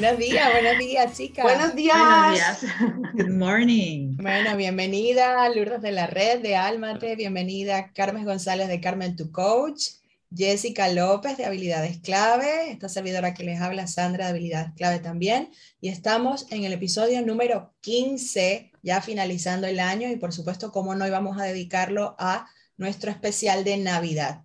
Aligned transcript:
Buenos 0.00 0.18
días, 0.20 0.52
buenos 0.52 0.78
días, 0.78 1.16
chicas. 1.16 1.42
Buenos 1.42 1.74
días. 1.74 1.96
Buenos 1.98 2.34
días. 2.34 2.66
Good 3.14 3.30
morning. 3.30 4.16
Bueno, 4.16 4.56
bienvenida 4.56 5.48
Lourdes 5.48 5.82
de 5.82 5.90
la 5.90 6.06
Red 6.06 6.38
de 6.40 6.54
Almate, 6.54 7.16
bienvenida 7.16 7.92
Carmen 7.92 8.24
González 8.24 8.68
de 8.68 8.80
Carmen 8.80 9.16
Tu 9.16 9.32
Coach, 9.32 9.88
Jessica 10.32 10.88
López 10.88 11.36
de 11.36 11.46
Habilidades 11.46 11.98
Clave, 11.98 12.70
esta 12.70 12.88
servidora 12.88 13.34
que 13.34 13.42
les 13.42 13.60
habla 13.60 13.88
Sandra 13.88 14.26
de 14.26 14.30
Habilidades 14.30 14.70
Clave 14.76 15.00
también, 15.00 15.50
y 15.80 15.88
estamos 15.88 16.46
en 16.52 16.62
el 16.62 16.74
episodio 16.74 17.20
número 17.26 17.74
15, 17.80 18.70
ya 18.84 19.02
finalizando 19.02 19.66
el 19.66 19.80
año, 19.80 20.08
y 20.10 20.14
por 20.16 20.32
supuesto, 20.32 20.70
cómo 20.70 20.94
no 20.94 21.08
íbamos 21.08 21.40
a 21.40 21.44
dedicarlo 21.44 22.14
a 22.20 22.46
nuestro 22.76 23.10
especial 23.10 23.64
de 23.64 23.78
Navidad. 23.78 24.44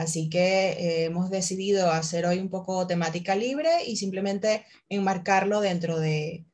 Así 0.00 0.30
que 0.30 0.70
eh, 0.70 1.04
hemos 1.04 1.28
decidido 1.28 1.90
hacer 1.90 2.24
hoy 2.24 2.38
un 2.38 2.48
poco 2.48 2.86
temática 2.86 3.34
libre 3.34 3.84
y 3.86 3.96
simplemente 3.96 4.64
enmarcarlo 4.88 5.60
dentro 5.60 5.98
de, 5.98 6.46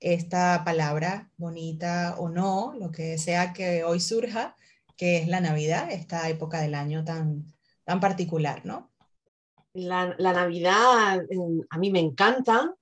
esta 0.00 0.64
palabra 0.64 1.30
bonita 1.36 2.16
o 2.18 2.28
no, 2.28 2.74
lo 2.76 2.90
que 2.90 3.16
sea 3.16 3.52
que 3.52 3.84
hoy 3.84 4.00
surja, 4.00 4.56
que 4.96 5.18
es 5.18 5.28
la 5.28 5.40
Navidad, 5.40 5.92
esta 5.92 6.28
época 6.28 6.60
del 6.60 6.74
año 6.74 7.04
tan, 7.04 7.46
tan 7.84 8.00
particular, 8.00 8.66
¿no? 8.66 8.90
La, 9.72 10.16
la 10.18 10.32
Navidad 10.32 11.24
a 11.70 11.78
mí 11.78 11.92
me 11.92 12.00
encanta. 12.00 12.74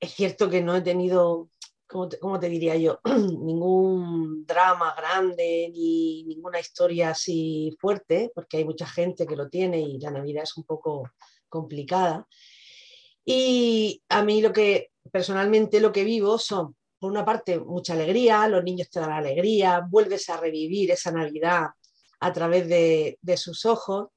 Es 0.00 0.12
cierto 0.14 0.48
que 0.48 0.62
no 0.62 0.74
he 0.76 0.80
tenido 0.80 1.50
¿cómo 1.92 2.40
te, 2.40 2.48
diría 2.48 2.74
yo? 2.76 3.00
ningún 3.04 4.46
drama 4.46 4.94
grande 4.96 5.70
ni 5.72 6.24
ninguna 6.24 6.58
historia 6.58 7.10
así 7.10 7.76
fuerte, 7.78 8.32
porque 8.34 8.56
hay 8.56 8.64
mucha 8.64 8.86
gente 8.86 9.26
que 9.26 9.36
lo 9.36 9.48
tiene 9.48 9.80
y 9.80 10.00
la 10.00 10.10
Navidad 10.10 10.44
es 10.44 10.56
un 10.56 10.64
poco 10.64 11.10
complicada. 11.48 12.26
Y 13.24 14.02
a 14.08 14.24
mí 14.24 14.40
lo 14.40 14.52
que 14.52 14.90
personalmente 15.12 15.80
lo 15.80 15.92
que 15.92 16.04
vivo 16.04 16.38
son, 16.38 16.74
por 16.98 17.10
una 17.10 17.24
parte, 17.24 17.58
mucha 17.60 17.92
alegría, 17.92 18.48
los 18.48 18.64
niños 18.64 18.88
te 18.88 19.00
dan 19.00 19.12
alegría, 19.12 19.86
vuelves 19.88 20.28
a 20.30 20.38
revivir 20.38 20.90
esa 20.90 21.12
Navidad 21.12 21.66
a 22.20 22.32
través 22.32 22.68
de, 22.68 23.36
sus 23.36 23.66
ojos. 23.66 24.08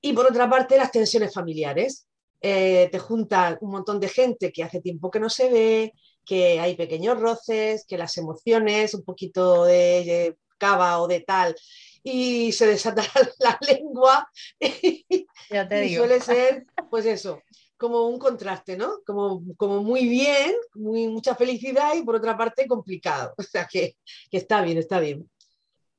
Y 0.00 0.12
por 0.12 0.26
otra 0.26 0.48
parte, 0.48 0.76
las 0.76 0.92
tensiones 0.92 1.34
familiares. 1.34 2.06
Eh, 2.44 2.88
te 2.90 2.98
junta 2.98 3.56
un 3.60 3.70
montón 3.70 4.00
de 4.00 4.08
gente 4.08 4.50
que 4.50 4.64
hace 4.64 4.80
tiempo 4.80 5.12
que 5.12 5.20
no 5.20 5.30
se 5.30 5.48
ve, 5.48 5.92
que 6.24 6.60
hay 6.60 6.76
pequeños 6.76 7.20
roces, 7.20 7.84
que 7.86 7.98
las 7.98 8.16
emociones, 8.18 8.94
un 8.94 9.04
poquito 9.04 9.64
de 9.64 10.36
cava 10.58 11.00
o 11.00 11.08
de 11.08 11.20
tal, 11.20 11.56
y 12.02 12.52
se 12.52 12.66
desata 12.66 13.02
la 13.38 13.58
lengua. 13.66 14.28
Ya 15.50 15.68
te 15.68 15.84
y 15.84 15.94
suele 15.94 16.18
ser, 16.20 16.64
pues 16.88 17.04
eso, 17.04 17.42
como 17.76 18.06
un 18.06 18.18
contraste, 18.18 18.76
¿no? 18.76 19.00
Como, 19.04 19.42
como 19.56 19.82
muy 19.82 20.08
bien, 20.08 20.52
muy, 20.74 21.08
mucha 21.08 21.34
felicidad 21.34 21.94
y 21.94 22.02
por 22.02 22.14
otra 22.14 22.38
parte 22.38 22.66
complicado. 22.66 23.34
O 23.36 23.42
sea 23.42 23.66
que, 23.66 23.96
que 24.30 24.38
está 24.38 24.62
bien, 24.62 24.78
está 24.78 24.98
bien. 24.98 25.28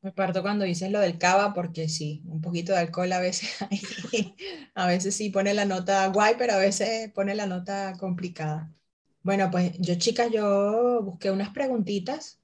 Me 0.02 0.12
parto 0.12 0.42
cuando 0.42 0.66
dices 0.66 0.92
lo 0.92 1.00
del 1.00 1.18
cava 1.18 1.54
porque 1.54 1.88
sí, 1.88 2.24
un 2.26 2.42
poquito 2.42 2.72
de 2.74 2.80
alcohol 2.80 3.12
a 3.14 3.20
veces 3.20 3.56
a 4.76 4.88
veces 4.88 5.16
sí 5.16 5.30
pone 5.30 5.54
la 5.54 5.66
nota 5.66 6.08
guay, 6.08 6.36
pero 6.38 6.54
a 6.54 6.58
veces 6.58 7.12
pone 7.14 7.36
la 7.36 7.46
nota 7.46 7.94
complicada. 8.00 8.72
Bueno, 9.24 9.50
pues 9.50 9.72
yo 9.80 9.96
chicas, 9.96 10.30
yo 10.32 11.02
busqué 11.02 11.32
unas 11.32 11.50
preguntitas 11.50 12.40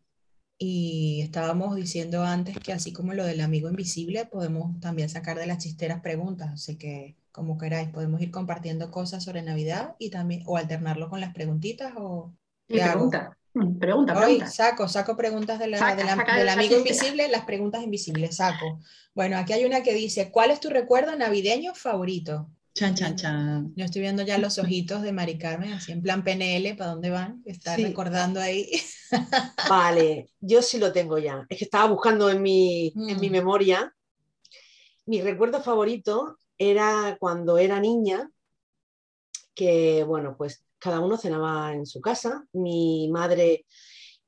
y 0.57 1.21
estábamos 1.21 1.75
diciendo 1.75 2.23
antes 2.23 2.57
que 2.57 2.71
así 2.71 2.93
como 2.93 3.13
lo 3.13 3.25
del 3.25 3.41
amigo 3.41 3.69
invisible, 3.69 4.25
podemos 4.25 4.79
también 4.79 5.09
sacar 5.09 5.37
de 5.37 5.45
las 5.45 5.59
chisteras 5.59 6.01
preguntas, 6.01 6.49
así 6.53 6.77
que 6.77 7.17
como 7.31 7.57
queráis, 7.57 7.89
podemos 7.89 8.21
ir 8.21 8.31
compartiendo 8.31 8.91
cosas 8.91 9.23
sobre 9.23 9.41
Navidad 9.41 9.95
y 9.99 10.09
también, 10.09 10.43
o 10.45 10.57
alternarlo 10.57 11.09
con 11.09 11.19
las 11.21 11.33
preguntitas 11.33 11.93
o... 11.97 12.33
pregunta, 12.67 13.37
mm, 13.53 13.77
pregunta, 13.77 14.17
Hoy 14.17 14.41
saco, 14.41 14.87
saco 14.87 15.15
preguntas 15.15 15.59
de 15.59 15.67
la, 15.67 15.95
del 15.95 16.49
amigo 16.49 16.77
invisible, 16.77 17.27
las 17.27 17.45
preguntas 17.45 17.83
invisibles, 17.83 18.37
saco. 18.37 18.79
Bueno, 19.13 19.37
aquí 19.37 19.53
hay 19.53 19.65
una 19.65 19.83
que 19.83 19.93
dice, 19.93 20.31
¿cuál 20.31 20.51
es 20.51 20.59
tu 20.59 20.69
recuerdo 20.69 21.15
navideño 21.15 21.75
favorito? 21.75 22.49
Chan, 22.79 22.95
chan, 22.95 23.17
chan. 23.17 23.73
Yo 23.75 23.83
estoy 23.83 23.99
viendo 23.99 24.23
ya 24.23 24.37
los 24.37 24.57
ojitos 24.57 25.01
de 25.01 25.11
Mari 25.11 25.37
Carmen, 25.37 25.73
así 25.73 25.91
en 25.91 26.01
plan 26.01 26.23
PNL, 26.23 26.77
¿para 26.77 26.91
dónde 26.91 27.09
van? 27.09 27.43
Está 27.45 27.75
recordando 27.75 28.39
ahí. 28.39 28.71
Vale, 29.69 30.29
yo 30.39 30.61
sí 30.61 30.79
lo 30.79 30.93
tengo 30.93 31.17
ya. 31.17 31.45
Es 31.49 31.57
que 31.57 31.65
estaba 31.65 31.91
buscando 31.91 32.29
en 32.29 32.41
mi, 32.41 32.93
en 32.95 33.19
mi 33.19 33.27
mm. 33.27 33.33
memoria. 33.33 33.93
Mi 35.07 35.21
recuerdo 35.21 35.61
favorito 35.61 36.37
era 36.57 37.17
cuando 37.19 37.57
era 37.57 37.81
niña, 37.81 38.31
que 39.53 40.05
bueno, 40.05 40.37
pues 40.37 40.63
cada 40.77 41.01
uno 41.01 41.17
cenaba 41.17 41.73
en 41.73 41.85
su 41.85 41.99
casa. 41.99 42.45
Mi 42.53 43.09
madre 43.11 43.65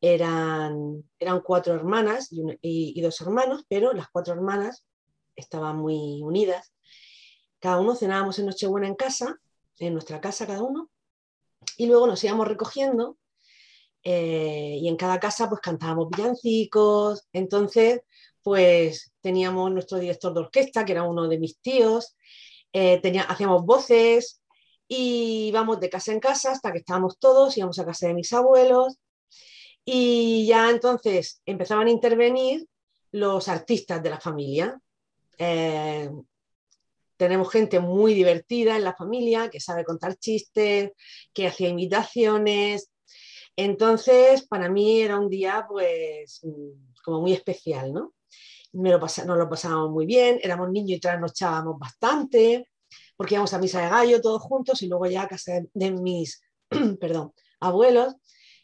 eran, 0.01 1.06
eran 1.17 1.40
cuatro 1.40 1.73
hermanas 1.73 2.28
y 2.29 3.00
dos 3.00 3.22
hermanos, 3.22 3.63
pero 3.69 3.94
las 3.94 4.09
cuatro 4.09 4.34
hermanas 4.34 4.84
estaban 5.38 5.78
muy 5.78 6.19
unidas 6.22 6.71
cada 7.61 7.79
uno 7.79 7.95
cenábamos 7.95 8.38
en 8.39 8.47
Nochebuena 8.47 8.88
en 8.88 8.95
casa, 8.95 9.39
en 9.79 9.94
nuestra 9.94 10.19
casa 10.19 10.45
cada 10.47 10.63
uno, 10.63 10.89
y 11.77 11.85
luego 11.85 12.07
nos 12.07 12.23
íbamos 12.23 12.47
recogiendo 12.47 13.17
eh, 14.03 14.77
y 14.81 14.88
en 14.88 14.97
cada 14.97 15.19
casa 15.19 15.47
pues 15.47 15.61
cantábamos 15.61 16.09
villancicos, 16.09 17.27
entonces 17.31 18.01
pues 18.41 19.13
teníamos 19.22 19.72
nuestro 19.72 19.99
director 19.99 20.33
de 20.33 20.39
orquesta, 20.39 20.83
que 20.83 20.94
era 20.94 21.03
uno 21.03 21.27
de 21.27 21.38
mis 21.38 21.59
tíos, 21.59 22.17
eh, 22.73 22.99
hacíamos 23.27 23.63
voces 23.63 24.41
y 24.88 25.49
íbamos 25.49 25.79
de 25.79 25.89
casa 25.89 26.11
en 26.11 26.19
casa 26.19 26.51
hasta 26.51 26.72
que 26.72 26.79
estábamos 26.79 27.19
todos, 27.19 27.55
íbamos 27.57 27.78
a 27.78 27.85
casa 27.85 28.07
de 28.07 28.16
mis 28.16 28.33
abuelos 28.33 28.97
y 29.85 30.47
ya 30.47 30.69
entonces 30.69 31.41
empezaban 31.45 31.88
a 31.88 31.91
intervenir 31.91 32.67
los 33.11 33.47
artistas 33.47 34.01
de 34.01 34.09
la 34.09 34.19
familia. 34.19 34.79
Eh, 35.38 36.09
tenemos 37.22 37.52
gente 37.52 37.80
muy 37.80 38.16
divertida 38.16 38.76
en 38.76 38.84
la 38.84 38.96
familia, 38.96 39.52
que 39.52 39.59
sabe 39.59 39.86
contar 39.86 40.16
chistes, 40.16 40.90
que 41.32 41.46
hacía 41.46 41.70
invitaciones. 41.70 42.90
Entonces, 43.56 44.48
para 44.48 44.70
mí 44.70 45.02
era 45.02 45.20
un 45.20 45.30
día, 45.30 45.68
pues, 45.70 46.42
como 47.06 47.22
muy 47.22 47.34
especial, 47.34 47.94
¿no? 47.94 48.16
Me 48.74 48.90
lo 48.90 48.98
nos 48.98 49.38
lo 49.38 49.48
pasábamos 49.48 49.92
muy 49.92 50.08
bien, 50.08 50.40
éramos 50.42 50.72
niños 50.72 50.98
y 50.98 51.00
trasnochábamos 51.00 51.78
bastante, 51.78 52.68
porque 53.16 53.36
íbamos 53.36 53.53
a 53.53 53.59
misa 53.59 53.84
de 53.84 53.90
gallo 53.90 54.20
todos 54.20 54.42
juntos 54.42 54.82
y 54.82 54.88
luego 54.88 55.06
ya 55.06 55.22
a 55.22 55.28
casa 55.28 55.62
de 55.76 55.92
mis, 55.92 56.42
perdón, 57.00 57.34
abuelos. 57.59 58.16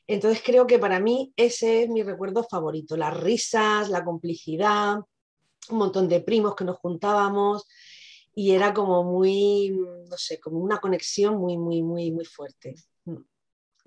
Entonces 0.07 0.41
creo 0.43 0.65
que 0.65 0.79
para 0.79 0.99
mí 0.99 1.31
ese 1.35 1.83
es 1.83 1.89
mi 1.89 2.01
recuerdo 2.01 2.43
favorito, 2.43 2.97
las 2.97 3.15
risas, 3.15 3.91
la 3.91 4.03
complicidad, 4.03 4.95
un 5.69 5.77
montón 5.77 6.07
de 6.09 6.21
primos 6.21 6.55
que 6.55 6.65
nos 6.65 6.77
juntábamos, 6.77 7.67
y 8.39 8.51
era 8.51 8.71
como 8.71 9.03
muy, 9.03 9.71
no 9.71 10.15
sé, 10.15 10.39
como 10.39 10.59
una 10.59 10.77
conexión 10.77 11.37
muy, 11.37 11.57
muy, 11.57 11.81
muy, 11.81 12.11
muy 12.11 12.23
fuerte. 12.23 12.75
Mm. 13.05 13.23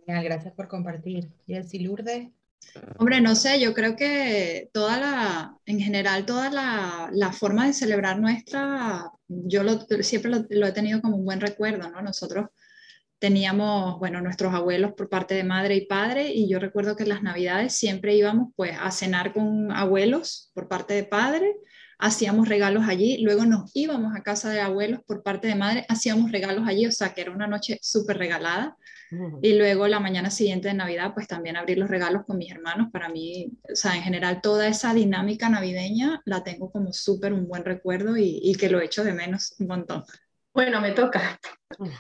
gracias 0.07 0.53
por 0.55 0.67
compartir. 0.67 1.31
¿Y 1.47 1.55
el 1.55 1.69
Silurde? 1.69 2.33
Hombre, 2.99 3.21
no 3.21 3.37
sé, 3.37 3.61
yo 3.61 3.73
creo 3.73 3.95
que 3.95 4.69
toda 4.73 4.99
la, 4.99 5.57
en 5.67 5.79
general, 5.79 6.27
toda 6.27 6.51
la, 6.51 7.11
la 7.13 7.33
forma 7.33 7.69
de 7.69 7.75
celebrar 7.75 8.19
nuestra, 8.19 9.13
yo 9.29 9.63
lo, 9.63 9.83
siempre 10.03 10.33
lo, 10.33 10.45
lo, 10.51 10.67
he 10.67 10.73
tenido 10.73 11.01
como 11.01 11.19
un 11.19 11.25
buen 11.25 11.41
recuerdo, 11.41 11.89
¿no? 11.89 12.03
Nosotros 12.03 12.49
teníamos, 13.21 14.01
bueno, 14.01 14.21
nuestros 14.21 14.53
abuelos 14.53 14.95
por 14.95 15.09
parte 15.09 15.35
de 15.35 15.45
madre 15.45 15.77
y 15.77 15.87
padre, 15.87 16.33
y 16.35 16.49
yo 16.49 16.59
recuerdo 16.59 16.97
que 16.97 17.05
en 17.05 17.11
las 17.11 17.23
navidades 17.23 17.75
siempre 17.75 18.17
íbamos 18.17 18.53
pues 18.57 18.77
a 18.77 18.91
cenar 18.91 19.33
con 19.33 19.71
abuelos 19.71 20.51
por 20.55 20.67
parte 20.67 20.95
de 20.95 21.05
padre, 21.05 21.55
hacíamos 22.01 22.49
regalos 22.49 22.85
allí, 22.89 23.19
luego 23.19 23.45
nos 23.45 23.71
íbamos 23.75 24.15
a 24.17 24.23
casa 24.23 24.51
de 24.51 24.61
abuelos 24.61 25.01
por 25.07 25.23
parte 25.23 25.49
de 25.49 25.55
madre, 25.55 25.87
hacíamos 25.89 26.33
regalos 26.33 26.67
allí, 26.67 26.87
o 26.87 26.93
sea 26.93 27.15
que 27.15 27.21
era 27.21 27.33
una 27.33 27.47
noche 27.47 27.79
súper 27.83 28.19
regalada. 28.19 28.77
Y 29.43 29.55
luego 29.55 29.89
la 29.89 29.99
mañana 29.99 30.31
siguiente 30.31 30.69
de 30.69 30.75
Navidad, 30.75 31.15
pues 31.15 31.27
también 31.27 31.57
abrir 31.57 31.79
los 31.79 31.91
regalos 31.91 32.25
con 32.25 32.39
mis 32.39 32.53
hermanos. 32.53 32.91
Para 32.93 33.09
mí, 33.09 33.51
o 33.65 33.75
sea, 33.75 33.97
en 33.97 34.03
general 34.03 34.41
toda 34.41 34.69
esa 34.69 34.95
dinámica 34.95 35.49
navideña 35.49 36.23
la 36.25 36.45
tengo 36.45 36.71
como 36.71 36.93
súper 36.93 37.33
un 37.33 37.49
buen 37.49 37.65
recuerdo 37.65 38.17
y, 38.17 38.39
y 38.41 38.55
que 38.55 38.71
lo 38.71 38.81
echo 38.81 39.03
de 39.03 39.13
menos 39.13 39.57
un 39.59 39.67
montón. 39.67 40.05
Bueno, 40.53 40.81
me 40.81 40.93
toca. 40.93 41.39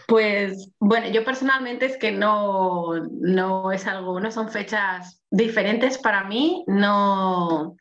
Pues 0.06 0.70
bueno, 0.81 1.08
yo 1.08 1.25
personalmente 1.25 1.87
es 1.87 1.97
que 1.97 2.11
no, 2.11 2.94
no 3.11 3.73
es 3.73 3.87
algo, 3.87 4.19
no 4.19 4.31
son 4.31 4.49
fechas 4.49 5.23
diferentes 5.31 5.99
para 5.99 6.25
mí, 6.25 6.64
no, 6.67 7.76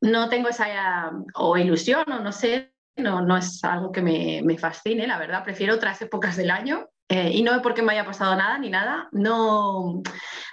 no 0.00 0.28
tengo 0.28 0.48
esa 0.48 1.12
o 1.34 1.56
ilusión 1.56 2.04
o 2.10 2.20
no 2.20 2.32
sé, 2.32 2.74
no, 2.96 3.20
no 3.22 3.36
es 3.36 3.62
algo 3.64 3.92
que 3.92 4.02
me, 4.02 4.42
me 4.44 4.58
fascine, 4.58 5.06
la 5.06 5.18
verdad, 5.18 5.44
prefiero 5.44 5.74
otras 5.74 6.00
épocas 6.02 6.36
del 6.36 6.50
año 6.50 6.88
eh, 7.08 7.30
y 7.32 7.42
no 7.42 7.54
es 7.54 7.60
porque 7.60 7.82
me 7.82 7.92
haya 7.92 8.04
pasado 8.04 8.36
nada 8.36 8.58
ni 8.58 8.70
nada, 8.70 9.08
no 9.12 10.02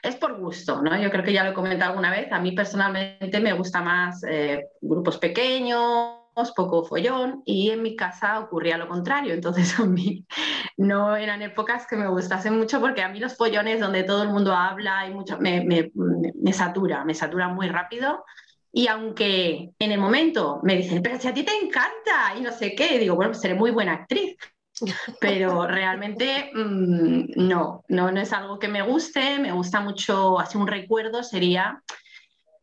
es 0.01 0.15
por 0.15 0.39
gusto, 0.39 0.81
¿no? 0.81 0.97
Yo 0.97 1.11
creo 1.11 1.23
que 1.23 1.33
ya 1.33 1.43
lo 1.43 1.51
he 1.51 1.53
comentado 1.53 1.91
alguna 1.91 2.11
vez, 2.11 2.31
a 2.31 2.39
mí 2.39 2.51
personalmente 2.53 3.39
me 3.39 3.53
gusta 3.53 3.81
más 3.81 4.23
eh, 4.27 4.65
grupos 4.81 5.17
pequeños, 5.17 6.17
poco 6.55 6.83
follón 6.83 7.41
y 7.45 7.71
en 7.71 7.81
mi 7.81 7.95
casa 7.95 8.39
ocurría 8.39 8.77
lo 8.77 8.87
contrario, 8.87 9.33
entonces 9.33 9.79
a 9.79 9.85
mí 9.85 10.25
no 10.77 11.15
eran 11.15 11.41
épocas 11.41 11.87
que 11.87 11.95
me 11.95 12.07
gustasen 12.07 12.57
mucho 12.57 12.79
porque 12.79 13.01
a 13.01 13.09
mí 13.09 13.19
los 13.19 13.35
follones 13.35 13.79
donde 13.79 14.03
todo 14.03 14.23
el 14.23 14.29
mundo 14.29 14.53
habla 14.53 15.07
y 15.07 15.13
mucho, 15.13 15.37
me, 15.39 15.63
me, 15.63 15.91
me 15.93 16.53
satura, 16.53 17.05
me 17.05 17.13
satura 17.13 17.47
muy 17.47 17.69
rápido. 17.69 18.23
Y 18.71 18.87
aunque 18.87 19.71
en 19.79 19.91
el 19.91 19.99
momento 19.99 20.59
me 20.63 20.75
dicen, 20.75 21.01
pero 21.01 21.19
si 21.19 21.27
a 21.27 21.33
ti 21.33 21.43
te 21.43 21.55
encanta 21.55 22.35
y 22.37 22.41
no 22.41 22.51
sé 22.51 22.75
qué, 22.75 22.99
digo, 22.99 23.15
bueno, 23.15 23.31
pues 23.31 23.41
seré 23.41 23.55
muy 23.55 23.71
buena 23.71 23.93
actriz 23.93 24.35
pero 25.19 25.67
realmente 25.67 26.51
mm, 26.53 27.47
no, 27.47 27.83
no, 27.87 28.11
no 28.11 28.21
es 28.21 28.31
algo 28.33 28.59
que 28.59 28.67
me 28.67 28.81
guste, 28.81 29.39
me 29.39 29.51
gusta 29.51 29.81
mucho, 29.81 30.39
así 30.39 30.57
un 30.57 30.67
recuerdo 30.67 31.23
sería, 31.23 31.81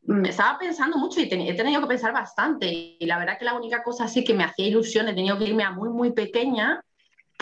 me 0.03 0.29
estaba 0.29 0.59
pensando 0.59 0.97
mucho 0.99 1.21
y 1.21 1.25
he 1.25 1.55
tenido 1.55 1.81
que 1.81 1.87
pensar 1.87 2.13
bastante. 2.13 2.67
Y 2.71 3.07
la 3.07 3.19
verdad 3.19 3.39
que 3.39 3.45
la 3.45 3.55
única 3.55 3.83
cosa 3.83 4.05
así 4.05 4.23
que 4.23 4.35
me 4.35 4.45
hacía 4.45 4.67
ilusión, 4.67 5.09
he 5.09 5.15
tenido 5.15 5.39
que 5.39 5.47
irme 5.47 5.65
a 5.65 5.71
muy, 5.71 5.89
muy 5.89 6.13
pequeña 6.13 6.83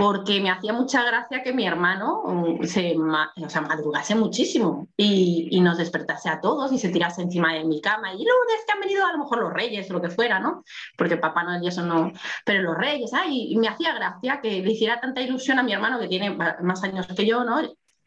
porque 0.02 0.40
me 0.40 0.50
hacía 0.50 0.72
mucha 0.72 1.04
gracia 1.04 1.44
que 1.44 1.52
mi 1.52 1.64
hermano 1.64 2.24
mm, 2.24 2.64
se 2.64 2.96
o 2.96 3.48
sea, 3.48 3.60
madrugase 3.60 4.16
muchísimo 4.16 4.88
y, 4.96 5.46
y, 5.52 5.60
nos 5.60 5.78
despertase 5.78 6.28
a 6.28 6.40
todos 6.40 6.72
y 6.72 6.78
se 6.80 6.88
tirase 6.88 7.22
encima 7.22 7.54
de 7.54 7.62
mi 7.62 7.80
cama. 7.80 8.12
Y 8.12 8.16
lunes 8.16 8.64
que 8.66 8.72
han 8.72 8.80
venido 8.80 9.06
a 9.06 9.12
lo 9.12 9.18
mejor 9.18 9.38
los 9.38 9.52
reyes 9.52 9.88
o 9.88 9.92
lo 9.92 10.02
que 10.02 10.10
fuera, 10.10 10.40
¿no? 10.40 10.64
Porque 10.98 11.18
papá 11.18 11.44
no 11.44 11.62
y 11.62 11.68
eso 11.68 11.84
no. 11.84 12.10
Pero 12.44 12.62
los 12.62 12.76
reyes, 12.76 13.12
ay, 13.14 13.52
y 13.52 13.56
me 13.58 13.68
hacía 13.68 13.94
gracia 13.94 14.40
que 14.40 14.60
le 14.60 14.72
hiciera 14.72 15.00
tanta 15.00 15.20
ilusión 15.20 15.60
a 15.60 15.62
mi 15.62 15.72
hermano 15.72 16.00
que 16.00 16.08
tiene 16.08 16.30
más 16.30 16.82
años 16.82 17.06
que 17.06 17.24
yo, 17.24 17.44
¿no? 17.44 17.62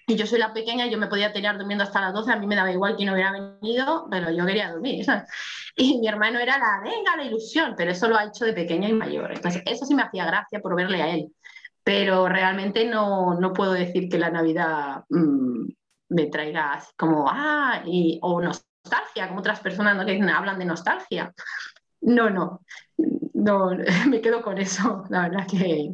Y 0.06 0.16
yo 0.18 0.28
soy 0.28 0.40
la 0.40 0.54
pequeña 0.54 0.88
yo 0.88 0.98
me 0.98 1.08
podía 1.08 1.32
tener 1.32 1.58
durmiendo 1.58 1.86
hasta 1.86 2.02
las 2.02 2.14
12, 2.14 2.30
a 2.30 2.36
mí 2.36 2.46
me 2.46 2.58
daba 2.58 2.74
igual 2.74 2.98
no 3.00 3.14
hubiera 3.14 3.32
venido, 3.32 4.08
pero 4.12 4.32
yo 4.32 4.46
quería 4.46 4.70
dormir, 4.70 5.06
¿sabes? 5.06 5.24
Y 5.78 5.98
mi 5.98 6.10
hermano 6.10 6.40
era 6.40 6.58
la, 6.58 6.82
venga, 6.84 7.16
la 7.16 7.24
ilusión, 7.24 7.74
pero 7.78 7.92
eso 7.92 8.10
lo 8.10 8.18
ha 8.18 8.26
hecho 8.26 8.44
de 8.44 8.52
pequeña 8.52 8.90
y 8.90 8.94
mayor. 8.94 9.32
Entonces, 9.32 9.64
eso 9.66 9.86
sí 9.86 9.96
me 9.96 10.04
hacía 10.04 10.26
gracia 10.26 10.60
por 10.60 10.76
verle 10.76 11.02
a 11.02 11.10
él 11.16 11.32
pero 11.86 12.28
realmente 12.28 12.90
no, 12.90 13.40
no 13.40 13.54
puedo 13.54 13.74
decir 13.74 14.10
que 14.10 14.18
la 14.18 14.32
Navidad 14.32 15.04
mm, 15.08 15.68
me 16.10 16.26
traiga 16.26 16.74
así 16.74 16.92
como, 16.98 17.28
ah, 17.30 17.84
y, 17.86 18.18
o 18.24 18.42
nostalgia, 18.42 19.28
como 19.28 19.42
otras 19.42 19.60
personas 19.60 19.96
¿no? 19.96 20.04
que 20.04 20.20
hablan 20.20 20.58
de 20.58 20.66
nostalgia. 20.66 21.32
No, 22.02 22.32
no, 22.32 22.62
no, 23.36 23.70
me 24.10 24.20
quedo 24.20 24.42
con 24.42 24.58
eso, 24.58 25.04
la 25.10 25.30
verdad 25.30 25.48
que... 25.48 25.94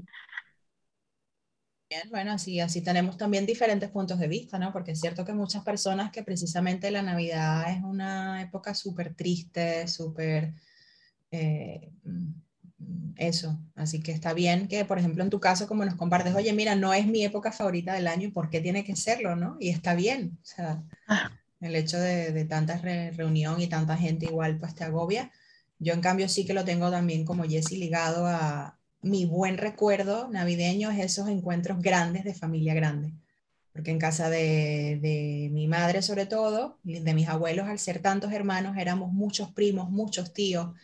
Bien, 1.89 2.09
bueno, 2.09 2.31
así, 2.31 2.61
así 2.61 2.81
tenemos 2.81 3.17
también 3.17 3.45
diferentes 3.45 3.89
puntos 3.89 4.17
de 4.17 4.29
vista, 4.29 4.57
¿no? 4.57 4.71
Porque 4.71 4.91
es 4.91 5.01
cierto 5.01 5.25
que 5.25 5.33
muchas 5.33 5.61
personas 5.61 6.09
que 6.09 6.23
precisamente 6.23 6.89
la 6.89 7.01
Navidad 7.01 7.69
es 7.69 7.83
una 7.83 8.41
época 8.41 8.73
súper 8.73 9.13
triste, 9.13 9.89
súper... 9.89 10.53
Eh, 11.31 11.91
eso, 13.17 13.59
así 13.75 14.01
que 14.01 14.11
está 14.11 14.33
bien 14.33 14.67
que, 14.67 14.83
por 14.85 14.97
ejemplo, 14.97 15.23
en 15.23 15.29
tu 15.29 15.39
caso, 15.39 15.67
como 15.67 15.85
nos 15.85 15.95
compartes, 15.95 16.33
oye, 16.35 16.53
mira, 16.53 16.75
no 16.75 16.93
es 16.93 17.05
mi 17.05 17.23
época 17.23 17.51
favorita 17.51 17.93
del 17.93 18.07
año, 18.07 18.31
¿por 18.33 18.49
qué 18.49 18.61
tiene 18.61 18.83
que 18.83 18.95
serlo, 18.95 19.35
no? 19.35 19.57
Y 19.59 19.69
está 19.69 19.93
bien, 19.95 20.39
o 20.41 20.45
sea, 20.45 20.83
ah. 21.07 21.31
el 21.59 21.75
hecho 21.75 21.99
de, 21.99 22.31
de 22.31 22.45
tanta 22.45 22.77
reunión 22.77 23.61
y 23.61 23.67
tanta 23.67 23.97
gente 23.97 24.25
igual, 24.25 24.57
pues 24.57 24.75
te 24.75 24.83
agobia. 24.83 25.31
Yo, 25.79 25.93
en 25.93 26.01
cambio, 26.01 26.29
sí 26.29 26.45
que 26.45 26.53
lo 26.53 26.65
tengo 26.65 26.91
también 26.91 27.25
como 27.25 27.43
Jessy 27.43 27.77
ligado 27.77 28.25
a 28.27 28.79
mi 29.01 29.25
buen 29.25 29.57
recuerdo 29.57 30.29
navideño, 30.29 30.91
es 30.91 30.99
esos 30.99 31.27
encuentros 31.27 31.81
grandes 31.81 32.23
de 32.23 32.33
familia 32.33 32.73
grande. 32.73 33.13
Porque 33.73 33.91
en 33.91 33.99
casa 33.99 34.29
de, 34.29 34.99
de 35.01 35.49
mi 35.51 35.67
madre, 35.67 36.01
sobre 36.01 36.25
todo, 36.25 36.77
de 36.83 37.13
mis 37.13 37.29
abuelos, 37.29 37.67
al 37.67 37.79
ser 37.79 37.99
tantos 37.99 38.33
hermanos, 38.33 38.77
éramos 38.77 39.13
muchos 39.13 39.51
primos, 39.51 39.89
muchos 39.89 40.33
tíos, 40.33 40.75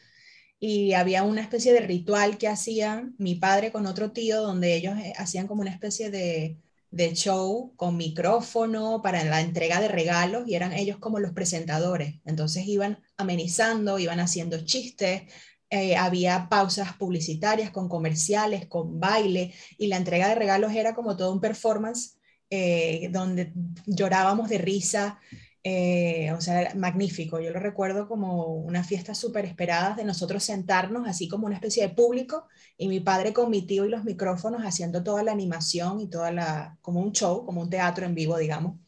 y 0.59 0.93
había 0.93 1.23
una 1.23 1.41
especie 1.41 1.73
de 1.73 1.81
ritual 1.81 2.37
que 2.37 2.47
hacían 2.47 3.15
mi 3.17 3.35
padre 3.35 3.71
con 3.71 3.85
otro 3.85 4.11
tío, 4.11 4.41
donde 4.41 4.75
ellos 4.75 4.97
eh, 4.97 5.13
hacían 5.17 5.47
como 5.47 5.61
una 5.61 5.71
especie 5.71 6.09
de, 6.09 6.57
de 6.89 7.13
show 7.13 7.73
con 7.75 7.97
micrófono 7.97 9.01
para 9.03 9.23
la 9.23 9.41
entrega 9.41 9.79
de 9.81 9.87
regalos 9.87 10.47
y 10.47 10.55
eran 10.55 10.73
ellos 10.73 10.97
como 10.97 11.19
los 11.19 11.33
presentadores. 11.33 12.15
Entonces 12.25 12.67
iban 12.67 12.99
amenizando, 13.17 13.99
iban 13.99 14.19
haciendo 14.19 14.63
chistes, 14.65 15.23
eh, 15.69 15.97
había 15.97 16.47
pausas 16.49 16.93
publicitarias 16.93 17.71
con 17.71 17.89
comerciales, 17.89 18.67
con 18.67 18.99
baile 18.99 19.53
y 19.77 19.87
la 19.87 19.97
entrega 19.97 20.29
de 20.29 20.35
regalos 20.35 20.73
era 20.73 20.95
como 20.95 21.17
todo 21.17 21.33
un 21.33 21.41
performance 21.41 22.17
eh, 22.49 23.09
donde 23.11 23.51
llorábamos 23.85 24.49
de 24.49 24.57
risa 24.57 25.19
eh, 25.63 26.31
o 26.33 26.41
sea, 26.41 26.73
magnífico. 26.75 27.39
Yo 27.39 27.51
lo 27.51 27.59
recuerdo 27.59 28.07
como 28.07 28.53
una 28.55 28.83
fiesta 28.83 29.15
súper 29.15 29.45
esperada 29.45 29.95
de 29.95 30.05
nosotros 30.05 30.43
sentarnos 30.43 31.07
así 31.07 31.27
como 31.27 31.45
una 31.47 31.55
especie 31.55 31.83
de 31.83 31.93
público 31.93 32.47
y 32.77 32.87
mi 32.87 32.99
padre 32.99 33.33
con 33.33 33.49
mi 33.49 33.65
tío 33.65 33.85
y 33.85 33.89
los 33.89 34.03
micrófonos 34.03 34.61
haciendo 34.61 35.03
toda 35.03 35.23
la 35.23 35.31
animación 35.31 35.99
y 35.99 36.09
toda 36.09 36.31
la, 36.31 36.77
como 36.81 37.01
un 37.01 37.11
show, 37.11 37.45
como 37.45 37.61
un 37.61 37.69
teatro 37.69 38.05
en 38.05 38.15
vivo, 38.15 38.37
digamos. 38.37 38.79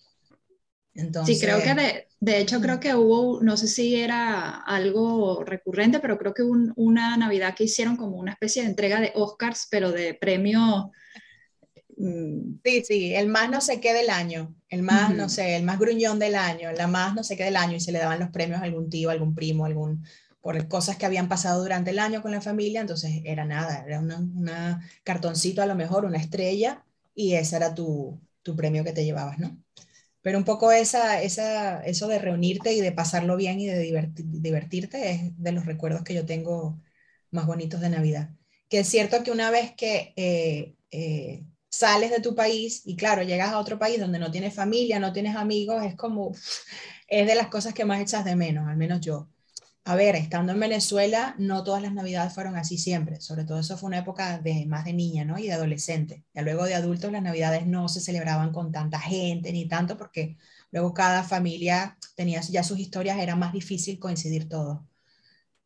Entonces, 0.93 1.39
sí, 1.39 1.45
creo 1.45 1.61
que 1.61 1.73
de, 1.75 2.07
de 2.19 2.39
hecho 2.39 2.59
creo 2.59 2.79
que 2.79 2.95
hubo, 2.95 3.41
no 3.41 3.55
sé 3.57 3.67
si 3.67 3.95
era 3.95 4.49
algo 4.49 5.43
recurrente, 5.45 5.99
pero 5.99 6.17
creo 6.17 6.33
que 6.33 6.43
una 6.43 7.15
Navidad 7.15 7.55
que 7.55 7.65
hicieron 7.65 7.95
como 7.95 8.17
una 8.17 8.33
especie 8.33 8.63
de 8.63 8.69
entrega 8.69 8.99
de 8.99 9.11
Oscars, 9.15 9.67
pero 9.69 9.91
de 9.91 10.13
premio 10.15 10.91
Mm, 10.91 10.91
sí, 12.63 12.83
sí, 12.85 13.15
el 13.15 13.27
más 13.27 13.49
no 13.49 13.61
sé 13.61 13.81
qué 13.81 13.93
del 13.93 14.09
año, 14.09 14.55
el 14.69 14.83
más, 14.83 15.13
no 15.13 15.27
sé, 15.29 15.55
el 15.57 15.63
más 15.63 15.79
gruñón 15.79 16.19
del 16.19 16.35
año, 16.35 16.71
la 16.71 16.87
más 16.87 17.13
no 17.13 17.23
sé 17.23 17.35
qué 17.35 17.43
del 17.43 17.57
año, 17.57 17.75
y 17.75 17.79
se 17.81 17.91
le 17.91 17.99
daban 17.99 18.19
los 18.19 18.29
premios 18.29 18.61
a 18.61 18.63
algún 18.63 18.89
tío, 18.89 19.09
algún 19.09 19.35
primo, 19.35 19.65
algún, 19.65 20.05
por 20.41 20.67
cosas 20.67 20.97
que 20.97 21.05
habían 21.05 21.27
pasado 21.27 21.61
durante 21.61 21.91
el 21.91 21.99
año 21.99 22.21
con 22.21 22.31
la 22.31 22.41
familia, 22.41 22.81
entonces 22.81 23.21
era 23.25 23.45
nada, 23.45 23.83
era 23.85 23.99
un 23.99 24.49
cartoncito 25.03 25.61
a 25.61 25.65
lo 25.65 25.75
mejor, 25.75 26.05
una 26.05 26.17
estrella, 26.17 26.85
y 27.13 27.33
ese 27.33 27.57
era 27.57 27.75
tu, 27.75 28.19
tu 28.43 28.55
premio 28.55 28.83
que 28.83 28.93
te 28.93 29.03
llevabas, 29.03 29.39
¿no? 29.39 29.57
Pero 30.21 30.37
un 30.37 30.43
poco 30.45 30.71
esa, 30.71 31.21
esa, 31.21 31.83
eso 31.85 32.07
de 32.07 32.19
reunirte 32.19 32.73
y 32.73 32.81
de 32.81 32.91
pasarlo 32.91 33.37
bien 33.37 33.59
y 33.59 33.67
de 33.67 33.79
divertirte 34.19 35.11
es 35.11 35.37
de 35.37 35.51
los 35.51 35.65
recuerdos 35.65 36.03
que 36.03 36.13
yo 36.13 36.25
tengo 36.25 36.79
más 37.31 37.45
bonitos 37.45 37.81
de 37.81 37.89
Navidad. 37.89 38.29
Que 38.69 38.79
es 38.79 38.87
cierto 38.89 39.23
que 39.23 39.31
una 39.31 39.49
vez 39.51 39.73
que 39.75 40.13
eh, 40.17 40.75
eh, 40.91 41.45
sales 41.69 42.11
de 42.11 42.21
tu 42.21 42.35
país 42.35 42.81
y 42.85 42.95
claro, 42.95 43.23
llegas 43.23 43.51
a 43.51 43.59
otro 43.59 43.79
país 43.79 43.99
donde 43.99 44.19
no 44.19 44.31
tienes 44.31 44.53
familia, 44.53 44.99
no 44.99 45.13
tienes 45.13 45.35
amigos, 45.35 45.83
es 45.85 45.95
como, 45.95 46.33
es 47.07 47.27
de 47.27 47.35
las 47.35 47.47
cosas 47.47 47.73
que 47.73 47.85
más 47.85 48.01
echas 48.01 48.25
de 48.25 48.35
menos, 48.35 48.67
al 48.67 48.77
menos 48.77 49.01
yo. 49.01 49.29
A 49.85 49.95
ver, 49.95 50.15
estando 50.15 50.51
en 50.53 50.59
Venezuela, 50.59 51.35
no 51.39 51.63
todas 51.63 51.81
las 51.81 51.93
navidades 51.93 52.33
fueron 52.33 52.55
así 52.57 52.77
siempre, 52.77 53.21
sobre 53.21 53.45
todo 53.45 53.59
eso 53.59 53.77
fue 53.77 53.87
una 53.87 53.99
época 53.99 54.39
de 54.39 54.65
más 54.67 54.85
de 54.85 54.93
niña, 54.93 55.25
¿no? 55.25 55.39
Y 55.39 55.47
de 55.47 55.53
adolescente. 55.53 56.25
Ya 56.33 56.41
luego 56.43 56.65
de 56.65 56.75
adultos 56.75 57.11
las 57.11 57.23
navidades 57.23 57.65
no 57.65 57.89
se 57.89 58.01
celebraban 58.01 58.51
con 58.51 58.71
tanta 58.71 58.99
gente 58.99 59.51
ni 59.51 59.67
tanto 59.67 59.97
porque 59.97 60.37
luego 60.71 60.93
cada 60.93 61.23
familia 61.23 61.97
tenía 62.15 62.41
ya 62.41 62.63
sus 62.63 62.79
historias, 62.79 63.17
era 63.19 63.35
más 63.35 63.53
difícil 63.53 63.99
coincidir 63.99 64.47
todos 64.49 64.79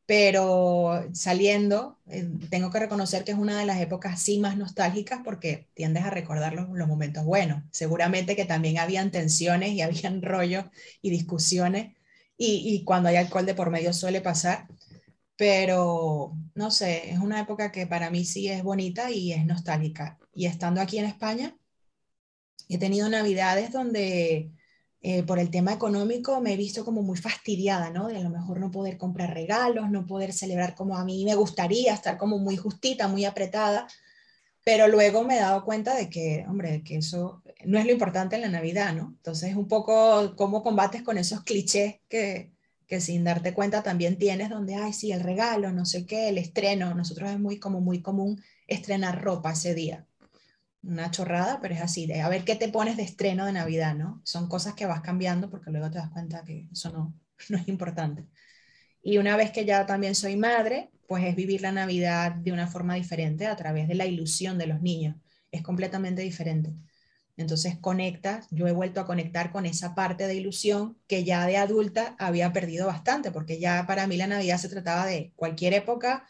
pero 0.05 1.09
saliendo, 1.13 1.99
eh, 2.07 2.29
tengo 2.49 2.69
que 2.71 2.79
reconocer 2.79 3.23
que 3.23 3.31
es 3.31 3.37
una 3.37 3.57
de 3.57 3.65
las 3.65 3.79
épocas 3.79 4.21
sí 4.21 4.39
más 4.39 4.57
nostálgicas 4.57 5.21
porque 5.23 5.69
tiendes 5.73 6.03
a 6.03 6.09
recordar 6.09 6.53
los, 6.53 6.69
momentos 6.87 7.23
buenos. 7.23 7.63
Seguramente 7.71 8.35
que 8.35 8.45
también 8.45 8.79
habían 8.79 9.11
tensiones 9.11 9.71
y 9.71 9.81
habían 9.81 10.21
rollos 10.21 10.65
y 11.01 11.09
discusiones 11.09 11.95
y, 12.37 12.83
cuando 12.85 13.09
hay 13.09 13.15
alcohol 13.17 13.45
de 13.45 13.55
por 13.55 13.69
medio 13.69 13.93
suele 13.93 14.19
pasar, 14.21 14.67
pero 15.37 16.35
no 16.55 16.71
sé, 16.71 17.11
es 17.11 17.19
una 17.19 17.39
época 17.41 17.71
que 17.71 17.87
para 17.87 18.09
mí 18.09 18.25
sí 18.25 18.49
es 18.49 18.63
bonita 18.63 19.11
y 19.11 19.33
es 19.33 19.45
nostálgica. 19.45 20.19
Y 20.33 20.47
estando 20.47 20.81
aquí 20.81 20.97
en 20.99 21.05
España, 21.05 21.55
he 22.69 22.77
tenido 22.77 23.09
navidades 23.09 23.71
donde 23.71 24.51
eh, 25.05 25.21
por 25.21 25.37
el 25.37 25.51
tema 25.51 25.73
económico 25.73 26.39
me 26.39 26.53
he 26.53 26.57
visto 26.57 26.85
como 26.85 27.03
muy 27.03 27.17
fastidiada, 27.17 27.89
¿no? 27.89 28.07
De 28.07 28.15
a 28.15 28.21
lo 28.21 28.29
mejor 28.29 28.61
no 28.61 28.71
poder 28.71 28.97
comprar 28.97 29.33
regalos, 29.33 29.91
no 29.91 30.07
poder 30.07 30.31
celebrar 30.31 30.75
como 30.75 30.97
a 30.97 31.03
mí 31.03 31.25
me 31.25 31.35
gustaría, 31.35 31.93
estar 31.93 32.17
como 32.17 32.39
muy 32.39 32.55
justita, 32.55 33.09
muy 33.09 33.25
apretada, 33.25 33.85
pero 34.63 34.87
luego 34.87 35.25
me 35.25 35.35
he 35.35 35.41
dado 35.41 35.65
cuenta 35.65 35.93
de 35.93 36.09
que, 36.09 36.45
hombre, 36.47 36.83
que 36.83 36.97
eso 36.97 37.43
no 37.65 37.79
es 37.79 37.85
lo 37.85 37.91
importante 37.91 38.37
en 38.37 38.43
la 38.43 38.49
Navidad, 38.49 38.93
¿no? 38.93 39.13
Entonces, 39.17 39.55
un 39.57 39.67
poco 39.67 40.37
cómo 40.37 40.63
combates 40.63 41.03
con 41.03 41.17
esos 41.17 41.43
clichés 41.43 41.95
que, 42.07 42.53
que 42.87 43.01
sin 43.01 43.25
darte 43.25 43.53
cuenta 43.53 43.83
también 43.83 44.17
tienes 44.17 44.49
donde, 44.49 44.75
ay, 44.75 44.93
sí, 44.93 45.11
el 45.11 45.19
regalo, 45.19 45.73
no 45.73 45.85
sé 45.85 46.05
qué, 46.05 46.29
el 46.29 46.37
estreno. 46.37 46.93
Nosotros 46.95 47.29
es 47.29 47.39
muy 47.39 47.59
como 47.59 47.81
muy 47.81 48.01
común 48.01 48.41
estrenar 48.67 49.21
ropa 49.21 49.51
ese 49.51 49.75
día. 49.75 50.07
Una 50.83 51.09
chorrada, 51.11 51.59
pero 51.61 51.73
es 51.75 51.81
así, 51.81 52.05
de 52.07 52.21
a 52.21 52.29
ver 52.29 52.43
qué 52.43 52.55
te 52.55 52.67
pones 52.69 52.97
de 52.97 53.03
estreno 53.03 53.45
de 53.45 53.53
Navidad, 53.53 53.95
¿no? 53.95 54.21
Son 54.25 54.47
cosas 54.49 54.73
que 54.73 54.85
vas 54.85 55.01
cambiando 55.01 55.49
porque 55.49 55.71
luego 55.71 55.89
te 55.89 55.97
das 55.97 56.09
cuenta 56.11 56.43
que 56.43 56.67
eso 56.71 56.91
no, 56.91 57.13
no 57.49 57.57
es 57.57 57.67
importante. 57.69 58.27
Y 59.03 59.17
una 59.17 59.37
vez 59.37 59.51
que 59.51 59.65
ya 59.65 59.85
también 59.85 60.15
soy 60.15 60.37
madre, 60.37 60.91
pues 61.07 61.25
es 61.25 61.35
vivir 61.35 61.61
la 61.61 61.71
Navidad 61.71 62.33
de 62.33 62.51
una 62.51 62.67
forma 62.67 62.95
diferente 62.95 63.47
a 63.47 63.55
través 63.55 63.87
de 63.87 63.95
la 63.95 64.05
ilusión 64.05 64.57
de 64.57 64.67
los 64.67 64.81
niños. 64.81 65.17
Es 65.51 65.63
completamente 65.63 66.21
diferente. 66.23 66.73
Entonces 67.37 67.77
conectas, 67.79 68.47
yo 68.51 68.67
he 68.67 68.71
vuelto 68.73 69.01
a 69.01 69.05
conectar 69.07 69.51
con 69.51 69.65
esa 69.65 69.95
parte 69.95 70.27
de 70.27 70.35
ilusión 70.35 70.97
que 71.07 71.23
ya 71.23 71.45
de 71.47 71.57
adulta 71.57 72.15
había 72.19 72.53
perdido 72.53 72.87
bastante, 72.87 73.31
porque 73.31 73.59
ya 73.59 73.85
para 73.87 74.07
mí 74.07 74.17
la 74.17 74.27
Navidad 74.27 74.57
se 74.59 74.69
trataba 74.69 75.05
de 75.07 75.33
cualquier 75.35 75.73
época, 75.73 76.27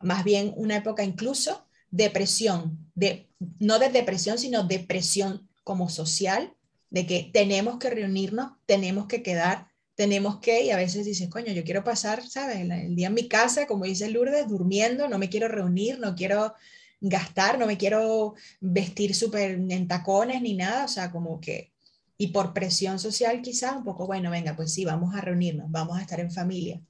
más 0.00 0.24
bien 0.24 0.54
una 0.56 0.76
época 0.76 1.04
incluso 1.04 1.67
depresión, 1.90 2.90
de, 2.94 3.28
no 3.58 3.78
de 3.78 3.88
depresión, 3.90 4.38
sino 4.38 4.64
depresión 4.64 5.48
como 5.64 5.88
social, 5.88 6.54
de 6.90 7.06
que 7.06 7.30
tenemos 7.32 7.78
que 7.78 7.90
reunirnos, 7.90 8.52
tenemos 8.66 9.06
que 9.06 9.22
quedar, 9.22 9.68
tenemos 9.94 10.38
que, 10.38 10.62
y 10.62 10.70
a 10.70 10.76
veces 10.76 11.04
dices, 11.04 11.28
coño, 11.28 11.52
yo 11.52 11.64
quiero 11.64 11.84
pasar, 11.84 12.26
¿sabes? 12.26 12.58
El, 12.58 12.94
día 12.94 13.08
en 13.08 13.14
mi 13.14 13.28
casa, 13.28 13.66
como 13.66 13.84
dice 13.84 14.08
Lourdes, 14.08 14.48
durmiendo, 14.48 15.08
no 15.08 15.18
me 15.18 15.28
quiero 15.28 15.48
reunir, 15.48 15.98
no 15.98 16.14
quiero 16.14 16.54
gastar, 17.00 17.58
no 17.58 17.66
me 17.66 17.76
quiero 17.78 18.34
vestir 18.60 19.14
súper 19.14 19.52
en 19.52 19.88
tacones 19.88 20.40
ni 20.42 20.54
nada, 20.54 20.84
o 20.84 20.88
sea, 20.88 21.10
como 21.10 21.40
que, 21.40 21.72
y 22.16 22.28
por 22.28 22.52
presión 22.54 22.98
social 22.98 23.42
quizás 23.42 23.76
un 23.76 23.84
poco, 23.84 24.06
bueno, 24.06 24.30
venga, 24.30 24.56
pues 24.56 24.72
sí, 24.72 24.84
vamos 24.84 25.14
a 25.14 25.20
reunirnos, 25.20 25.70
vamos 25.70 25.98
a 25.98 26.02
estar 26.02 26.20
en 26.20 26.30
familia. 26.32 26.80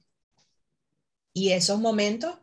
Y 1.33 1.51
esos 1.51 1.79
momentos, 1.79 2.37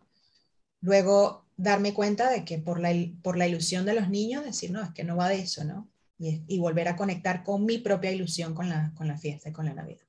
luego 0.81 1.46
darme 1.57 1.95
cuenta 1.95 2.31
de 2.31 2.45
que 2.45 2.59
por 2.59 2.81
la, 2.81 2.91
por 3.23 3.37
la 3.37 3.49
ilusión 3.49 3.85
de 3.87 3.95
los 3.95 4.09
niños, 4.09 4.45
decir, 4.45 4.71
no, 4.71 4.83
es 4.83 4.91
que 4.91 5.05
no 5.05 5.17
va 5.17 5.29
de 5.29 5.41
eso, 5.41 5.65
¿no? 5.65 5.89
Y, 6.19 6.43
y 6.47 6.59
volver 6.59 6.89
a 6.89 6.97
conectar 6.97 7.43
con 7.43 7.65
mi 7.65 7.79
propia 7.79 8.11
ilusión 8.11 8.55
con 8.55 8.69
la, 8.69 8.93
con 8.95 9.09
la 9.09 9.19
fiesta 9.19 9.49
y 9.49 9.53
con 9.53 9.67
la 9.67 9.75
Navidad. 9.75 10.07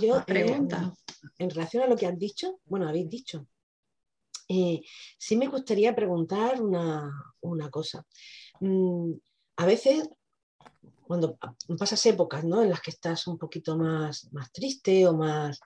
yo, 0.00 0.24
pregunta. 0.24 0.92
en 1.38 1.50
relación 1.50 1.82
a 1.82 1.86
lo 1.86 1.96
que 1.96 2.06
han 2.06 2.18
dicho, 2.18 2.60
bueno, 2.66 2.88
habéis 2.88 3.08
dicho, 3.08 3.46
eh, 4.48 4.82
sí 5.18 5.36
me 5.36 5.48
gustaría 5.48 5.94
preguntar 5.94 6.60
una, 6.62 7.70
cosa. 7.70 8.06
Mm, 8.60 9.12
a 9.56 9.66
veces, 9.66 10.08
cuando 11.06 11.38
pasas 11.78 12.04
épocas 12.06 12.44
¿no? 12.44 12.62
en 12.62 12.70
las 12.70 12.80
que 12.80 12.90
estás 12.90 13.26
un 13.26 13.38
poquito 13.38 13.76
más, 13.76 14.32
más 14.32 14.52
triste 14.52 15.06
o 15.06 15.14
más 15.14 15.60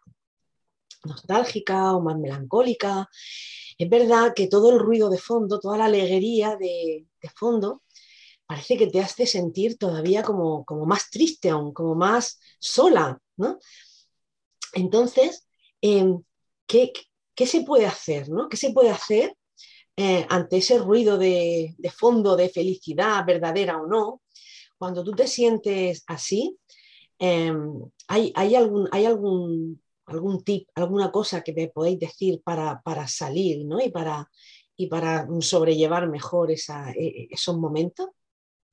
nostálgica 1.04 1.94
o 1.94 2.00
más 2.00 2.18
melancólica, 2.18 3.08
es 3.80 3.88
verdad 3.88 4.34
que 4.34 4.46
todo 4.46 4.70
el 4.72 4.78
ruido 4.78 5.08
de 5.08 5.16
fondo, 5.16 5.58
toda 5.58 5.78
la 5.78 5.87
alegría 5.87 6.54
de, 6.56 7.06
fondo, 7.34 7.82
parece 8.46 8.76
que 8.76 8.88
te 8.88 9.00
hace 9.00 9.26
sentir 9.26 9.78
todavía 9.78 10.22
como, 10.22 10.66
como 10.66 10.84
más 10.84 11.08
triste 11.08 11.49
aún, 11.49 11.72
como 11.72 11.94
más 11.94 12.38
sola, 12.58 13.18
¿no? 13.38 13.58
Entonces, 14.75 15.46
em, 15.80 16.22
¿qué, 16.66 16.92
¿qué 17.34 17.46
se 17.46 17.62
puede 17.62 17.87
hacer? 17.87 18.28
¿no? 18.28 18.50
¿Qué 18.50 18.58
se 18.58 18.70
puede 18.70 18.90
hacer 18.90 19.34
eh, 19.96 20.26
ante 20.28 20.58
ese 20.58 20.78
ruido 20.78 21.16
de, 21.16 21.75
fondo 21.96 22.37
de 22.37 22.50
felicidad, 22.50 23.25
verdadera 23.26 23.80
o 23.80 23.87
no? 23.87 24.20
Cuando 24.76 25.02
tú 25.02 25.12
te 25.12 25.26
sientes 25.26 26.04
así, 26.06 26.58
em, 27.18 27.80
¿hay, 28.08 28.54
algún, 28.56 28.90
¿hay 28.92 29.06
algún, 29.06 29.82
algún 30.11 30.45
tip, 30.45 30.69
alguna 30.75 31.11
cosa 31.11 31.43
que 31.43 31.52
me 31.52 31.69
podéis 31.69 31.99
decir 31.99 32.43
para, 32.43 32.81
salir 33.07 33.64
¿no? 33.64 33.81
y, 33.81 33.90
para, 33.90 34.29
y 34.76 34.87
para 34.87 35.26
sobrellevar 35.40 36.09
mejor 36.09 36.50
esa, 36.50 36.90
e, 36.93 37.07
e, 37.07 37.29
esos 37.31 37.59
momentos? 37.59 38.09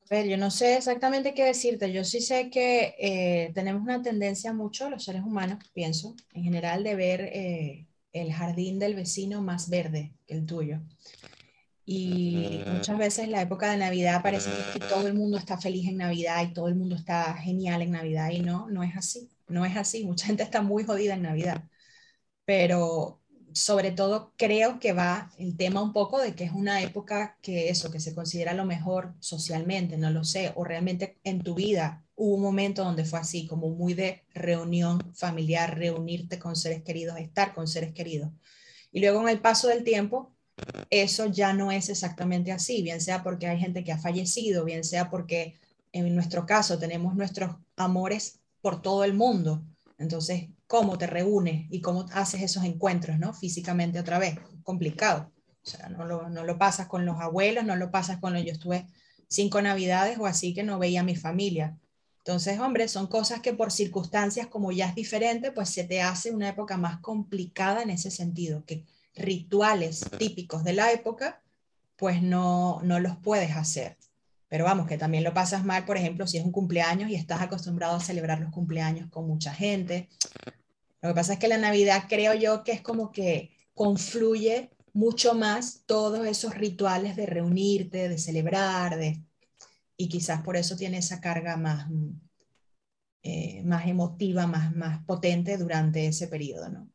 A 0.09 0.15
ver, 0.15 0.27
yo 0.27 0.37
no 0.37 0.51
sé 0.51 0.77
exactamente 0.77 1.33
qué 1.33 1.43
decirte. 1.43 1.91
Yo 1.91 2.03
sí 2.05 2.21
sé 2.21 2.49
que 2.49 2.95
eh, 2.97 3.51
tenemos 3.53 3.81
una 3.81 4.01
tendencia 4.01 4.53
mucho, 4.53 4.89
los 4.89 5.03
seres 5.03 5.23
humanos, 5.23 5.59
pienso, 5.73 6.15
en 6.33 6.43
general, 6.43 6.83
de 6.83 6.95
ver 6.95 7.21
eh, 7.21 7.87
el 8.13 8.31
jardín 8.31 8.79
del 8.79 8.95
vecino 8.95 9.41
más 9.41 9.69
verde 9.69 10.13
que 10.25 10.35
el 10.35 10.45
tuyo. 10.45 10.79
Y 11.89 12.63
muchas 12.67 12.97
veces 12.97 13.29
la 13.29 13.41
época 13.41 13.71
de 13.71 13.77
Navidad 13.77 14.21
parece 14.21 14.49
que, 14.73 14.79
todo 14.79 15.07
el 15.07 15.13
mundo 15.13 15.37
está 15.37 15.57
feliz 15.57 15.87
en 15.87 15.97
Navidad 15.97 16.43
y 16.43 16.53
todo 16.53 16.67
el 16.67 16.75
mundo 16.75 16.95
está 16.95 17.33
genial 17.35 17.81
en 17.81 17.91
Navidad 17.91 18.29
y 18.31 18.41
no, 18.41 18.69
no 18.69 18.83
es 18.83 18.95
así, 18.97 19.29
no 19.47 19.65
es 19.65 19.75
así. 19.77 20.05
Mucha 20.05 20.27
gente 20.27 20.43
está 20.43 20.61
muy 20.61 20.83
jodida 20.83 21.15
en 21.15 21.23
Navidad. 21.23 21.63
Pero 22.45 23.21
sobre 23.53 23.91
todo 23.91 24.33
creo 24.37 24.79
que 24.79 24.93
va 24.93 25.31
el 25.39 25.57
tema 25.57 25.81
un 25.81 25.93
poco 25.93 26.19
de 26.21 26.35
que 26.35 26.43
es 26.43 26.51
una 26.51 26.81
época 26.83 27.37
que 27.41 27.69
eso, 27.69 27.91
que 27.91 27.99
se 27.99 28.13
considera 28.13 28.53
lo 28.53 28.65
mejor 28.65 29.15
socialmente, 29.19 29.97
no 29.97 30.11
lo 30.11 30.23
sé, 30.23 30.51
o 30.55 30.63
realmente 30.63 31.17
en 31.23 31.41
tu 31.41 31.55
vida 31.55 32.05
hubo 32.15 32.35
un 32.35 32.41
momento 32.41 32.83
donde 32.83 33.05
fue 33.05 33.19
así, 33.19 33.47
como 33.47 33.69
muy 33.69 33.93
de 33.93 34.23
reunión 34.33 34.99
familiar, 35.15 35.77
reunirte 35.77 36.39
con 36.39 36.55
seres 36.55 36.83
queridos, 36.83 37.17
estar 37.19 37.53
con 37.53 37.67
seres 37.67 37.93
queridos. 37.93 38.29
Y 38.91 38.99
luego 38.99 39.21
en 39.21 39.29
el 39.29 39.39
paso 39.39 39.67
del 39.67 39.83
tiempo, 39.83 40.33
eso 40.89 41.25
ya 41.27 41.53
no 41.53 41.71
es 41.71 41.89
exactamente 41.89 42.51
así, 42.51 42.81
bien 42.83 43.01
sea 43.01 43.23
porque 43.23 43.47
hay 43.47 43.59
gente 43.59 43.83
que 43.83 43.91
ha 43.91 43.97
fallecido, 43.99 44.65
bien 44.65 44.83
sea 44.83 45.09
porque 45.09 45.55
en 45.91 46.13
nuestro 46.15 46.45
caso 46.45 46.79
tenemos 46.79 47.15
nuestros 47.15 47.55
amores 47.75 48.39
por 48.67 48.81
todo 48.81 49.05
el 49.05 49.13
mundo. 49.13 49.63
Entonces, 49.97 50.49
¿cómo 50.67 50.97
te 50.97 51.07
reúnes 51.07 51.67
y 51.69 51.79
cómo 51.79 52.05
haces 52.11 52.41
esos 52.41 52.65
encuentros, 52.65 53.17
¿no? 53.17 53.33
Físicamente 53.33 53.97
otra 53.97 54.19
vez, 54.19 54.37
complicado. 54.61 55.31
O 55.65 55.69
sea, 55.69 55.87
no 55.87 56.03
lo, 56.05 56.57
pasas 56.57 56.87
con 56.87 57.05
los 57.05 57.17
abuelos, 57.21 57.63
no 57.63 57.77
lo 57.77 57.91
pasas 57.91 58.17
con 58.17 58.33
los... 58.33 58.43
Yo 58.43 58.51
estuve 58.51 58.85
cinco 59.29 59.61
navidades 59.61 60.19
o 60.19 60.25
así 60.25 60.53
que 60.53 60.63
no 60.63 60.79
veía 60.79 60.99
a 60.99 61.03
mi 61.03 61.15
familia 61.15 61.77
entonces, 62.27 62.59
hombre, 62.59 62.89
son 62.89 63.07
cosas 63.07 63.39
que 63.39 63.53
por 63.53 63.71
circunstancias 63.71 64.47
como 64.47 64.73
ya 64.73 64.89
es 64.89 64.95
diferente, 64.95 65.53
pues 65.53 65.69
se 65.69 65.85
te 65.85 66.01
hace 66.01 66.31
una 66.31 66.49
época 66.49 66.75
más 66.75 66.99
complicada 66.99 67.81
en 67.81 67.89
ese 67.89 68.11
sentido, 68.11 68.65
que 68.65 68.83
rituales 69.15 70.03
típicos 70.17 70.65
de 70.65 70.73
la 70.73 70.91
época, 70.91 71.41
pues 71.95 72.21
no, 72.21 72.81
no 72.83 72.99
los 72.99 73.15
puedes 73.15 73.55
hacer. 73.55 73.95
Pero 74.49 74.65
vamos, 74.65 74.87
que 74.87 74.97
también 74.97 75.23
lo 75.23 75.33
pasas 75.33 75.65
mal, 75.65 75.85
por 75.85 75.97
ejemplo, 75.97 76.25
si 76.25 76.37
es 76.37 76.45
un 76.45 76.51
cumpleaños 76.51 77.09
y 77.09 77.15
estás 77.15 77.41
acostumbrado 77.41 77.95
a 77.95 77.99
celebrar 77.99 78.39
los 78.39 78.51
cumpleaños 78.51 79.09
con 79.09 79.27
mucha 79.27 79.53
gente. 79.53 80.09
Lo 81.01 81.09
que 81.09 81.15
pasa 81.15 81.33
es 81.33 81.39
que 81.39 81.47
la 81.47 81.57
Navidad 81.57 82.05
creo 82.09 82.33
yo 82.33 82.63
que 82.63 82.71
es 82.71 82.81
como 82.81 83.11
que 83.11 83.51
confluye 83.73 84.71
mucho 84.93 85.35
más 85.35 85.83
todos 85.85 86.25
esos 86.25 86.55
rituales 86.55 87.15
de 87.15 87.25
reunirte, 87.25 88.09
de 88.09 88.17
celebrar, 88.17 88.97
de 88.97 89.23
y 89.97 90.09
quizás 90.09 90.41
por 90.43 90.55
eso 90.57 90.75
tiene 90.77 90.99
esa 90.99 91.19
carga 91.19 91.57
más, 91.57 91.89
mm, 91.89 92.11
eh, 93.23 93.63
más 93.63 93.87
emotiva, 93.87 94.47
más, 94.47 94.75
más 94.75 95.03
potente 95.05 95.57
durante 95.57 96.07
ese 96.07 96.27
periodo, 96.27 96.69
¿no? 96.69 96.89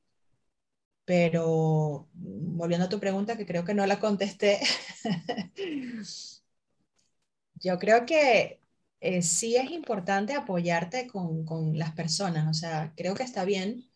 Pero 1.04 2.08
mm, 2.14 2.56
volviendo 2.56 2.86
a 2.86 2.88
tu 2.88 3.00
pregunta, 3.00 3.36
que 3.36 3.46
creo 3.46 3.64
que 3.64 3.74
no 3.74 3.86
la 3.86 4.00
contesté, 4.00 4.60
yo 7.62 7.78
creo 7.78 8.04
que 8.06 8.60
eh, 9.00 9.22
sí 9.22 9.56
es 9.56 9.70
importante 9.70 10.34
apoyarte 10.34 11.06
con, 11.06 11.44
con, 11.44 11.78
las 11.78 11.92
personas, 11.92 12.48
o 12.48 12.54
sea, 12.54 12.92
creo 12.96 13.14
que 13.14 13.22
está 13.22 13.44
bien 13.44 13.90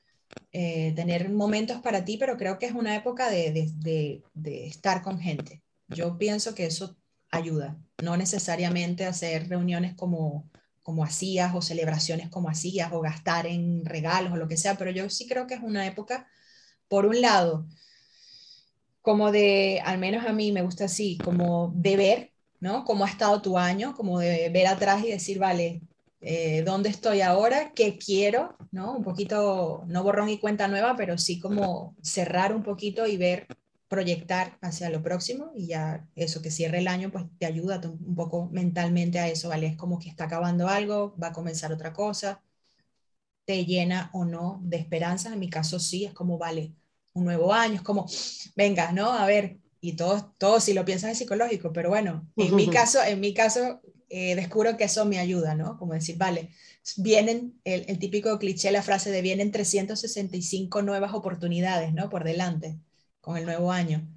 eh, 0.53 0.93
tener 0.97 1.31
momentos 1.31 1.81
para 1.83 2.05
ti, 2.05 2.17
pero 2.19 2.37
creo 2.37 2.59
que 2.59 2.67
es 2.67 2.73
una 2.73 2.97
época 2.97 3.31
de, 3.31 3.53
de, 3.53 3.71
de, 3.77 4.23
de 4.35 4.67
estar 4.67 5.03
con 5.03 5.21
gente. 5.21 5.63
Yo 5.89 6.19
pienso 6.19 6.55
que 6.55 6.67
eso 6.67 6.97
ayuda, 7.31 7.79
no 8.03 8.17
necesariamente 8.17 9.07
hacer 9.07 9.49
reuniones 9.49 9.95
como, 9.95 10.51
como 10.83 11.05
hacías 11.05 11.55
o 11.55 11.63
celebraciones 11.63 12.29
como 12.31 12.49
hacías 12.49 12.93
o 12.93 13.01
gastar 13.01 13.47
en 13.47 13.85
regalos 13.85 14.33
o 14.33 14.37
lo 14.37 14.49
que 14.49 14.57
sea, 14.57 14.77
pero 14.77 14.91
yo 14.91 15.11
sí 15.11 15.27
creo 15.27 15.47
que 15.47 15.55
es 15.55 15.63
una 15.63 15.87
época, 15.87 16.29
por 16.89 17.07
un 17.07 17.21
lado, 17.21 17.67
como 19.03 19.33
de, 19.33 19.81
al 19.85 19.99
menos 19.99 20.27
a 20.27 20.33
mí 20.33 20.53
me 20.53 20.63
gusta 20.63 20.87
así, 20.87 21.19
como 21.19 21.73
de 21.77 21.97
ver, 21.97 22.36
¿no? 22.61 22.85
Cómo 22.85 23.05
ha 23.05 23.09
estado 23.09 23.43
tu 23.43 23.59
año, 23.59 23.95
como 23.95 24.19
de 24.21 24.49
ver 24.51 24.67
atrás 24.67 25.05
y 25.05 25.11
decir, 25.11 25.39
vale, 25.39 25.83
eh, 26.21 26.63
dónde 26.65 26.89
estoy 26.89 27.21
ahora, 27.21 27.73
qué 27.75 27.99
quiero, 27.99 28.57
¿no? 28.73 28.97
Un 28.97 29.05
poquito, 29.05 29.85
no 29.87 30.03
borrón 30.03 30.29
y 30.29 30.39
cuenta 30.39 30.69
nueva, 30.69 30.97
pero 30.97 31.19
sí 31.19 31.39
como 31.41 31.95
cerrar 32.03 32.55
un 32.55 32.63
poquito 32.63 33.07
y 33.07 33.17
ver 33.17 33.47
proyectar 33.89 34.59
hacia 34.63 34.91
lo 34.91 35.03
próximo 35.03 35.53
y 35.55 35.69
ya 35.69 36.07
eso 36.17 36.43
que 36.43 36.51
cierre 36.51 36.79
el 36.79 36.89
año 36.89 37.11
pues 37.13 37.25
te 37.39 37.47
ayuda 37.47 37.81
un 37.85 38.17
poco 38.17 38.49
mentalmente 38.51 39.19
a 39.21 39.29
eso, 39.29 39.49
¿vale? 39.49 39.69
Es 39.69 39.77
como 39.77 39.99
que 39.99 40.09
está 40.09 40.25
acabando 40.25 40.69
algo, 40.69 41.15
va 41.23 41.29
a 41.29 41.33
comenzar 41.33 41.73
otra 41.73 41.93
cosa, 41.93 42.43
te 43.45 43.65
llena 43.65 44.11
o 44.13 44.25
no 44.25 44.61
de 44.63 44.77
esperanza, 44.77 45.33
en 45.33 45.39
mi 45.39 45.49
caso 45.49 45.79
sí, 45.79 46.05
es 46.05 46.13
como, 46.13 46.39
vale, 46.39 46.75
un 47.15 47.25
nuevo 47.25 47.53
año, 47.53 47.77
es 47.77 47.83
como, 47.83 48.07
venga, 48.57 48.93
¿no? 48.93 49.13
A 49.13 49.27
ver, 49.27 49.59
y 49.87 49.93
todo, 49.93 50.35
todo 50.39 50.61
si 50.61 50.73
lo 50.75 50.85
piensas 50.85 51.13
es 51.13 51.19
psicológico, 51.19 51.73
pero 51.73 51.91
bueno, 51.91 52.29
en 52.37 52.57
mi 52.57 52.69
caso, 52.69 53.03
en 53.03 53.21
mi 53.21 53.33
caso 53.33 53.81
eh, 54.09 54.35
descubro 54.35 54.77
que 54.77 54.85
eso 54.85 55.05
me 55.05 55.19
ayuda, 55.19 55.55
¿no? 55.55 55.79
Como 55.79 55.93
decir, 55.95 56.17
vale, 56.17 56.51
vienen, 56.97 57.61
el, 57.65 57.85
el, 57.89 57.99
típico 57.99 58.37
cliché, 58.39 58.71
la 58.71 58.83
frase 58.83 59.11
de 59.11 59.23
vienen 59.23 59.53
365 59.53 60.83
nuevas 60.83 61.13
oportunidades, 61.15 61.93
¿no? 61.93 62.11
Por 62.11 62.25
delante, 62.25 62.79
con 63.21 63.37
el 63.37 63.45
nuevo 63.45 63.71
año. 63.71 64.09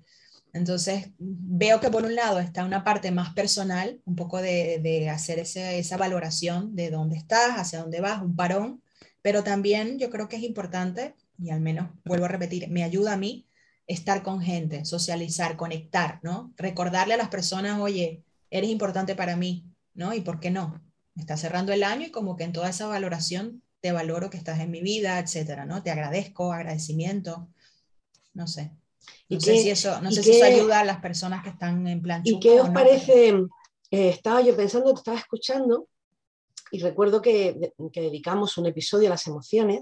Entonces, 0.54 1.10
veo 1.20 1.80
que 1.80 1.90
por 1.90 2.06
un 2.06 2.16
lado 2.16 2.40
está 2.40 2.66
una 2.66 2.84
parte 2.84 3.12
más 3.12 3.34
personal, 3.34 4.02
un 4.06 4.16
poco 4.16 4.42
de, 4.42 4.80
de 4.82 5.10
hacer 5.10 5.40
ese, 5.40 5.78
esa 5.78 5.98
valoración 5.98 6.76
de 6.76 6.90
dónde 6.90 7.18
estás, 7.18 7.60
hacia 7.60 7.82
dónde 7.82 8.02
vas, 8.02 8.22
un 8.22 8.36
parón, 8.36 8.82
pero 9.22 9.44
también 9.44 10.00
yo 10.00 10.10
creo 10.10 10.28
que 10.30 10.38
es 10.38 10.44
importante, 10.44 11.16
y 11.38 11.52
al 11.52 11.62
menos 11.62 11.90
vuelvo 12.06 12.26
a 12.26 12.30
repetir, 12.30 12.70
me 12.70 12.84
ayuda 12.84 13.14
a 13.14 13.18
mí 13.18 13.49
estar 13.90 14.22
con 14.22 14.40
gente, 14.40 14.86
socializar, 14.86 15.58
conectar, 15.58 16.20
¿no? 16.22 16.54
Recordarle 16.58 17.16
a 17.16 17.18
las 17.18 17.30
personas, 17.30 17.80
oye, 17.82 18.24
eres 18.52 18.70
importante 18.70 19.16
para 19.16 19.36
mí, 19.36 19.66
¿no? 19.96 20.14
¿Y 20.14 20.22
por 20.22 20.40
qué 20.40 20.52
no? 20.52 20.80
Está 21.16 21.36
cerrando 21.38 21.74
el 21.74 21.84
año 21.84 22.06
y 22.06 22.12
como 22.12 22.38
que 22.38 22.44
en 22.44 22.54
toda 22.54 22.70
esa 22.70 22.86
valoración 22.86 23.64
te 23.82 23.92
valoro 23.92 24.30
que 24.30 24.38
estás 24.38 24.60
en 24.60 24.70
mi 24.70 24.82
vida, 24.82 25.18
etcétera, 25.18 25.66
¿no? 25.66 25.82
Te 25.82 25.90
agradezco, 25.90 26.54
agradecimiento, 26.54 27.50
no 28.36 28.46
sé. 28.46 28.72
No 29.28 29.40
sé 29.40 29.58
si 29.58 29.72
eso, 29.72 30.00
no 30.02 30.12
sé 30.12 30.22
si 30.22 30.32
eso 30.32 30.46
ayuda 30.46 30.82
a 30.82 30.86
las 30.86 31.02
personas 31.02 31.44
que 31.44 31.50
están 31.50 31.88
en 31.88 32.02
plan. 32.04 32.22
¿Y 32.24 32.40
qué 32.40 32.62
os 32.62 32.70
parece? 32.70 33.30
Eh, 33.90 34.10
estaba 34.10 34.42
yo 34.42 34.56
pensando, 34.56 34.94
te 34.94 35.00
estaba 35.00 35.18
escuchando 35.18 35.88
y 36.70 36.80
recuerdo 36.80 37.24
que, 37.24 37.74
que, 37.92 38.02
dedicamos 38.02 38.56
un 38.60 38.68
episodio 38.68 39.08
a 39.08 39.12
las 39.12 39.26
emociones. 39.26 39.82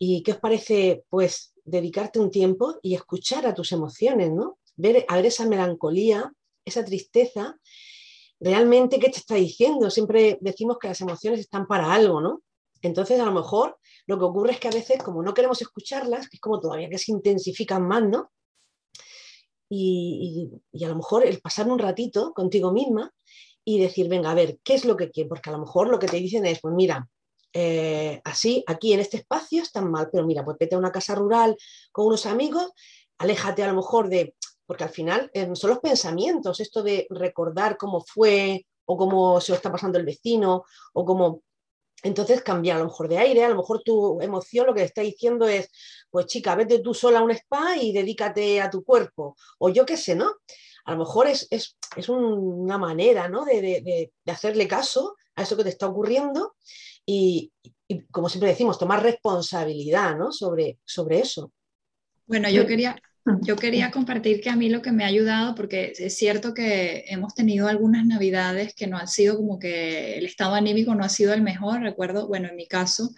¿Y 0.00 0.24
qué 0.24 0.32
os 0.32 0.38
parece, 0.38 1.04
pues, 1.08 1.54
dedicarte 1.68 2.18
un 2.18 2.30
tiempo 2.30 2.78
y 2.82 2.94
escuchar 2.94 3.46
a 3.46 3.54
tus 3.54 3.72
emociones, 3.72 4.32
¿no? 4.32 4.58
Ver, 4.76 5.04
a 5.08 5.16
ver 5.16 5.26
esa 5.26 5.46
melancolía, 5.46 6.32
esa 6.64 6.84
tristeza, 6.84 7.58
realmente 8.40 8.98
qué 8.98 9.10
te 9.10 9.18
está 9.18 9.34
diciendo. 9.34 9.90
Siempre 9.90 10.38
decimos 10.40 10.78
que 10.78 10.88
las 10.88 11.00
emociones 11.00 11.40
están 11.40 11.66
para 11.66 11.92
algo, 11.92 12.20
¿no? 12.20 12.42
Entonces, 12.82 13.20
a 13.20 13.24
lo 13.24 13.32
mejor 13.32 13.78
lo 14.06 14.18
que 14.18 14.24
ocurre 14.24 14.52
es 14.52 14.60
que 14.60 14.68
a 14.68 14.72
veces, 14.72 15.02
como 15.02 15.22
no 15.22 15.34
queremos 15.34 15.60
escucharlas, 15.60 16.28
es 16.32 16.40
como 16.40 16.60
todavía 16.60 16.88
que 16.88 16.98
se 16.98 17.12
intensifican 17.12 17.86
más, 17.86 18.04
¿no? 18.04 18.30
Y, 19.70 20.50
a 20.82 20.88
lo 20.88 20.96
mejor 20.96 21.26
el 21.26 21.40
pasar 21.40 21.68
un 21.68 21.78
ratito 21.78 22.32
contigo 22.32 22.72
misma 22.72 23.12
y 23.64 23.78
decir, 23.78 24.08
venga, 24.08 24.30
a 24.30 24.34
ver, 24.34 24.58
¿qué 24.64 24.74
es 24.74 24.84
lo 24.84 24.96
que 24.96 25.10
quiero? 25.10 25.28
Porque 25.28 25.50
a 25.50 25.52
lo 25.52 25.58
mejor 25.58 25.88
lo 25.88 25.98
que 25.98 26.06
te 26.06 26.16
dicen 26.16 26.46
es, 26.46 26.60
pues 26.60 26.74
mira, 26.74 27.08
eh, 27.52 28.20
así, 28.24 28.64
aquí 28.66 28.92
en 28.92 29.00
este 29.00 29.18
espacio 29.18 29.62
están 29.62 29.90
mal, 29.90 30.08
pero 30.12 30.26
mira, 30.26 30.44
pues 30.44 30.56
vete 30.58 30.74
a 30.74 30.78
una 30.78 30.92
casa 30.92 31.14
rural 31.14 31.56
con 31.92 32.06
unos 32.06 32.26
amigos, 32.26 32.70
aléjate 33.18 33.62
a 33.62 33.68
lo 33.68 33.74
mejor 33.74 34.08
de, 34.08 34.34
porque 34.66 34.84
al 34.84 34.90
final 34.90 35.30
eh, 35.32 35.48
son 35.54 35.70
los 35.70 35.78
pensamientos, 35.80 36.60
esto 36.60 36.82
de 36.82 37.06
recordar 37.10 37.76
cómo 37.76 38.02
fue 38.02 38.66
o 38.84 38.96
cómo 38.96 39.40
se 39.40 39.52
lo 39.52 39.56
está 39.56 39.72
pasando 39.72 39.98
el 39.98 40.04
vecino 40.04 40.64
o 40.92 41.04
cómo 41.04 41.42
entonces 42.02 42.42
cambiar 42.42 42.76
a 42.76 42.80
lo 42.80 42.86
mejor 42.86 43.08
de 43.08 43.18
aire, 43.18 43.44
a 43.44 43.48
lo 43.48 43.56
mejor 43.56 43.82
tu 43.82 44.20
emoción 44.20 44.66
lo 44.66 44.74
que 44.74 44.84
está 44.84 45.02
diciendo 45.02 45.48
es, 45.48 45.68
pues 46.10 46.26
chica, 46.26 46.54
vete 46.54 46.78
tú 46.78 46.94
sola 46.94 47.18
a 47.18 47.22
un 47.22 47.32
spa 47.32 47.76
y 47.76 47.92
dedícate 47.92 48.60
a 48.60 48.70
tu 48.70 48.84
cuerpo. 48.84 49.36
O 49.58 49.68
yo 49.68 49.84
qué 49.84 49.96
sé, 49.96 50.14
¿no? 50.14 50.32
A 50.84 50.92
lo 50.92 50.98
mejor 50.98 51.26
es, 51.26 51.48
es, 51.50 51.76
una 52.08 52.78
manera, 52.78 53.28
¿no? 53.28 53.44
De, 53.44 53.60
de, 53.60 54.12
de, 54.24 54.32
hacerle 54.32 54.68
caso 54.68 55.16
a 55.34 55.42
eso 55.42 55.56
que 55.56 55.64
te 55.64 55.70
está 55.70 55.88
ocurriendo 55.88 56.54
y, 57.10 57.50
como 58.10 58.28
siempre 58.28 58.50
decimos, 58.50 58.78
tomar 58.78 59.02
responsabilidad, 59.02 60.14
¿no? 60.14 60.30
Sobre, 60.30 60.78
sobre 60.84 61.20
eso. 61.20 61.54
Bueno, 62.26 62.50
yo 62.50 62.66
quería, 62.66 63.00
yo 63.40 63.56
quería 63.56 63.90
compartir 63.90 64.42
que 64.42 64.50
a 64.50 64.56
mí 64.56 64.68
lo 64.68 64.82
que 64.82 64.92
me 64.92 65.04
ha 65.04 65.06
ayudado, 65.06 65.54
porque 65.54 65.94
es 65.96 66.18
cierto 66.18 66.52
que 66.52 67.06
hemos 67.08 67.34
tenido 67.34 67.66
algunas 67.66 68.04
navidades 68.04 68.74
que 68.74 68.88
no 68.88 68.98
han 68.98 69.08
sido 69.08 69.38
como 69.38 69.58
que 69.58 70.18
el 70.18 70.26
estado 70.26 70.54
anímico 70.54 70.94
no 70.94 71.02
ha 71.02 71.08
sido 71.08 71.32
el 71.32 71.40
mejor. 71.40 71.80
Recuerdo, 71.80 72.28
bueno, 72.28 72.48
en 72.48 72.56
mi 72.56 72.68
caso, 72.68 73.08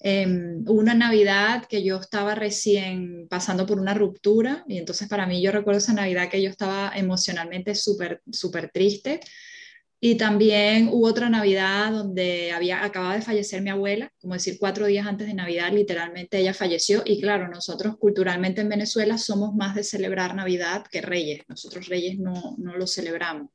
eh, 0.00 0.26
una 0.66 0.92
Navidad 0.92 1.64
que 1.66 1.82
yo 1.82 1.96
estaba 1.96 2.34
recién 2.34 3.28
pasando 3.30 3.64
por 3.64 3.80
una 3.80 3.94
ruptura 3.94 4.62
y 4.68 4.76
entonces 4.76 5.08
para 5.08 5.26
mí 5.26 5.40
yo 5.40 5.52
recuerdo 5.52 5.78
esa 5.78 5.94
Navidad 5.94 6.28
que 6.28 6.42
yo 6.42 6.50
estaba 6.50 6.92
emocionalmente 6.94 7.74
súper, 7.74 8.20
súper 8.30 8.70
triste 8.70 9.20
y 10.04 10.16
también 10.16 10.88
hubo 10.90 11.06
otra 11.06 11.28
Navidad 11.28 11.92
donde 11.92 12.50
había, 12.50 12.82
acababa 12.82 13.14
de 13.14 13.22
fallecer 13.22 13.62
mi 13.62 13.70
abuela, 13.70 14.10
como 14.20 14.34
decir, 14.34 14.56
cuatro 14.58 14.86
días 14.86 15.06
antes 15.06 15.28
de 15.28 15.34
Navidad, 15.34 15.70
literalmente 15.70 16.38
ella 16.38 16.52
falleció. 16.54 17.02
Y 17.04 17.20
claro, 17.20 17.46
nosotros 17.46 17.96
culturalmente 17.98 18.62
en 18.62 18.68
Venezuela 18.68 19.16
somos 19.16 19.54
más 19.54 19.76
de 19.76 19.84
celebrar 19.84 20.34
Navidad 20.34 20.84
que 20.90 21.02
Reyes. 21.02 21.44
Nosotros 21.46 21.86
Reyes 21.86 22.18
no, 22.18 22.56
no 22.58 22.76
lo 22.76 22.88
celebramos. 22.88 23.50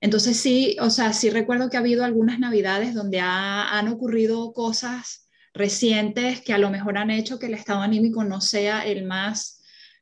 Entonces 0.00 0.36
sí, 0.36 0.76
o 0.80 0.90
sea, 0.90 1.12
sí 1.12 1.30
recuerdo 1.30 1.70
que 1.70 1.76
ha 1.76 1.80
habido 1.80 2.04
algunas 2.04 2.40
Navidades 2.40 2.92
donde 2.92 3.20
han 3.20 3.86
ocurrido 3.86 4.52
cosas 4.52 5.28
recientes 5.54 6.40
que 6.40 6.54
a 6.54 6.58
lo 6.58 6.70
mejor 6.70 6.98
han 6.98 7.12
hecho 7.12 7.38
que 7.38 7.46
el 7.46 7.54
estado 7.54 7.82
anímico 7.82 8.24
no 8.24 8.40
sea 8.40 8.84
el 8.84 9.04
más 9.04 9.55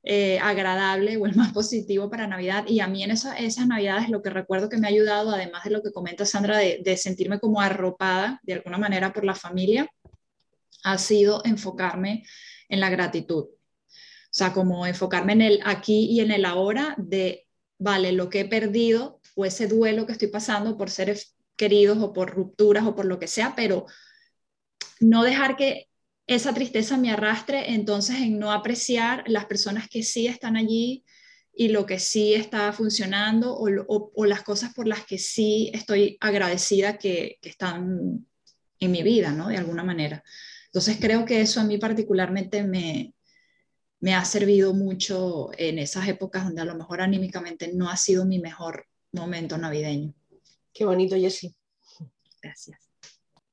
eh, 0.07 0.39
agradable 0.39 1.17
o 1.17 1.25
el 1.25 1.35
más 1.35 1.53
positivo 1.55 2.11
para 2.11 2.27
Navidad. 2.27 2.67
Y 2.69 2.81
a 2.81 2.87
mí 2.87 3.03
en 3.03 3.11
esa, 3.11 3.39
esas 3.39 3.67
Navidades 3.67 4.11
lo 4.11 4.21
que 4.21 4.29
recuerdo 4.29 4.69
que 4.69 4.77
me 4.77 4.87
ha 4.87 4.91
ayudado, 4.91 5.31
además 5.31 5.65
de 5.65 5.71
lo 5.71 5.83
que 5.83 5.93
comenta 5.93 6.27
Sandra, 6.27 6.59
de, 6.59 6.97
sentirme 6.99 7.41
como 7.41 7.61
arropada 7.61 8.39
de 8.43 8.53
alguna 8.53 8.77
manera 8.77 9.15
por 9.15 9.25
la 9.25 9.35
familia, 9.35 9.89
ha 10.85 10.99
sido 10.99 11.43
enfocarme 11.47 12.25
en 12.69 12.81
la 12.81 12.91
gratitud. 12.91 13.45
O 13.45 14.37
sea, 14.37 14.53
como 14.53 14.87
enfocarme 14.87 15.33
en 15.33 15.43
el 15.43 15.61
aquí 15.65 16.07
y 16.11 16.21
en 16.21 16.33
el 16.33 16.45
ahora 16.45 16.95
de, 16.99 17.47
vale, 17.79 18.13
lo 18.13 18.29
que 18.29 18.41
he 18.41 18.45
perdido 18.45 19.23
o 19.35 19.47
ese 19.47 19.69
duelo 19.69 20.05
que 20.05 20.13
estoy 20.13 20.29
pasando 20.29 20.77
por 20.77 20.91
seres 20.91 21.35
queridos 21.57 21.99
o 22.03 22.13
por 22.13 22.31
rupturas 22.31 22.85
o 22.87 22.95
por 22.95 23.07
lo 23.07 23.19
que 23.19 23.29
sea, 23.29 23.55
pero 23.57 23.87
no 25.01 25.23
dejar 25.23 25.57
que 25.57 25.89
esa 26.27 26.55
tristeza 26.55 26.97
me 26.97 27.11
arrastre 27.11 27.75
entonces 27.75 28.17
en 28.17 28.39
no 28.39 28.53
apreciar 28.53 29.25
las 29.27 29.45
personas 29.47 29.89
que 29.89 30.03
sí 30.03 30.27
están 30.27 30.57
allí 30.57 31.05
y 31.57 31.69
lo 31.69 31.87
que 31.87 31.99
sí 31.99 32.35
está 32.35 32.73
funcionando 32.73 33.55
o, 33.57 34.25
las 34.25 34.43
cosas 34.43 34.75
por 34.75 34.89
las 34.89 35.05
que 35.05 35.19
sí 35.19 35.71
estoy 35.73 36.17
agradecida 36.21 36.99
que, 36.99 37.39
están 37.43 38.27
en 38.81 38.91
mi 38.91 39.03
vida, 39.03 39.31
¿no? 39.31 39.49
De 39.49 39.57
alguna 39.57 39.85
manera. 39.85 40.25
Entonces 40.67 40.97
creo 41.01 41.25
que 41.25 41.41
eso 41.41 41.61
a 41.61 41.65
mí 41.65 41.79
particularmente 41.79 42.65
me, 42.65 43.15
me 44.01 44.15
ha 44.15 44.25
servido 44.25 44.75
mucho 44.75 45.51
en 45.57 45.79
esas 45.79 46.09
épocas 46.09 46.45
donde 46.45 46.63
a 46.63 46.65
lo 46.65 46.75
mejor 46.75 47.01
anímicamente 47.01 47.73
no 47.73 47.89
ha 47.89 47.97
sido 47.97 48.25
mi 48.25 48.41
mejor 48.41 48.87
momento 49.13 49.57
navideño. 49.57 50.13
Qué 50.73 50.85
bonito, 50.85 51.15
Jessie. 51.17 51.55
Gracias. 52.43 52.84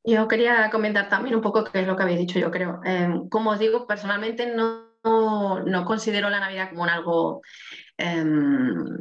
Yo 0.03 0.27
quería 0.27 0.69
comentar 0.71 1.09
también 1.09 1.35
un 1.35 1.41
poco 1.41 1.63
qué 1.63 1.81
es 1.81 1.87
lo 1.87 1.95
que 1.95 2.03
habéis 2.03 2.19
dicho, 2.19 2.39
yo 2.39 2.49
creo. 2.49 2.81
Em, 2.83 3.29
como 3.29 3.51
os 3.51 3.59
digo, 3.59 3.85
personalmente 3.85 4.47
no, 4.47 4.89
no, 5.03 5.85
considero 5.85 6.29
la 6.29 6.39
Navidad 6.39 6.69
como 6.69 6.83
un 6.83 6.89
algo 6.89 7.41
em, 7.97 8.97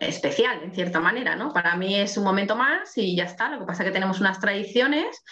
especial, 0.00 0.62
en 0.62 0.74
cierta 0.74 1.00
manera, 1.00 1.34
¿no? 1.34 1.52
Para 1.52 1.76
mí 1.76 1.98
es 1.98 2.16
un 2.16 2.24
momento 2.24 2.56
más 2.56 2.96
y 2.98 3.16
ya 3.16 3.24
está. 3.24 3.50
Lo 3.50 3.60
que 3.60 3.66
pasa 3.66 3.82
es 3.82 3.88
que 3.88 3.94
tenemos 3.94 4.20
unas 4.20 4.38
tradiciones 4.38 5.22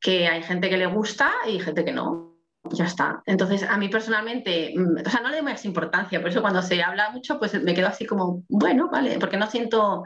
que 0.00 0.26
hay 0.26 0.42
gente 0.42 0.70
que 0.70 0.78
le 0.78 0.86
gusta 0.86 1.30
y 1.46 1.60
gente 1.60 1.84
que 1.84 1.92
no. 1.92 2.30
Ya 2.72 2.84
está. 2.84 3.22
Entonces, 3.26 3.62
a 3.62 3.76
mí 3.78 3.88
personalmente, 3.88 4.72
mm, 4.76 5.06
o 5.06 5.10
sea, 5.10 5.20
no 5.20 5.30
le 5.30 5.36
doy 5.36 5.44
más 5.44 5.64
importancia, 5.64 6.20
por 6.20 6.30
eso 6.30 6.42
cuando 6.42 6.62
se 6.62 6.82
habla 6.82 7.10
mucho, 7.10 7.38
pues 7.38 7.60
me 7.62 7.74
quedo 7.74 7.88
así 7.88 8.06
como, 8.06 8.44
bueno, 8.48 8.88
vale, 8.90 9.18
porque 9.18 9.36
no 9.38 9.46
siento 9.46 10.04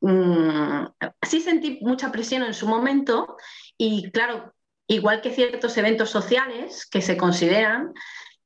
Mm, 0.00 0.86
sí 1.22 1.40
sentí 1.40 1.78
mucha 1.82 2.12
presión 2.12 2.42
en 2.42 2.54
su 2.54 2.68
momento 2.68 3.36
y 3.78 4.10
claro, 4.10 4.52
igual 4.86 5.20
que 5.20 5.30
ciertos 5.30 5.76
eventos 5.76 6.10
sociales 6.10 6.86
que 6.86 7.00
se 7.00 7.16
consideran 7.16 7.92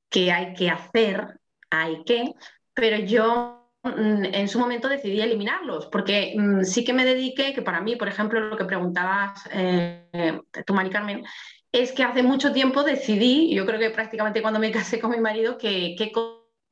que 0.08 0.32
hay 0.32 0.54
que 0.54 0.70
hacer, 0.70 1.38
hay 1.70 2.02
que, 2.04 2.32
pero 2.74 2.98
yo 2.98 3.72
mm, 3.82 4.24
en 4.24 4.48
su 4.48 4.58
momento 4.58 4.88
decidí 4.88 5.20
eliminarlos, 5.20 5.86
porque 5.86 6.34
mm, 6.36 6.62
sí 6.62 6.84
que 6.84 6.92
me 6.92 7.04
dediqué, 7.04 7.54
que 7.54 7.62
para 7.62 7.80
mí, 7.80 7.96
por 7.96 8.08
ejemplo, 8.08 8.40
lo 8.40 8.56
que 8.56 8.64
preguntabas 8.64 9.48
eh, 9.52 10.40
tú, 10.66 10.74
Mari 10.74 10.90
Carmen, 10.90 11.24
es 11.72 11.92
que 11.92 12.02
hace 12.02 12.22
mucho 12.22 12.52
tiempo 12.52 12.82
decidí, 12.82 13.54
yo 13.54 13.64
creo 13.66 13.78
que 13.78 13.90
prácticamente 13.90 14.42
cuando 14.42 14.60
me 14.60 14.72
casé 14.72 15.00
con 15.00 15.10
mi 15.10 15.20
marido, 15.20 15.58
que, 15.58 15.94
qué 15.96 16.10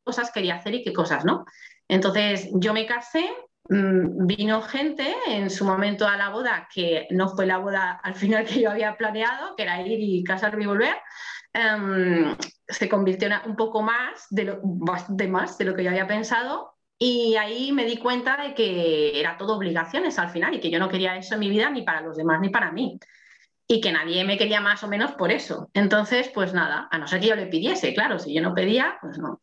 cosas 0.04 0.32
quería 0.32 0.56
hacer 0.56 0.74
y 0.74 0.82
qué 0.82 0.92
cosas 0.92 1.24
no. 1.24 1.44
Entonces 1.88 2.48
yo 2.52 2.74
me 2.74 2.86
casé, 2.86 3.28
vino 3.68 4.62
gente 4.62 5.14
en 5.26 5.50
su 5.50 5.64
momento 5.64 6.06
a 6.06 6.16
la 6.16 6.30
boda, 6.30 6.68
que 6.72 7.06
no 7.10 7.28
fue 7.28 7.46
la 7.46 7.58
boda 7.58 8.00
al 8.02 8.14
final 8.14 8.44
que 8.46 8.60
yo 8.60 8.70
había 8.70 8.96
planeado, 8.96 9.54
que 9.56 9.64
era 9.64 9.82
ir 9.82 9.98
y 10.00 10.24
casarme 10.24 10.64
y 10.64 10.66
volver. 10.66 10.96
Em, 11.52 12.36
se 12.66 12.88
convirtió 12.88 13.28
en 13.28 13.50
un 13.50 13.56
poco 13.56 13.82
más 13.82 14.26
de, 14.30 14.44
lo, 14.44 14.60
bastante 14.62 15.28
más 15.28 15.56
de 15.58 15.64
lo 15.64 15.74
que 15.74 15.84
yo 15.84 15.90
había 15.90 16.06
pensado 16.06 16.74
y 16.98 17.36
ahí 17.36 17.72
me 17.72 17.84
di 17.84 17.96
cuenta 17.96 18.36
de 18.36 18.54
que 18.54 19.18
era 19.18 19.36
todo 19.36 19.56
obligaciones 19.56 20.18
al 20.18 20.30
final 20.30 20.54
y 20.54 20.60
que 20.60 20.70
yo 20.70 20.78
no 20.78 20.88
quería 20.88 21.16
eso 21.16 21.34
en 21.34 21.40
mi 21.40 21.48
vida 21.48 21.70
ni 21.70 21.82
para 21.82 22.02
los 22.02 22.16
demás 22.16 22.40
ni 22.40 22.50
para 22.50 22.70
mí 22.72 22.98
y 23.70 23.80
que 23.82 23.92
nadie 23.92 24.24
me 24.24 24.38
quería 24.38 24.60
más 24.60 24.82
o 24.82 24.88
menos 24.88 25.12
por 25.12 25.30
eso. 25.30 25.70
Entonces, 25.74 26.30
pues 26.34 26.54
nada, 26.54 26.88
a 26.90 26.98
no 26.98 27.06
ser 27.06 27.20
que 27.20 27.28
yo 27.28 27.36
le 27.36 27.46
pidiese, 27.46 27.92
claro, 27.92 28.18
si 28.18 28.34
yo 28.34 28.40
no 28.40 28.54
pedía, 28.54 28.96
pues 29.02 29.18
no. 29.18 29.40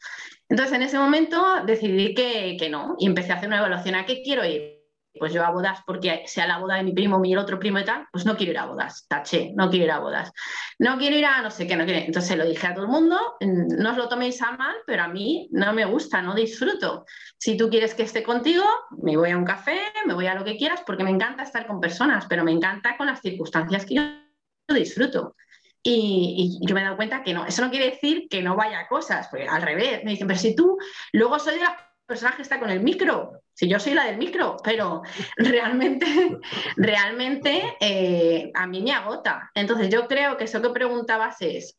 Entonces, 0.55 0.77
en 0.77 0.83
ese 0.83 0.97
momento 0.97 1.65
decidí 1.65 2.13
que, 2.13 2.69
no 2.69 2.95
y 2.97 3.07
empecé 3.07 3.33
a 3.33 3.35
hacer 3.35 3.49
una 3.49 3.57
evaluación 3.57 3.95
a 3.95 4.05
qué 4.05 4.21
quiero 4.21 4.45
ir. 4.45 4.85
pues 5.19 5.33
yo 5.33 5.43
a 5.45 5.51
bodas 5.51 5.79
porque 5.85 6.23
sea 6.27 6.47
la 6.47 6.59
boda 6.59 6.75
de 6.75 6.83
mi 6.83 6.93
primo 6.93 7.21
el 7.21 7.37
otro 7.37 7.59
primo 7.59 7.77
y 7.79 7.83
tal, 7.83 8.07
pues 8.09 8.25
no 8.25 8.37
quiero 8.37 8.53
ir 8.53 8.59
a 8.59 8.65
bodas, 8.65 9.05
taché, 9.09 9.51
no 9.53 9.69
quiero 9.69 9.83
ir 9.83 9.91
a 9.91 9.99
bodas. 9.99 10.31
No 10.79 10.97
quiero 10.97 11.17
ir 11.17 11.25
a 11.25 11.41
no 11.41 11.51
sé 11.51 11.67
qué, 11.67 11.75
no 11.75 11.83
quiero. 11.83 12.05
Entonces 12.05 12.37
lo 12.37 12.45
dije 12.45 12.67
a 12.67 12.73
todo 12.73 12.85
el 12.85 12.89
mundo, 12.89 13.17
mm, 13.41 13.81
no 13.81 13.91
os 13.91 13.97
lo 13.97 14.07
toméis 14.07 14.41
a 14.41 14.53
mal, 14.53 14.77
pero 14.87 15.03
a 15.03 15.09
mí 15.09 15.49
no 15.51 15.73
me 15.73 15.83
gusta, 15.83 16.21
no 16.21 16.33
disfruto. 16.33 17.03
Si 17.37 17.57
tú 17.57 17.69
quieres 17.69 17.93
que 17.93 18.03
esté 18.03 18.23
contigo, 18.23 18.63
me 19.03 19.17
voy 19.17 19.31
a 19.31 19.37
un 19.37 19.43
café, 19.43 19.77
me 20.05 20.13
voy 20.13 20.27
a 20.27 20.35
lo 20.35 20.45
que 20.45 20.55
quieras, 20.55 20.83
porque 20.87 21.03
me 21.03 21.11
encanta 21.11 21.43
estar 21.43 21.67
con 21.67 21.81
personas, 21.81 22.27
pero 22.29 22.45
me 22.45 22.53
encanta 22.53 22.95
con 22.95 23.07
las 23.07 23.19
circunstancias 23.19 23.85
que 23.85 23.95
yo 23.95 24.03
disfruto. 24.73 25.35
Y, 25.87 26.57
yo 26.61 26.73
me 26.73 26.81
he 26.81 26.83
dado 26.83 26.95
cuenta 26.95 27.21
que 27.21 27.33
no, 27.33 27.45
eso 27.45 27.61
no 27.61 27.69
quiere 27.69 27.91
decir 27.91 28.27
que 28.27 28.41
no 28.41 28.55
vaya 28.55 28.79
a 28.79 28.87
cosas, 28.87 29.27
porque 29.27 29.47
al 29.47 29.61
revés, 29.61 30.03
me 30.03 30.11
dicen, 30.11 30.25
pero 30.25 30.39
si 30.39 30.55
tú 30.55 30.77
luego 31.13 31.37
soy 31.37 31.55
de 31.55 31.61
las 31.61 31.75
personas 32.07 32.35
que 32.35 32.41
está 32.41 32.59
con 32.59 32.71
el 32.71 32.79
micro, 32.79 33.43
si 33.53 33.69
yo 33.69 33.79
soy 33.79 33.93
la 33.93 34.05
del 34.05 34.17
micro, 34.17 34.57
pero 34.63 35.03
realmente, 35.37 36.39
realmente 36.75 37.77
eh, 37.79 38.51
a 38.55 38.65
mí 38.65 38.81
me 38.81 38.93
agota. 38.93 39.51
Entonces 39.53 39.89
yo 39.89 40.07
creo 40.07 40.37
que 40.37 40.45
eso 40.45 40.59
que 40.59 40.69
preguntabas 40.69 41.39
es 41.41 41.77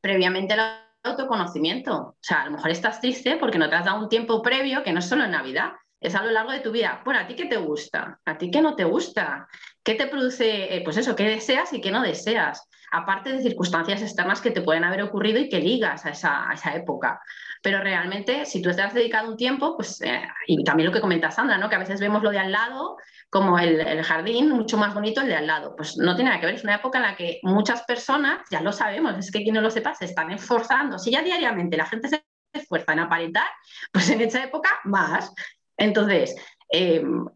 previamente 0.00 0.54
el 0.54 0.60
autoconocimiento. 1.02 1.96
O 1.96 2.16
sea, 2.22 2.42
a 2.42 2.44
lo 2.46 2.52
mejor 2.52 2.70
estás 2.70 3.02
triste 3.02 3.36
porque 3.36 3.58
no 3.58 3.68
te 3.68 3.76
has 3.76 3.84
dado 3.84 4.00
un 4.00 4.08
tiempo 4.08 4.40
previo 4.40 4.82
que 4.82 4.92
no 4.94 5.00
es 5.00 5.08
solo 5.08 5.24
en 5.24 5.32
Navidad, 5.32 5.72
es 6.00 6.14
a 6.14 6.22
lo 6.22 6.30
largo 6.30 6.52
de 6.52 6.60
tu 6.60 6.72
vida. 6.72 7.02
Bueno, 7.04 7.20
¿a 7.20 7.26
ti 7.26 7.34
qué 7.34 7.44
te 7.44 7.58
gusta? 7.58 8.18
¿A 8.24 8.38
ti 8.38 8.50
qué 8.50 8.62
no 8.62 8.74
te 8.74 8.84
gusta? 8.84 9.46
¿Qué 9.82 9.94
te 9.94 10.06
produce, 10.06 10.74
eh, 10.74 10.80
pues 10.82 10.96
eso, 10.96 11.14
qué 11.14 11.24
deseas 11.24 11.70
y 11.74 11.82
qué 11.82 11.90
no 11.90 12.02
deseas? 12.02 12.66
Aparte 12.90 13.32
de 13.32 13.42
circunstancias 13.42 14.02
externas 14.02 14.40
que 14.40 14.50
te 14.50 14.62
pueden 14.62 14.84
haber 14.84 15.02
ocurrido 15.02 15.38
y 15.38 15.48
que 15.48 15.60
ligas 15.60 16.04
a 16.06 16.10
esa, 16.10 16.74
época. 16.74 17.20
Pero 17.62 17.80
realmente, 17.80 18.46
si 18.46 18.60
tú 18.60 18.70
te 18.74 18.82
has 18.82 18.94
dedicado 18.94 19.30
un 19.30 19.36
tiempo, 19.36 19.76
pues, 19.76 20.00
eh, 20.00 20.22
y 20.46 20.64
también 20.64 20.88
lo 20.88 20.92
que 20.92 21.00
comenta 21.00 21.30
Sandra, 21.30 21.58
¿no? 21.58 21.68
que 21.68 21.76
a 21.76 21.80
veces 21.80 22.00
vemos 22.00 22.22
lo 22.22 22.30
de 22.30 22.38
al 22.38 22.52
lado 22.52 22.96
como 23.30 23.58
el, 23.58 24.02
jardín 24.02 24.50
mucho 24.50 24.76
más 24.76 24.92
bonito 24.92 25.20
el 25.20 25.28
de 25.28 25.36
al 25.36 25.46
lado. 25.46 25.76
Pues 25.76 25.96
no 25.96 26.16
tiene 26.16 26.30
nada 26.30 26.40
que 26.40 26.46
ver, 26.46 26.56
es 26.56 26.64
una 26.64 26.74
época 26.74 26.98
en 26.98 27.04
la 27.04 27.16
que 27.16 27.38
muchas 27.42 27.82
personas, 27.84 28.40
ya 28.50 28.60
lo 28.60 28.72
sabemos, 28.72 29.16
es 29.18 29.30
que 29.30 29.42
quien 29.42 29.54
no 29.54 29.60
lo 29.60 29.70
sepa, 29.70 29.94
se 29.94 30.06
están 30.06 30.30
esforzando. 30.32 30.98
Si 30.98 31.12
ya 31.12 31.22
diariamente 31.22 31.76
la 31.76 31.86
gente 31.86 32.08
se 32.08 32.24
esfuerza 32.52 32.92
en 32.92 32.98
aparentar, 32.98 33.46
pues 33.92 34.10
en 34.10 34.20
esa 34.20 34.42
época 34.42 34.70
más. 34.84 35.32
Entonces, 35.76 36.34
em, 36.70 37.26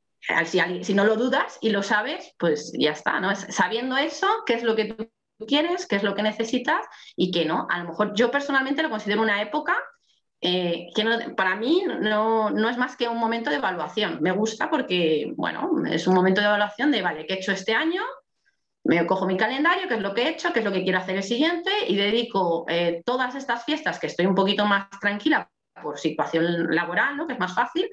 si, 0.45 0.85
si, 0.85 0.95
no 0.95 1.05
lo 1.05 1.17
dudas 1.17 1.59
y 1.61 1.71
lo 1.71 1.83
sabes, 1.83 2.35
pues 2.39 2.73
ya 2.79 2.91
está, 2.91 3.21
¿no? 3.21 3.35
Sabiendo 3.37 3.97
eso, 3.97 4.27
qué 4.47 4.55
es 4.55 4.63
lo 4.63 4.75
que 4.75 4.87
tú 4.87 5.09
quieres, 5.39 5.87
qué 5.87 5.97
es 5.97 6.03
lo 6.03 6.15
que 6.15 6.23
necesitas 6.23 6.87
y 7.17 7.31
que 7.31 7.45
no. 7.45 7.67
A 7.71 7.79
lo 7.81 7.89
mejor 7.91 8.15
yo 8.15 8.31
personalmente 8.31 8.83
lo 8.83 8.91
considero 8.91 9.23
una 9.23 9.43
época 9.43 9.77
eh, 10.41 10.89
que 10.95 11.05
para 11.37 11.57
mí 11.57 11.83
no, 11.87 12.51
no, 12.51 12.69
es 12.69 12.77
más 12.77 12.97
que 12.97 13.09
un 13.09 13.19
momento 13.19 13.51
de 13.51 13.57
evaluación. 13.57 14.19
Me 14.21 14.33
gusta 14.33 14.69
porque, 14.69 15.33
bueno, 15.37 15.71
es 15.91 16.07
un 16.07 16.15
momento 16.15 16.41
de 16.41 16.49
evaluación 16.49 16.91
de, 16.91 17.03
vale, 17.03 17.27
¿qué 17.27 17.35
he 17.35 17.37
hecho 17.39 17.53
este 17.53 17.73
año? 17.73 18.03
Me 18.85 19.07
cojo 19.07 19.27
mi 19.27 19.39
calendario, 19.39 19.89
qué 19.89 19.95
es 19.95 20.03
lo 20.03 20.13
que 20.13 20.25
he 20.25 20.29
hecho, 20.29 20.53
qué 20.53 20.59
es 20.59 20.65
lo 20.65 20.73
que 20.73 20.83
quiero 20.83 20.99
hacer 20.99 21.17
el 21.17 21.23
siguiente 21.23 21.71
y 21.89 21.97
dedico 21.97 22.67
eh, 22.69 23.03
todas 23.07 23.35
estas 23.35 23.65
fiestas 23.65 23.99
que 23.99 24.09
estoy 24.09 24.27
un 24.27 24.35
poquito 24.35 24.67
más 24.67 24.89
tranquila 25.01 25.51
por 25.83 25.99
situación 25.99 26.75
laboral, 26.75 27.17
¿no? 27.17 27.27
que 27.27 27.33
es 27.33 27.39
más 27.39 27.55
fácil, 27.55 27.89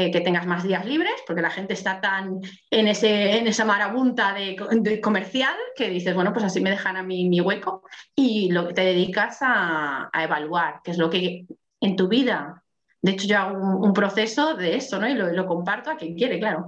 eh, 0.00 0.12
que 0.12 0.20
tengas 0.20 0.46
más 0.46 0.62
días 0.62 0.86
libres, 0.86 1.14
porque 1.26 1.42
la 1.42 1.50
gente 1.50 1.72
está 1.72 2.00
tan 2.00 2.38
en, 2.70 2.86
ese, 2.86 3.36
en 3.36 3.48
esa 3.48 3.64
marabunta 3.64 4.32
de, 4.32 5.00
comercial 5.00 5.56
que 5.74 5.90
dices, 5.90 6.14
bueno, 6.14 6.32
pues 6.32 6.44
así 6.44 6.60
me 6.60 6.70
dejan 6.70 6.96
a 6.96 7.02
mí 7.02 7.28
mi 7.28 7.40
hueco 7.40 7.82
y 8.14 8.48
lo 8.52 8.68
que 8.68 8.74
te 8.74 8.82
dedicas 8.82 9.38
a, 9.40 10.08
evaluar, 10.14 10.82
qué 10.84 10.92
es 10.92 10.98
lo 10.98 11.10
que 11.10 11.46
en 11.80 11.96
tu 11.96 12.06
vida. 12.06 12.62
De 13.02 13.10
hecho, 13.10 13.26
yo 13.26 13.38
hago 13.38 13.58
un, 13.58 13.92
proceso 13.92 14.54
de 14.54 14.76
eso, 14.76 15.00
¿no? 15.00 15.08
Y 15.08 15.14
lo, 15.14 15.46
comparto 15.48 15.90
a 15.90 15.96
quien 15.96 16.14
quiere, 16.14 16.38
claro. 16.38 16.66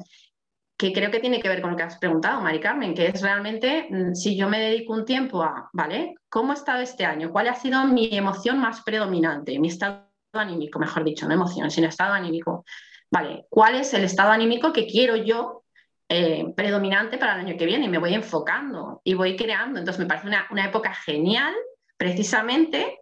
Que 0.77 0.93
creo 0.93 1.13
que 1.13 1.21
tiene 1.21 1.41
que 1.41 1.49
ver 1.49 1.63
con 1.63 1.71
lo 1.71 1.77
que 1.77 1.85
has 1.85 1.99
preguntado, 1.99 2.41
Mari 2.41 2.59
Carmen, 2.59 2.95
que 2.95 3.07
es 3.07 3.23
realmente 3.23 3.87
mm, 3.89 4.13
si 4.13 4.37
yo 4.37 4.49
me 4.49 4.59
dedico 4.59 4.93
un 4.93 5.05
tiempo 5.05 5.41
a, 5.45 5.71
¿vale? 5.73 6.15
¿Cómo 6.29 6.51
ha 6.51 6.57
estado 6.57 6.81
este 6.81 7.05
año? 7.05 7.31
¿Cuál 7.31 7.47
ha 7.47 7.55
sido 7.55 7.85
mi 7.85 8.09
emoción 8.11 8.59
más 8.59 8.81
predominante? 8.81 9.57
Mi 9.61 9.69
estado 9.69 10.11
anímico, 10.33 10.81
mejor 10.81 11.05
dicho, 11.05 11.29
no 11.29 11.35
emoción, 11.35 11.71
sino 11.71 11.87
estado 11.87 12.15
anímico. 12.15 12.65
Vale, 13.11 13.47
¿cuál 13.49 13.77
es 13.77 13.93
el 13.95 14.05
estado 14.05 14.31
anímico 14.31 14.73
que 14.73 14.87
quiero 14.87 15.17
yo 15.17 15.65
eh, 16.09 16.45
predominante 16.57 17.19
para 17.19 17.35
el 17.35 17.47
año 17.47 17.57
que 17.57 17.67
viene? 17.67 17.87
Y 17.87 17.89
me 17.89 17.99
voy 17.99 18.15
enfocando 18.15 19.01
y 19.05 19.15
voy 19.15 19.37
creando. 19.37 19.79
Entonces 19.79 20.01
me 20.01 20.07
parece 20.07 20.29
una, 20.29 20.47
una 20.51 20.67
época 20.67 20.95
genial, 20.95 21.55
precisamente, 21.97 23.01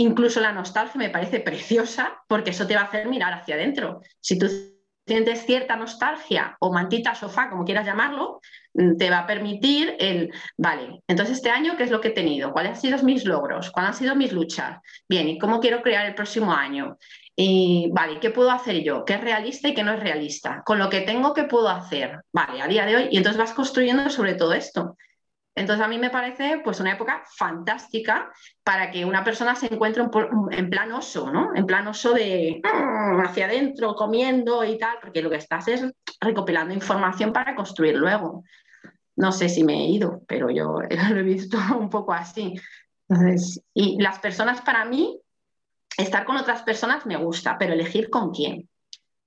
Incluso 0.00 0.40
la 0.40 0.52
nostalgia 0.52 0.98
me 0.98 1.10
parece 1.10 1.40
preciosa 1.40 2.22
porque 2.26 2.50
eso 2.50 2.66
te 2.66 2.74
va 2.74 2.82
a 2.82 2.84
hacer 2.84 3.06
mirar 3.06 3.34
hacia 3.34 3.54
adentro. 3.54 4.00
Si 4.18 4.38
tú 4.38 4.48
sientes 5.06 5.44
cierta 5.44 5.76
nostalgia 5.76 6.56
o 6.58 6.72
mantita 6.72 7.14
sofá, 7.14 7.50
como 7.50 7.66
quieras 7.66 7.84
llamarlo, 7.84 8.40
mm, 8.72 8.96
te 8.96 9.10
va 9.10 9.18
a 9.18 9.26
permitir 9.26 9.96
el, 9.98 10.32
vale, 10.56 11.02
entonces 11.06 11.36
este 11.36 11.50
año, 11.50 11.76
¿qué 11.76 11.82
es 11.82 11.90
lo 11.90 12.00
que 12.00 12.08
he 12.08 12.12
tenido? 12.12 12.52
¿Cuáles 12.52 12.72
han 12.72 12.80
sido 12.80 13.02
mis 13.02 13.26
logros? 13.26 13.70
¿Cuáles 13.70 13.90
han 13.90 13.98
sido 13.98 14.16
mis 14.16 14.32
luchas? 14.32 14.78
Bien, 15.06 15.28
¿y 15.28 15.38
cómo 15.38 15.60
quiero 15.60 15.82
crear 15.82 16.06
el 16.06 16.14
próximo 16.14 16.50
año? 16.50 16.96
Y 17.42 17.88
vale, 17.90 18.20
¿qué 18.20 18.28
puedo 18.28 18.50
hacer 18.50 18.82
yo? 18.82 19.06
¿Qué 19.06 19.14
es 19.14 19.20
realista 19.22 19.68
y 19.68 19.72
qué 19.72 19.82
no 19.82 19.94
es 19.94 20.00
realista? 20.00 20.62
Con 20.62 20.78
lo 20.78 20.90
que 20.90 21.00
tengo, 21.00 21.32
¿qué 21.32 21.44
puedo 21.44 21.70
hacer? 21.70 22.20
Vale, 22.34 22.60
a 22.60 22.66
día 22.66 22.84
de 22.84 22.96
hoy. 22.96 23.08
Y 23.10 23.16
entonces 23.16 23.38
vas 23.38 23.54
construyendo 23.54 24.10
sobre 24.10 24.34
todo 24.34 24.52
esto. 24.52 24.98
Entonces 25.54 25.82
a 25.82 25.88
mí 25.88 25.96
me 25.96 26.10
parece 26.10 26.60
pues 26.62 26.80
una 26.80 26.92
época 26.92 27.22
fantástica 27.38 28.30
para 28.62 28.90
que 28.90 29.06
una 29.06 29.24
persona 29.24 29.54
se 29.54 29.72
encuentre 29.72 30.04
en 30.50 30.68
plan 30.68 30.92
oso, 30.92 31.30
¿no? 31.32 31.54
En 31.54 31.64
plan 31.64 31.88
oso 31.88 32.12
de 32.12 32.60
mm, 32.62 33.20
hacia 33.20 33.46
adentro, 33.46 33.94
comiendo 33.94 34.62
y 34.62 34.76
tal, 34.76 34.98
porque 35.00 35.22
lo 35.22 35.30
que 35.30 35.36
estás 35.36 35.66
es 35.68 35.82
recopilando 36.20 36.74
información 36.74 37.32
para 37.32 37.56
construir 37.56 37.96
luego. 37.96 38.44
No 39.16 39.32
sé 39.32 39.48
si 39.48 39.64
me 39.64 39.80
he 39.80 39.86
ido, 39.86 40.20
pero 40.28 40.50
yo 40.50 40.80
lo 41.10 41.18
he 41.18 41.22
visto 41.22 41.56
un 41.74 41.88
poco 41.88 42.12
así. 42.12 42.52
y 43.72 43.98
las 44.02 44.18
personas 44.18 44.60
para 44.60 44.84
mí, 44.84 45.18
estar 46.02 46.24
con 46.24 46.36
otras 46.36 46.62
personas 46.62 47.06
me 47.06 47.16
gusta, 47.16 47.56
pero 47.58 47.72
elegir 47.72 48.10
con 48.10 48.32
quién. 48.32 48.68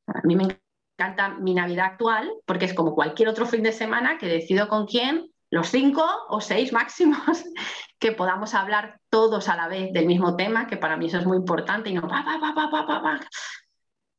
A 0.08 0.22
mí 0.24 0.36
me 0.36 0.60
encanta 0.98 1.30
mi 1.30 1.54
Navidad 1.54 1.88
actual 1.88 2.32
porque 2.46 2.66
es 2.66 2.74
como 2.74 2.96
cualquier 2.96 3.30
otro 3.30 3.46
fin 3.46 3.64
de 3.64 3.72
semana 3.72 4.18
que 4.18 4.28
decido 4.28 4.68
con 4.68 4.86
quién 4.86 5.34
los 5.54 5.68
cinco 5.70 6.04
o 6.30 6.42
seis 6.42 6.74
máximos, 6.74 7.44
que 8.00 8.12
podamos 8.12 8.56
hablar 8.56 9.00
todos 9.10 9.48
a 9.50 9.56
la 9.56 9.68
vez 9.68 9.94
del 9.94 10.08
mismo 10.08 10.36
tema, 10.36 10.66
que 10.66 10.78
para 10.78 10.98
mí 10.98 11.06
eso 11.06 11.20
es 11.20 11.28
muy 11.28 11.38
importante, 11.38 11.92
y 11.92 11.94
no 11.94 12.02
pa, 12.02 12.26
pa, 12.26 12.70
pa, 12.72 12.86
pa, 12.88 13.20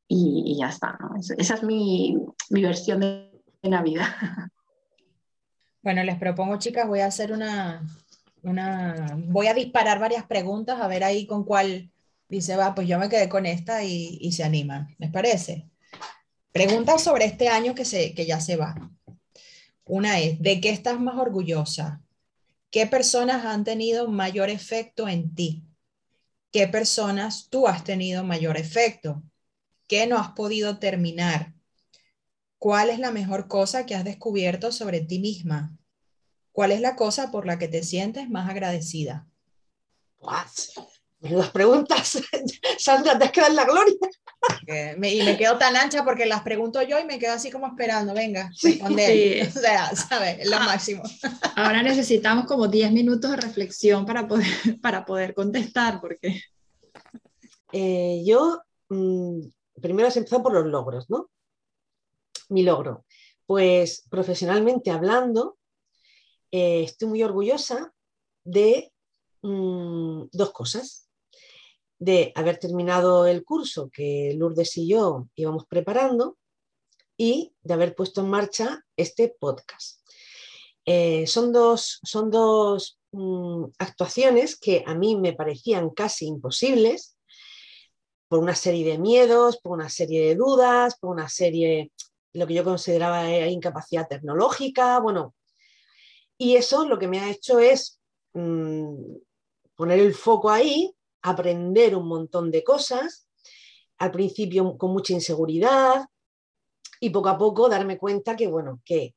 y, 0.06 0.56
ya 0.58 0.68
está. 0.68 0.96
Esa 1.36 1.54
es 1.54 1.62
mi, 1.64 2.16
versión 2.50 3.00
de, 3.00 3.30
Navidad. 3.62 4.06
Bueno, 5.82 6.02
les 6.02 6.16
propongo, 6.16 6.56
chicas, 6.58 6.88
voy 6.88 7.00
a 7.00 7.06
hacer 7.06 7.30
una, 7.30 7.82
una, 8.42 9.18
voy 9.18 9.48
a 9.48 9.52
disparar 9.52 9.98
varias 9.98 10.24
preguntas, 10.24 10.80
a 10.80 10.88
ver 10.88 11.04
ahí 11.04 11.26
con 11.26 11.44
cuál 11.44 11.90
dice, 12.34 12.56
va, 12.56 12.74
pues 12.74 12.88
yo 12.88 12.98
me 12.98 13.08
quedé 13.08 13.28
con 13.28 13.46
esta 13.46 13.84
y, 13.84 14.30
se 14.32 14.44
anima. 14.44 14.88
¿Les 14.98 15.10
parece? 15.10 15.68
Preguntas 16.52 17.02
sobre 17.02 17.24
este 17.24 17.48
año 17.48 17.74
que, 17.74 17.84
se, 17.84 18.14
que 18.14 18.26
ya 18.26 18.40
se 18.40 18.56
va. 18.56 18.74
Una 19.84 20.18
es, 20.20 20.40
¿de 20.40 20.60
qué 20.60 20.70
estás 20.70 21.00
más 21.00 21.16
orgullosa? 21.16 22.02
¿Qué 22.70 22.86
personas 22.86 23.44
han 23.44 23.64
tenido 23.64 24.08
mayor 24.08 24.50
efecto 24.50 25.08
en 25.08 25.34
ti? 25.34 25.64
¿Qué 26.50 26.68
personas 26.68 27.48
tú 27.50 27.66
has 27.66 27.84
tenido 27.84 28.24
mayor 28.24 28.56
efecto? 28.56 29.22
¿Qué 29.86 30.06
no 30.06 30.18
has 30.18 30.30
podido 30.30 30.78
terminar? 30.78 31.54
¿Cuál 32.58 32.90
es 32.90 32.98
la 32.98 33.10
mejor 33.10 33.48
cosa 33.48 33.84
que 33.84 33.94
has 33.94 34.04
descubierto 34.04 34.72
sobre 34.72 35.00
ti 35.00 35.18
misma? 35.18 35.76
¿Cuál 36.52 36.72
es 36.72 36.80
la 36.80 36.96
cosa 36.96 37.30
por 37.30 37.46
la 37.46 37.58
que 37.58 37.68
te 37.68 37.82
sientes 37.82 38.30
más 38.30 38.48
agradecida? 38.48 39.26
Las 41.30 41.50
preguntas, 41.50 42.18
Sandra, 42.78 43.18
te 43.18 43.24
has 43.24 43.32
quedado 43.32 43.50
en 43.50 43.56
la 43.56 43.64
gloria. 43.64 43.94
y 44.66 45.22
me 45.22 45.38
quedo 45.38 45.56
tan 45.56 45.74
ancha 45.74 46.04
porque 46.04 46.26
las 46.26 46.42
pregunto 46.42 46.82
yo 46.82 46.98
y 46.98 47.04
me 47.04 47.18
quedo 47.18 47.32
así 47.32 47.50
como 47.50 47.66
esperando, 47.66 48.12
venga, 48.12 48.50
responder. 48.62 49.48
O 49.48 49.50
sea, 49.50 49.96
¿sabes? 49.96 50.46
Lo 50.48 50.56
ah. 50.56 50.64
máximo. 50.64 51.02
Ahora 51.56 51.82
necesitamos 51.82 52.44
como 52.44 52.68
10 52.68 52.92
minutos 52.92 53.30
de 53.30 53.37
reflexión 53.38 54.04
para 54.04 54.28
poder, 54.28 54.46
para 54.82 55.04
poder 55.04 55.34
contestar, 55.34 56.00
porque... 56.00 56.42
Eh, 57.72 58.22
yo, 58.24 58.60
mm, 58.90 59.40
primero 59.80 60.08
has 60.08 60.16
empezado 60.18 60.42
por 60.42 60.52
los 60.52 60.66
logros, 60.66 61.08
¿no? 61.08 61.30
Mi 62.50 62.62
logro. 62.62 63.06
Pues 63.46 64.04
profesionalmente 64.10 64.90
hablando, 64.90 65.56
eh, 66.52 66.82
estoy 66.84 67.08
muy 67.08 67.22
orgullosa 67.22 67.92
de 68.44 68.92
mm, 69.42 70.24
dos 70.30 70.52
cosas 70.52 71.03
de 71.98 72.33
haber 72.35 72.59
terminado 72.59 73.26
el 73.26 73.44
curso 73.44 73.90
que 73.90 74.35
Lourdes 74.37 74.76
y 74.76 74.88
yo 74.88 75.28
íbamos 75.35 75.66
preparando 75.66 76.38
y 77.16 77.54
de 77.62 77.74
haber 77.74 77.94
puesto 77.94 78.20
en 78.20 78.30
marcha 78.30 78.85
este 78.96 79.35
podcast. 79.38 80.00
Eh, 80.85 81.26
son 81.26 81.52
dos, 81.52 82.00
son 82.02 82.30
dos 82.30 82.98
mm, 83.12 83.64
actuaciones 83.78 84.59
que 84.59 84.85
a 84.87 84.94
mí 84.94 85.16
me 85.16 85.33
parecían 85.33 85.90
casi 85.90 86.26
imposibles 86.26 87.16
por 88.28 88.40
una 88.40 88.54
serie 88.54 88.85
de 88.90 88.98
miedos, 88.98 89.59
por 89.59 89.72
una 89.72 89.88
serie 89.88 90.26
de 90.26 90.35
dudas, 90.35 90.98
por 90.98 91.11
una 91.11 91.28
serie 91.28 91.92
lo 92.33 92.46
que 92.46 92.54
yo 92.54 92.64
consideraba 92.64 93.30
incapacidad 93.46 94.09
tecnológica, 94.09 94.98
bueno, 94.98 95.35
y 96.37 96.57
eso 96.57 96.87
lo 96.87 96.98
que 96.98 97.09
me 97.09 97.20
ha 97.20 97.30
hecho 97.30 97.61
es 97.61 98.00
mm, 98.33 99.16
poner 99.76 100.00
el 100.00 100.14
foco 100.14 100.50
ahí, 100.50 100.92
aprender 101.24 101.96
un 101.96 102.06
montón 102.06 102.50
de 102.50 102.62
cosas, 102.62 103.26
al 103.98 104.10
principio 104.10 104.76
con 104.76 104.92
mucha 104.92 105.14
inseguridad 105.14 106.04
y 107.00 107.10
poco 107.10 107.30
a 107.30 107.38
poco 107.38 107.68
darme 107.68 107.96
cuenta 107.96 108.37
que, 108.37 108.46
bueno, 108.46 108.82
que 108.84 109.14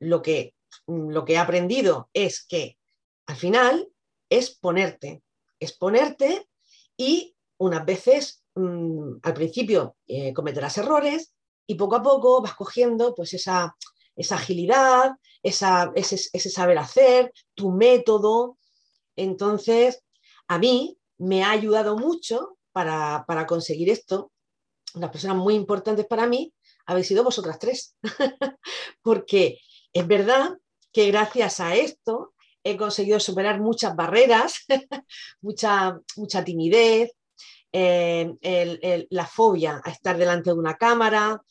lo 0.00 0.20
que, 0.20 0.54
lo 0.86 1.24
que 1.24 1.34
he 1.34 1.38
aprendido 1.38 2.10
es 2.12 2.44
que 2.44 2.76
al 3.26 3.36
final 3.36 3.88
es 4.28 4.50
ponerte, 4.50 5.22
es 5.60 5.72
ponerte 5.72 6.48
y 6.96 7.36
unas 7.58 7.86
veces 7.86 8.42
mm, 8.56 9.18
al 9.22 9.34
principio 9.34 9.96
eh, 10.08 10.34
cometerás 10.34 10.76
errores 10.78 11.32
y 11.68 11.76
poco 11.76 11.96
a 11.96 12.02
poco 12.02 12.42
vas 12.42 12.54
cogiendo 12.54 13.14
pues 13.14 13.32
esa, 13.32 13.76
esa 14.16 14.34
agilidad, 14.34 15.12
esa, 15.40 15.92
ese, 15.94 16.16
ese, 16.32 16.50
saber 16.50 16.78
hacer, 16.78 17.32
tu 17.54 17.70
método. 17.70 18.58
Entonces, 19.14 20.02
a 20.48 20.58
mí 20.58 20.98
me 21.18 21.42
ha 21.42 21.50
ayudado 21.50 21.96
mucho 21.96 22.58
para, 22.72 23.24
para 23.26 23.46
conseguir 23.46 23.90
esto. 23.90 24.32
Unas 24.94 25.10
personas 25.10 25.36
muy 25.36 25.54
importantes 25.54 26.06
para 26.06 26.26
mí 26.26 26.52
habéis 26.86 27.06
sido 27.06 27.24
vosotras 27.24 27.58
tres, 27.58 27.96
porque 29.02 29.58
es 29.92 30.06
verdad 30.06 30.58
que 30.92 31.08
gracias 31.08 31.60
a 31.60 31.74
esto 31.74 32.34
he 32.62 32.76
conseguido 32.76 33.20
superar 33.20 33.60
muchas 33.60 33.94
barreras, 33.94 34.64
mucha, 35.42 35.98
mucha 36.16 36.44
timidez, 36.44 37.12
eh, 37.72 39.06
la 39.10 39.26
fobia 39.26 39.80
a 39.84 39.90
estar 39.90 40.16
delante 40.16 40.50
de 40.50 40.56
una 40.56 40.76
cámara, 40.76 41.42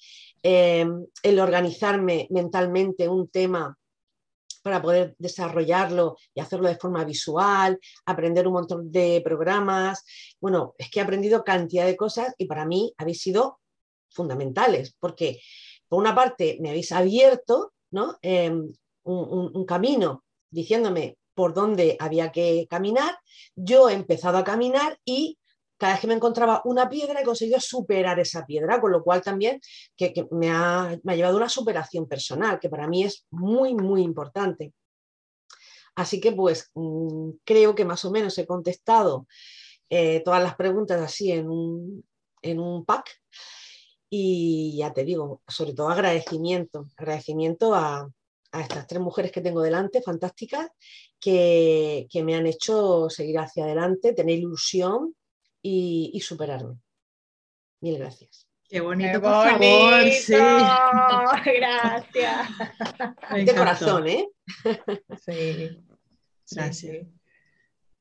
eh, 0.41 0.86
el 1.21 1.39
organizarme 1.39 2.28
mentalmente 2.32 3.08
un 3.10 3.28
tema 3.30 3.78
para 4.63 4.82
poder 4.82 5.15
desarrollarlo 5.19 6.17
y 6.34 6.39
hacerlo 6.39 6.67
de 6.67 6.78
forma 6.78 7.04
visual, 7.04 7.80
aprender 8.06 8.47
un 8.47 8.54
montón 8.54 8.91
de 8.91 9.21
programas. 9.23 10.04
Bueno, 10.41 10.73
es 10.80 10.89
que 10.89 10.99
he 10.99 11.04
aprendido 11.04 11.43
cantidad 11.43 11.86
de 11.86 11.95
cosas 11.95 12.34
y 12.39 12.45
para 12.45 12.65
mí 12.65 12.91
habéis 12.97 13.21
sido 13.21 13.60
fundamentales, 14.10 14.95
porque 14.99 15.39
por 15.88 15.99
una 15.99 16.15
parte 16.15 16.58
me 16.60 16.69
habéis 16.69 16.91
abierto 16.91 17.73
¿no? 17.93 18.17
Em, 18.21 18.73
un, 19.04 19.65
camino 19.65 20.23
diciéndome 20.49 21.17
por 21.36 21.54
dónde 21.54 21.95
había 21.99 22.32
que 22.32 22.67
caminar, 22.69 23.17
yo 23.56 23.89
he 23.89 23.93
empezado 23.93 24.38
a 24.38 24.43
caminar 24.43 24.99
y 25.06 25.38
cada 25.84 25.96
vez 25.96 26.00
que 26.02 26.08
me 26.08 26.13
encontraba 26.13 26.62
una 26.63 26.88
piedra 26.88 27.19
he 27.19 27.26
conseguido 27.26 27.60
superar 27.60 28.17
esa 28.17 28.46
piedra, 28.46 28.80
con 28.80 28.89
lo 28.89 29.04
cual 29.04 29.22
también 29.22 29.60
que, 29.98 30.13
me, 30.32 30.50
ha, 30.50 30.98
me, 31.04 31.12
ha, 31.12 31.15
llevado 31.17 31.36
una 31.36 31.50
superación 31.50 32.08
personal, 32.08 32.58
que 32.58 32.69
para 32.69 32.88
mí 32.88 33.04
es 33.04 33.26
muy, 33.32 33.76
muy 33.76 34.02
importante. 34.02 34.72
Así 35.93 36.22
que 36.22 36.32
pues 36.32 36.72
mm, 36.74 37.32
creo 37.43 37.76
que 37.76 37.84
más 37.84 38.06
o 38.06 38.12
menos 38.12 38.38
he 38.38 38.48
contestado 38.48 39.28
eh, 39.89 40.22
todas 40.24 40.41
las 40.41 40.56
preguntas 40.56 41.02
así 41.02 41.34
en 41.34 41.50
un, 41.50 42.06
en 42.41 42.62
un 42.62 42.86
pack. 42.86 43.22
Y 44.10 44.78
ya 44.78 44.93
te 44.93 45.04
digo, 45.04 45.41
sobre 45.46 45.74
todo 45.74 45.89
agradecimiento, 45.89 46.86
agradecimiento 46.96 47.76
a, 47.76 48.10
a 48.54 48.62
estas 48.62 48.88
tres 48.88 49.02
mujeres 49.02 49.34
que 49.34 49.41
tengo 49.41 49.62
delante, 49.62 50.02
fantásticas, 50.02 50.69
que, 51.19 52.08
que, 52.10 52.24
me 52.24 52.36
han 52.36 52.48
hecho 52.48 53.10
seguir 53.10 53.38
hacia 53.39 53.65
adelante, 53.65 54.13
tener 54.13 54.39
ilusión 54.39 55.13
y, 55.63 56.19
superarme. 56.19 56.76
Mil 57.82 57.97
gracias. 57.97 58.47
Qué 58.69 58.82
bonito, 58.82 59.21
por 59.21 59.32
favor. 59.32 60.12
Sí. 60.12 60.34
Gracias. 61.45 62.47
De 63.45 63.56
corazón, 63.56 64.08
¿eh? 64.08 64.28
Sí. 65.23 65.80
Gracias. 66.52 67.08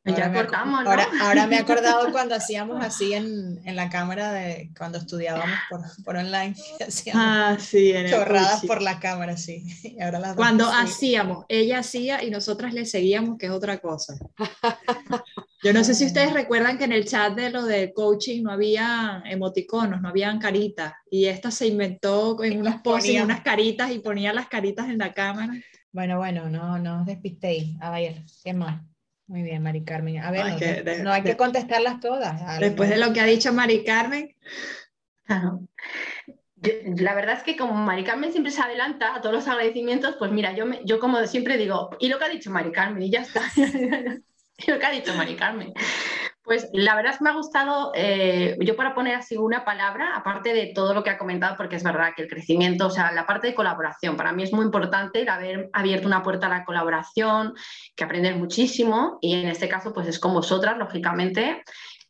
ya 0.05 0.33
cortamos, 0.33 0.85
¿no? 0.85 0.91
ahora, 0.91 1.47
me 1.47 1.57
he 1.57 1.59
acordado 1.59 2.11
cuando 2.13 2.35
hacíamos 2.35 2.83
así 2.85 3.13
en, 3.13 3.61
en 3.65 3.77
la 3.77 3.91
cámara 3.91 4.33
de 4.33 4.71
cuando 4.77 4.99
estudiábamos 4.99 5.59
por, 5.69 5.81
por 6.05 6.17
online. 6.17 6.55
ah, 7.15 7.57
sí, 7.61 7.93
en 7.93 8.09
chorradas 8.09 8.65
por 8.65 8.83
la 8.83 8.99
cámara, 8.99 9.37
sí. 9.37 9.65
Y 9.83 10.01
ahora 10.01 10.21
las 10.21 10.37
cuando 10.37 10.69
hacíamos, 10.69 11.45
ella 11.49 11.81
hacía 11.81 12.23
y 12.25 12.31
nosotras 12.31 12.73
le 12.73 12.87
seguíamos, 12.87 13.37
que 13.37 13.47
es 13.47 13.53
otra 13.53 13.79
cosa. 13.79 14.15
Yo 15.63 15.73
no 15.73 15.85
sé 15.85 15.95
si 15.95 16.07
ustedes 16.07 16.33
recuerdan 16.33 16.77
que 16.77 16.85
en 16.85 16.93
el 16.93 17.05
chat 17.05 17.35
de 17.35 17.51
lo 17.51 17.65
de 17.65 17.93
coaching 17.93 18.43
no 18.43 18.51
había 18.51 19.23
emoticonos, 19.27 20.01
no 20.01 20.09
habían 20.09 20.41
caritas. 20.41 20.93
Y 21.09 21.27
esta 21.27 21.53
se 21.53 21.69
inventó 21.69 22.43
en 22.43 22.59
unas 22.59 22.83
poses, 22.83 23.23
unas 23.23 23.43
caritas 23.43 23.93
y 23.93 24.01
ponía 24.01 24.33
las 24.33 24.49
caritas 24.49 24.89
en 24.89 24.99
la 24.99 25.13
cámara. 25.13 25.53
Bueno, 25.93 26.19
bueno, 26.19 26.49
no, 26.49 26.81
no 26.81 27.01
os 27.01 27.07
despistéis. 27.07 27.77
A 27.81 27.91
ver, 27.91 28.25
¿qué 28.43 28.53
más? 28.55 28.83
Muy 29.29 29.43
bien, 29.43 29.63
Mari 29.63 29.85
Carmen. 29.85 30.19
A 30.19 30.33
ver, 30.33 31.05
no, 31.05 31.13
hay 31.13 31.23
que 31.23 31.37
contestarlas 31.37 32.01
todas. 32.01 32.59
Después 32.59 32.91
de 32.91 32.99
lo 32.99 33.13
que 33.13 33.21
ha 33.21 33.27
dicho 33.27 33.53
Mari 33.53 33.85
Carmen. 33.85 34.35
la 36.57 37.15
verdad 37.15 37.37
es 37.37 37.45
que 37.45 37.57
como 37.57 37.75
Mari 37.75 38.03
Carmen 38.03 38.33
siempre 38.33 38.51
se 38.51 38.63
adelanta 38.63 39.15
a 39.15 39.21
todos 39.21 39.37
los 39.37 39.47
agradecimientos, 39.47 40.17
pues 40.19 40.33
mira, 40.33 40.57
yo, 40.57 40.65
yo 40.85 40.99
como 40.99 41.25
siempre 41.29 41.57
digo, 41.57 41.91
y 42.01 42.09
lo 42.09 42.19
que 42.19 42.25
ha 42.25 42.29
dicho 42.29 42.51
Mari 42.51 42.73
Carmen, 42.73 43.05
y 43.05 43.11
ya 43.11 43.21
está. 43.21 43.43
lo 44.67 44.79
que 44.79 44.87
ha 44.87 44.91
dicho 44.91 45.15
Mari 45.15 45.37
Carmen. 45.37 45.73
Pues 46.45 46.69
la 46.73 46.97
verdad 46.97 47.13
es 47.13 47.19
que 47.19 47.25
me 47.25 47.31
ha 47.31 47.35
gustado, 47.35 47.93
eh, 47.95 48.57
yo 48.61 48.75
para 48.75 48.97
poner 48.97 49.15
así 49.15 49.37
una 49.37 49.65
palabra, 49.65 50.17
aparte 50.17 50.53
de 50.53 50.73
todo 50.75 50.93
lo 50.93 51.05
que 51.05 51.11
ha 51.11 51.17
comentado, 51.17 51.57
porque 51.57 51.77
es 51.77 51.85
verdad 51.85 52.15
que 52.17 52.23
el 52.23 52.29
crecimiento, 52.29 52.87
o 52.87 52.91
sea, 52.91 53.13
la 53.13 53.27
parte 53.27 53.47
de 53.47 53.55
colaboración, 53.55 54.17
para 54.17 54.33
mí 54.33 54.43
es 54.43 54.53
muy 54.53 54.65
importante 54.65 55.23
el 55.23 55.29
haber 55.29 55.71
abierto 55.73 56.09
una 56.09 56.25
puerta 56.25 56.49
a 56.49 56.51
la 56.51 56.65
colaboración, 56.65 57.55
que 57.95 58.03
aprender 58.03 58.35
muchísimo, 58.35 59.19
y 59.21 59.35
en 59.35 59.49
este 59.49 59.69
caso, 59.69 59.93
pues 59.95 60.09
es 60.09 60.19
con 60.19 60.35
vosotras, 60.35 60.77
lógicamente, 60.79 61.63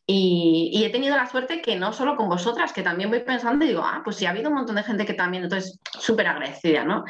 y, 0.05 0.83
he 0.83 0.89
tenido 0.89 1.15
la 1.15 1.27
suerte 1.27 1.61
que 1.61 1.77
no 1.77 1.93
solo 1.93 2.17
con 2.17 2.27
vosotras, 2.27 2.73
que 2.73 2.83
también 2.83 3.09
voy 3.09 3.21
pensando 3.21 3.63
y 3.63 3.69
digo, 3.69 3.83
ah, 3.83 4.01
pues 4.03 4.17
sí, 4.17 4.25
ha 4.25 4.31
habido 4.31 4.49
un 4.49 4.55
montón 4.55 4.75
de 4.75 4.83
gente 4.83 5.05
que 5.05 5.13
también, 5.13 5.43
entonces, 5.43 5.79
súper 5.97 6.27
agradecida, 6.27 6.83
¿no? 6.83 7.05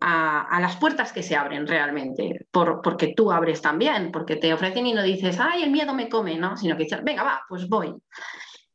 A, 0.00 0.58
las 0.60 0.76
puertas 0.76 1.12
que 1.12 1.22
se 1.22 1.36
abren 1.36 1.66
realmente, 1.66 2.46
por, 2.50 2.82
porque 2.82 3.14
tú 3.16 3.32
abres 3.32 3.62
también, 3.62 4.12
porque 4.12 4.36
te 4.36 4.52
ofrecen 4.52 4.86
y 4.86 4.92
no 4.92 5.02
dices, 5.02 5.38
ay, 5.40 5.62
el 5.62 5.70
miedo 5.70 5.94
me 5.94 6.10
come, 6.10 6.36
¿no? 6.36 6.56
Sino 6.56 6.76
que 6.76 6.84
dices, 6.84 7.02
venga, 7.02 7.22
va, 7.22 7.42
pues 7.48 7.66
voy. 7.66 7.94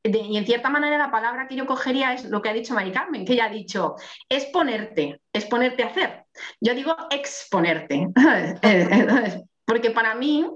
y 0.03 0.37
en 0.37 0.45
cierta 0.45 0.69
manera 0.69 0.97
la 0.97 1.11
palabra 1.11 1.47
que 1.47 1.55
yo 1.55 1.67
cogería 1.67 2.13
es 2.13 2.25
lo 2.25 2.41
que 2.41 2.49
ha 2.49 2.53
dicho 2.53 2.73
Mari 2.73 2.91
Carmen, 2.91 3.23
que 3.23 3.33
ella 3.33 3.45
ha 3.45 3.49
dicho, 3.49 3.95
es 4.27 4.45
ponerte, 4.45 5.21
es 5.31 5.45
ponerte 5.45 5.83
a 5.83 5.87
hacer. 5.87 6.25
Yo 6.59 6.73
digo 6.73 6.95
exponerte, 7.11 8.07
porque 9.65 9.91
para 9.91 10.15
mí 10.15 10.47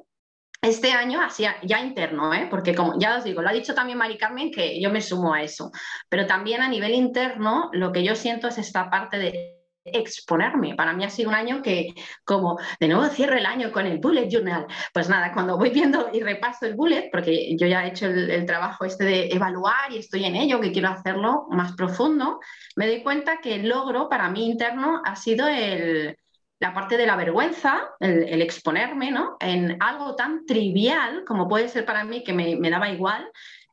este 0.63 0.93
año 0.93 1.19
hacia 1.21 1.57
ya 1.61 1.81
interno, 1.81 2.33
¿eh? 2.33 2.47
porque 2.49 2.73
como 2.73 2.97
ya 2.97 3.17
os 3.17 3.25
digo, 3.25 3.41
lo 3.41 3.49
ha 3.49 3.53
dicho 3.53 3.75
también 3.75 3.97
Mari 3.97 4.17
Carmen, 4.17 4.49
que 4.49 4.81
yo 4.81 4.89
me 4.89 5.01
sumo 5.01 5.33
a 5.33 5.43
eso, 5.43 5.71
pero 6.07 6.25
también 6.25 6.61
a 6.61 6.69
nivel 6.69 6.93
interno 6.93 7.69
lo 7.73 7.91
que 7.91 8.03
yo 8.03 8.15
siento 8.15 8.47
es 8.47 8.57
esta 8.57 8.89
parte 8.89 9.17
de 9.17 9.59
exponerme. 9.85 10.75
Para 10.75 10.93
mí 10.93 11.03
ha 11.03 11.09
sido 11.09 11.27
un 11.27 11.35
año 11.35 11.61
que, 11.61 11.93
como 12.23 12.57
de 12.79 12.87
nuevo 12.87 13.05
cierro 13.07 13.37
el 13.37 13.45
año 13.45 13.73
con 13.73 13.85
el 13.85 13.97
bullet 13.97 14.29
journal, 14.29 14.65
pues 14.93 15.09
nada, 15.09 15.33
cuando 15.33 15.57
voy 15.57 15.69
viendo 15.71 16.09
y 16.13 16.21
repaso 16.21 16.65
el 16.65 16.75
bullet, 16.75 17.09
porque 17.11 17.57
yo 17.57 17.67
ya 17.67 17.85
he 17.85 17.89
hecho 17.89 18.05
el, 18.05 18.31
el 18.31 18.45
trabajo 18.45 18.85
este 18.85 19.03
de 19.03 19.27
evaluar 19.33 19.91
y 19.91 19.97
estoy 19.97 20.23
en 20.23 20.37
ello, 20.37 20.61
que 20.61 20.71
quiero 20.71 20.87
hacerlo 20.87 21.45
más 21.49 21.73
profundo, 21.73 22.39
me 22.77 22.87
doy 22.87 23.03
cuenta 23.03 23.41
que 23.41 23.55
el 23.55 23.67
logro 23.67 24.07
para 24.07 24.29
mí 24.29 24.49
interno 24.49 25.01
ha 25.03 25.17
sido 25.17 25.45
el 25.49 26.17
la 26.59 26.73
parte 26.73 26.97
de 26.97 27.05
la 27.05 27.15
vergüenza, 27.15 27.89
el, 27.99 28.41
exponerme 28.41 29.11
¿no? 29.11 29.37
en 29.39 29.77
algo 29.81 30.15
tan 30.15 30.45
trivial 30.45 31.23
como 31.25 31.47
puede 31.47 31.67
ser 31.67 31.85
para 31.85 32.03
mí, 32.03 32.23
que 32.23 32.33
me, 32.33 32.69
daba 32.69 32.89
igual, 32.89 33.29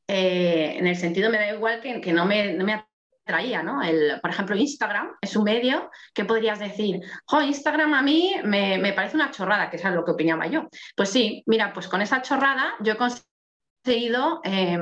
eh, 0.08 0.74
en 0.76 0.86
el 0.86 0.96
sentido 0.96 1.30
me 1.30 1.38
da 1.38 1.52
igual 1.54 1.80
que, 1.80 2.00
que 2.00 2.12
no, 2.12 2.26
me, 2.26 2.52
no 2.54 2.64
me 2.64 2.84
atraía, 3.24 3.62
¿no? 3.62 3.82
El, 3.82 4.20
por 4.20 4.30
ejemplo, 4.30 4.56
Instagram 4.56 5.12
es 5.20 5.36
un 5.36 5.44
medio 5.44 5.90
que 6.12 6.24
podrías 6.24 6.58
decir, 6.58 7.00
jo, 7.26 7.40
Instagram 7.40 7.94
a 7.94 8.02
mí 8.02 8.34
me, 8.44 8.78
me, 8.78 8.92
parece 8.92 9.16
una 9.16 9.30
chorrada, 9.30 9.70
que 9.70 9.76
es 9.76 9.84
lo 9.84 10.04
que 10.04 10.10
opinaba 10.10 10.46
yo. 10.46 10.68
Pues 10.96 11.10
sí, 11.10 11.42
mira, 11.46 11.72
pues 11.72 11.86
con 11.86 12.02
esa 12.02 12.22
chorrada 12.22 12.74
yo 12.80 12.94
he 12.94 12.96
conseguido 12.96 13.29
eh, 13.84 14.78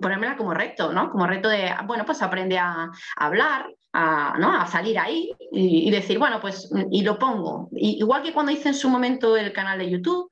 ponérmela 0.00 0.36
como 0.36 0.54
reto, 0.54 0.92
¿no? 0.92 1.10
Como 1.10 1.26
reto 1.26 1.48
de, 1.48 1.72
bueno, 1.86 2.04
pues 2.04 2.22
aprende 2.22 2.58
a, 2.58 2.90
hablar, 3.16 3.66
a, 3.92 4.36
¿no? 4.38 4.52
a 4.54 4.66
salir 4.66 4.98
ahí 4.98 5.32
y, 5.50 5.90
decir, 5.90 6.18
bueno, 6.18 6.40
pues, 6.40 6.70
y 6.90 7.02
lo 7.02 7.18
pongo. 7.18 7.68
igual 7.72 8.22
que 8.22 8.32
cuando 8.32 8.52
hice 8.52 8.68
en 8.68 8.74
su 8.74 8.88
momento 8.88 9.36
el 9.36 9.52
canal 9.52 9.78
de 9.78 9.90
YouTube, 9.90 10.30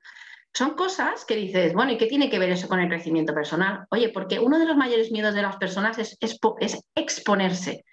son 0.53 0.71
cosas 0.71 1.23
que 1.25 1.35
dices, 1.35 1.73
bueno, 1.73 1.93
¿y 1.93 1.97
qué 1.97 2.07
tiene 2.07 2.29
que 2.29 2.39
ver 2.39 2.51
eso 2.51 2.67
con 2.67 2.79
el 2.79 2.89
crecimiento 2.89 3.33
personal? 3.33 3.85
Oye, 3.89 4.09
porque 4.09 4.39
uno 4.39 4.59
de 4.59 4.65
los 4.65 4.75
mayores 4.75 5.11
miedos 5.11 5.33
de 5.33 5.41
las 5.41 5.55
personas 5.55 5.97
es, 5.97 6.17
es, 6.19 6.83
exponerse. 6.93 7.85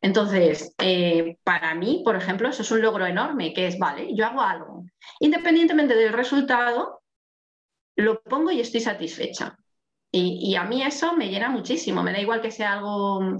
Entonces, 0.00 0.74
eh, 0.78 1.38
para 1.42 1.74
mí, 1.74 2.02
por 2.04 2.14
ejemplo, 2.14 2.48
eso 2.48 2.62
es 2.62 2.70
un 2.70 2.82
logro 2.82 3.04
enorme, 3.04 3.52
que 3.52 3.66
es, 3.66 3.78
vale, 3.78 4.14
yo 4.14 4.26
hago 4.26 4.40
algo. 4.40 4.84
Independientemente 5.18 5.94
del 5.96 6.12
resultado, 6.12 7.00
lo 7.98 8.22
pongo 8.22 8.50
y 8.50 8.60
estoy 8.60 8.80
satisfecha. 8.80 9.56
Y, 10.10 10.54
a 10.56 10.64
mí 10.64 10.82
eso 10.82 11.14
me 11.16 11.28
llena 11.28 11.50
muchísimo. 11.50 12.02
Me 12.02 12.12
da 12.12 12.20
igual 12.20 12.40
que 12.40 12.50
sea 12.50 12.74
algo 12.74 13.36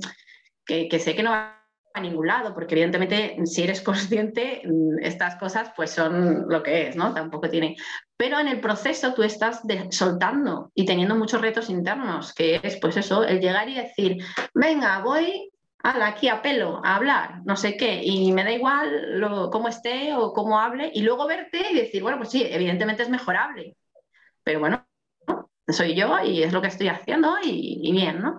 que, 0.67 0.87
que 0.89 0.99
sé 0.99 1.15
que 1.15 1.23
no 1.23 1.31
va 1.31 1.59
a 1.95 2.01
ningún 2.01 2.27
lado, 2.27 2.55
porque 2.55 2.75
evidentemente 2.75 3.37
si 3.45 3.63
eres 3.63 3.81
consciente, 3.81 4.63
mm, 4.65 4.99
estas 5.01 5.37
cosas 5.37 5.73
pues 5.75 5.91
son 5.91 6.47
lo 6.49 6.63
que 6.63 6.89
es, 6.89 6.97
¿no? 6.97 7.15
Tampoco 7.15 7.49
tiene. 7.49 7.77
Pero 8.17 8.39
en 8.39 8.49
el 8.49 8.61
proceso 8.61 9.15
tú 9.15 9.23
estás 9.23 9.63
soltando 9.91 10.71
y 10.75 10.85
teniendo 10.85 11.15
muchos 11.15 11.41
retos 11.41 11.71
internos, 11.71 12.35
que 12.35 12.61
es 12.63 12.77
pues 12.81 12.97
eso, 12.97 13.25
el 13.25 13.41
llegar 13.41 13.69
y 13.69 13.75
decir, 13.75 14.19
venga, 14.55 15.01
voy 15.01 15.51
aquí 15.83 16.29
a 16.29 16.43
pelo, 16.43 16.83
a 16.85 16.97
hablar, 16.97 17.43
no 17.45 17.57
sé 17.57 17.77
qué, 17.77 18.03
y 18.03 18.33
me 18.33 18.45
da 18.45 18.53
igual 18.53 19.49
cómo 19.51 19.69
esté 19.69 20.13
o 20.15 20.33
cómo 20.33 20.61
hable, 20.61 20.91
y 20.93 21.03
luego 21.03 21.27
verte 21.27 21.71
y 21.71 21.75
decir, 21.75 22.03
bueno, 22.03 22.19
pues 22.19 22.31
sí, 22.31 22.45
evidentemente 22.47 23.05
es 23.05 23.09
mejorable, 23.09 23.77
pero 24.49 24.61
bueno, 24.61 24.83
soy 25.69 25.95
yo 25.95 26.19
y 26.25 26.43
es 26.43 26.55
lo 26.55 26.63
que 26.63 26.69
estoy 26.69 26.89
haciendo 26.89 27.37
y, 27.43 27.81
y 27.83 27.93
bien, 27.93 28.23
¿no? 28.23 28.39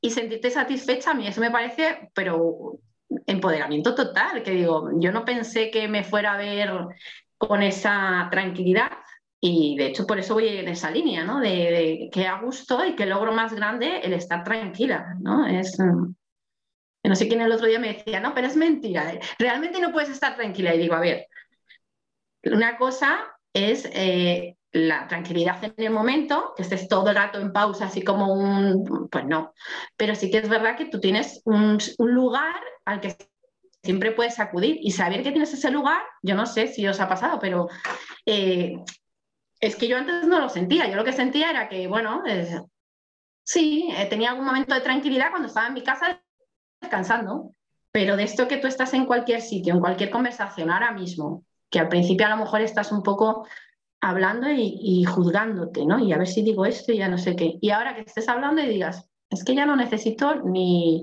y 0.00 0.08
sentirte 0.08 0.50
satisfecha, 0.50 1.10
a 1.10 1.14
mí 1.14 1.26
eso 1.26 1.42
me 1.42 1.50
parece, 1.50 2.10
pero 2.14 2.78
empoderamiento 3.26 3.94
total, 3.94 4.42
que 4.42 4.52
digo, 4.52 4.90
yo 4.98 5.12
no 5.12 5.26
pensé 5.26 5.70
que 5.70 5.86
me 5.86 6.02
fuera 6.02 6.32
a 6.32 6.38
ver 6.38 6.70
con 7.36 7.62
esa 7.62 8.28
tranquilidad 8.30 8.90
y 9.38 9.76
de 9.76 9.86
hecho 9.86 10.06
por 10.06 10.18
eso 10.18 10.32
voy 10.32 10.48
en 10.48 10.68
esa 10.68 10.90
línea, 10.90 11.24
¿no? 11.24 11.40
De, 11.40 12.08
que 12.10 12.26
a 12.26 12.40
gusto 12.40 12.86
y 12.86 12.94
que 12.94 13.04
logro 13.04 13.32
más 13.32 13.52
grande 13.52 14.00
el 14.00 14.14
estar 14.14 14.44
tranquila, 14.44 15.14
¿no? 15.20 15.46
Es, 15.46 15.78
no 15.78 17.14
sé 17.14 17.28
quién 17.28 17.42
el 17.42 17.52
otro 17.52 17.66
día 17.66 17.78
me 17.78 17.92
decía, 17.92 18.18
no, 18.18 18.32
pero 18.32 18.46
es 18.46 18.56
mentira, 18.56 19.12
¿eh? 19.12 19.20
realmente 19.38 19.78
no 19.78 19.92
puedes 19.92 20.08
estar 20.08 20.36
tranquila. 20.36 20.74
Y 20.74 20.78
digo, 20.78 20.94
a 20.94 21.00
ver, 21.00 21.28
una 22.44 22.78
cosa 22.78 23.20
es 23.54 23.88
eh, 23.92 24.56
la 24.74 25.06
tranquilidad 25.06 25.62
en 25.62 25.72
el 25.76 25.92
momento, 25.92 26.52
que 26.56 26.62
estés 26.62 26.88
todo 26.88 27.10
el 27.10 27.16
rato 27.16 27.40
en 27.40 27.52
pausa, 27.52 27.86
así 27.86 28.02
como 28.02 28.34
un, 28.34 29.08
pues 29.08 29.24
no, 29.24 29.54
pero 29.96 30.16
sí 30.16 30.32
que 30.32 30.38
es 30.38 30.48
verdad 30.48 30.76
que 30.76 30.86
tú 30.86 30.98
tienes 30.98 31.40
un, 31.44 31.78
lugar 31.98 32.56
al 32.84 33.00
que 33.00 33.16
siempre 33.84 34.10
puedes 34.10 34.40
acudir 34.40 34.78
y 34.82 34.90
saber 34.90 35.22
que 35.22 35.30
tienes 35.30 35.54
ese 35.54 35.70
lugar, 35.70 36.02
yo 36.22 36.34
no 36.34 36.44
sé 36.44 36.66
si 36.66 36.84
os 36.88 36.98
ha 36.98 37.08
pasado, 37.08 37.38
pero 37.38 37.68
eh, 38.26 38.74
es 39.60 39.76
que 39.76 39.86
yo 39.86 39.96
antes 39.96 40.26
no 40.26 40.40
lo 40.40 40.48
sentía, 40.48 40.88
yo 40.88 40.96
lo 40.96 41.04
que 41.04 41.12
sentía 41.12 41.50
era 41.50 41.68
que, 41.68 41.86
bueno, 41.86 42.24
sí, 43.44 43.88
eh, 43.96 44.06
tenía 44.06 44.30
algún 44.30 44.44
momento 44.44 44.74
de 44.74 44.80
tranquilidad 44.80 45.30
cuando 45.30 45.46
estaba 45.46 45.68
en 45.68 45.74
mi 45.74 45.84
casa 45.84 46.20
descansando, 46.80 47.54
pero 47.92 48.16
de 48.16 48.24
esto 48.24 48.48
que 48.48 48.56
tú 48.56 48.66
estás 48.66 48.92
en 48.92 49.06
cualquier 49.06 49.40
sitio, 49.40 49.72
en 49.72 49.80
cualquier 49.80 50.10
conversación 50.10 50.72
ahora 50.72 50.90
mismo, 50.90 51.44
que 51.70 51.78
al 51.78 51.88
principio 51.88 52.26
a 52.26 52.30
lo 52.30 52.38
mejor 52.38 52.60
estás 52.60 52.90
un 52.90 53.04
poco 53.04 53.46
hablando 54.04 54.48
y, 54.50 55.02
juzgándote, 55.04 55.86
¿no? 55.86 55.98
Y 55.98 56.12
a 56.12 56.18
ver 56.18 56.28
si 56.28 56.42
digo 56.42 56.66
esto 56.66 56.92
y 56.92 56.98
ya 56.98 57.08
no 57.08 57.16
sé 57.16 57.34
qué. 57.34 57.56
Y 57.60 57.70
ahora 57.70 57.94
que 57.94 58.02
estés 58.02 58.28
hablando 58.28 58.60
y 58.60 58.68
digas, 58.68 59.08
es 59.30 59.42
que 59.44 59.54
ya 59.54 59.64
no 59.64 59.76
necesito 59.76 60.42
ni 60.42 61.02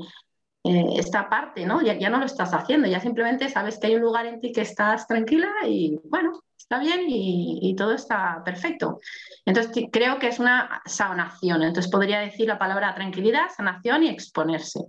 eh, 0.64 0.86
esta 0.98 1.28
parte, 1.28 1.66
¿no? 1.66 1.82
Ya, 1.82 1.98
ya 1.98 2.12
no 2.12 2.20
lo 2.20 2.26
estás 2.26 2.54
haciendo, 2.54 2.88
ya 2.88 3.00
simplemente 3.00 3.50
sabes 3.50 3.80
que 3.80 3.88
hay 3.88 3.96
un 3.96 4.04
lugar 4.04 4.28
en 4.28 4.40
ti 4.40 4.52
que 4.52 4.62
estás 4.62 5.08
tranquila 5.08 5.50
y 5.68 6.00
bueno, 6.04 6.44
está 6.56 6.78
bien 6.78 7.06
y, 7.08 7.76
todo 7.76 7.94
está 7.94 8.44
perfecto. 8.46 9.00
Entonces 9.46 9.88
creo 9.92 10.20
que 10.20 10.28
es 10.28 10.38
una 10.38 10.82
sanación. 10.86 11.64
Entonces 11.64 11.92
podría 11.92 12.20
decir 12.20 12.48
la 12.48 12.60
palabra 12.60 12.94
tranquilidad, 12.94 13.50
sanación 13.56 14.04
y 14.04 14.10
exponerse 14.10 14.80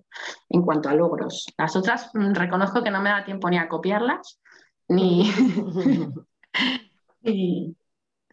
en 0.51 0.62
cuanto 0.62 0.90
a 0.90 0.94
logros. 0.94 1.46
Las 1.57 1.75
otras 1.77 2.11
mm, 2.12 2.35
reconozco 2.35 2.85
que 2.85 2.90
no 2.90 3.01
me 3.01 3.09
da 3.09 3.25
tiempo 3.25 3.48
ni 3.48 3.57
a 3.57 3.68
copiarlas, 3.68 4.38
ni... 4.88 5.33
y, 7.22 7.75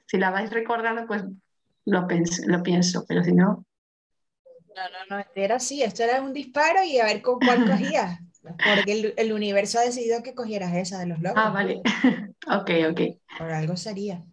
si 0.10 0.17
la 0.17 0.32
vais 0.32 0.50
recordando, 0.50 1.06
pues 1.06 1.24
lo, 1.86 2.08
lo 2.48 2.63
pienso, 2.63 3.06
pero 3.08 3.24
si 3.24 3.32
no... 3.32 3.63
No, 4.76 4.84
no, 4.89 5.17
no, 5.17 5.26
era 5.36 5.58
así, 5.58 5.84
esto 5.84 6.04
era 6.04 6.22
un 6.22 6.34
disparo 6.34 6.84
y 6.84 7.00
a 7.00 7.06
ver 7.06 7.22
con 7.22 7.39
cuál 7.39 7.65
cogías. 7.69 8.19
Porque 8.41 9.13
el, 9.17 9.34
universo 9.34 9.78
ha 9.78 9.84
decidido 9.84 10.24
que 10.24 10.34
cogieras 10.34 10.74
esa 10.74 10.98
de 11.00 11.08
los 11.08 11.19
logos. 11.19 11.38
Ah, 11.38 11.52
vale. 11.52 11.82
ok, 12.48 12.72
ok. 12.89 13.02
Por 13.38 13.52
algo 13.52 13.78
sería. 13.78 14.24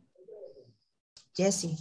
Jessie. 1.35 1.77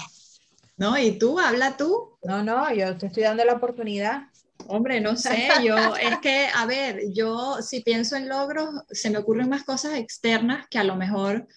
No, 0.76 0.98
¿y 0.98 1.18
tú? 1.18 1.40
¿Habla 1.40 1.78
tú? 1.78 2.18
No, 2.24 2.44
no, 2.44 2.74
yo 2.74 2.98
te 2.98 3.06
estoy 3.06 3.24
dando 3.24 3.46
la 3.46 3.54
oportunidad. 3.54 4.24
Hombre, 4.68 5.00
no 5.00 5.16
sé, 5.16 5.48
yo 5.64 5.96
es 5.96 6.18
que, 6.20 6.48
a 6.54 6.66
ver, 6.66 7.14
yo 7.14 7.62
si 7.62 7.82
pienso 7.82 8.18
en 8.18 8.28
logros, 8.28 8.84
se 8.90 9.10
me 9.10 9.20
ocurren 9.20 9.48
más 9.48 9.64
cosas 9.64 9.94
externas 9.94 10.68
que 10.70 10.80
a 10.80 10.84
lo 10.84 10.96
mejor 10.96 11.48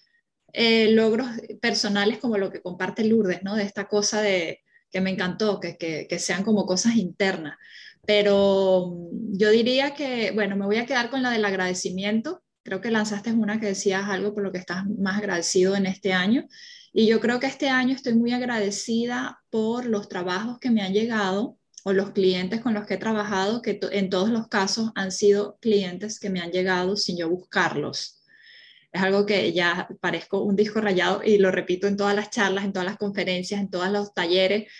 eh, 0.53 0.91
logros 0.91 1.27
personales 1.61 2.19
como 2.19 2.37
lo 2.37 2.51
que 2.51 2.61
comparte 2.61 3.03
Lourdes, 3.03 3.43
¿no? 3.43 3.55
De 3.55 3.63
esta 3.63 3.87
cosa 3.87 4.21
de 4.21 4.61
que 4.91 5.01
me 5.01 5.11
encantó, 5.11 5.59
que, 5.59 6.07
sean 6.19 6.43
como 6.43 6.65
cosas 6.65 6.95
internas. 6.95 7.57
Pero 8.05 8.95
mm, 9.11 9.37
yo 9.37 9.49
diría 9.51 9.93
que, 9.93 10.31
bueno, 10.31 10.55
me 10.55 10.65
voy 10.65 10.77
a 10.77 10.85
quedar 10.85 11.09
con 11.09 11.21
la 11.23 11.31
del 11.31 11.45
agradecimiento. 11.45 12.43
Creo 12.63 12.81
que 12.81 12.91
lanzaste 12.91 13.31
una 13.31 13.59
que 13.59 13.67
decías 13.67 14.05
algo 14.09 14.33
por 14.33 14.43
lo 14.43 14.51
que 14.51 14.57
estás 14.59 14.85
más 14.87 15.17
agradecido 15.17 15.75
en 15.75 15.85
este 15.85 16.13
año. 16.13 16.47
Y 16.91 17.07
yo 17.07 17.19
creo 17.19 17.39
que 17.39 17.47
este 17.47 17.69
año 17.69 17.93
estoy 17.95 18.15
muy 18.15 18.31
agradecida 18.33 19.41
por 19.49 19.85
los 19.85 20.09
trabajos 20.09 20.59
que 20.59 20.71
me 20.71 20.81
han 20.81 20.93
llegado 20.93 21.57
o 21.83 21.93
los 21.93 22.11
clientes 22.11 22.61
con 22.61 22.73
los 22.73 22.85
que 22.85 22.95
he 22.95 22.97
trabajado, 22.97 23.61
que 23.61 23.79
en 23.91 24.09
todos 24.09 24.29
los 24.29 24.47
casos 24.47 24.91
han 24.95 25.11
sido 25.11 25.57
clientes 25.61 26.19
que 26.19 26.29
me 26.29 26.41
han 26.41 26.51
llegado 26.51 26.97
sin 26.97 27.17
yo 27.17 27.29
buscarlos 27.29 28.18
es 28.91 29.01
algo 29.01 29.25
que 29.25 29.53
ya 29.53 29.87
parezco 30.01 30.41
un 30.41 30.55
disco 30.55 30.81
rayado 30.81 31.21
y 31.23 31.37
lo 31.37 31.51
repito 31.51 31.87
en 31.87 31.97
todas 31.97 32.15
las 32.15 32.29
charlas, 32.29 32.65
en 32.65 32.73
todas 32.73 32.87
las 32.87 32.97
conferencias, 32.97 33.61
en 33.61 33.69
todos 33.69 33.89
los 33.89 34.13
talleres, 34.13 34.71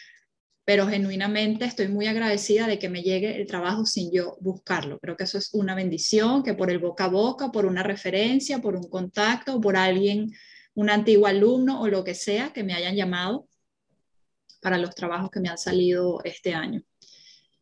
pero 0.66 0.88
genuinamente 0.88 1.66
estoy 1.66 1.88
muy 1.88 2.08
agradecida 2.08 2.68
de 2.68 2.78
que 2.78 2.90
me 2.90 3.02
llegue 3.02 3.40
el 3.40 3.48
trabajo 3.48 3.86
sin 3.86 4.12
yo 4.12 4.38
buscarlo. 4.40 5.00
Creo 5.00 5.18
que 5.18 5.24
eso 5.24 5.38
es 5.38 5.54
una 5.54 5.74
bendición, 5.76 6.44
que 6.44 6.54
por 6.54 6.70
el 6.70 6.80
boca 6.80 7.06
a 7.06 7.10
boca, 7.10 7.52
por 7.52 7.66
una 7.66 7.84
referencia, 7.84 8.60
por 8.60 8.76
un 8.76 8.88
contacto, 8.90 9.60
por 9.60 9.76
alguien, 9.76 10.32
un 10.76 10.90
antiguo 10.90 11.28
alumno 11.28 11.82
o 11.82 11.88
lo 11.88 12.04
que 12.04 12.14
sea 12.14 12.54
que 12.54 12.64
me 12.64 12.74
hayan 12.74 12.96
llamado 12.96 13.48
para 14.62 14.78
los 14.78 14.94
trabajos 14.94 15.32
que 15.32 15.40
me 15.40 15.50
han 15.50 15.58
salido 15.58 16.22
este 16.24 16.54
año. 16.54 16.84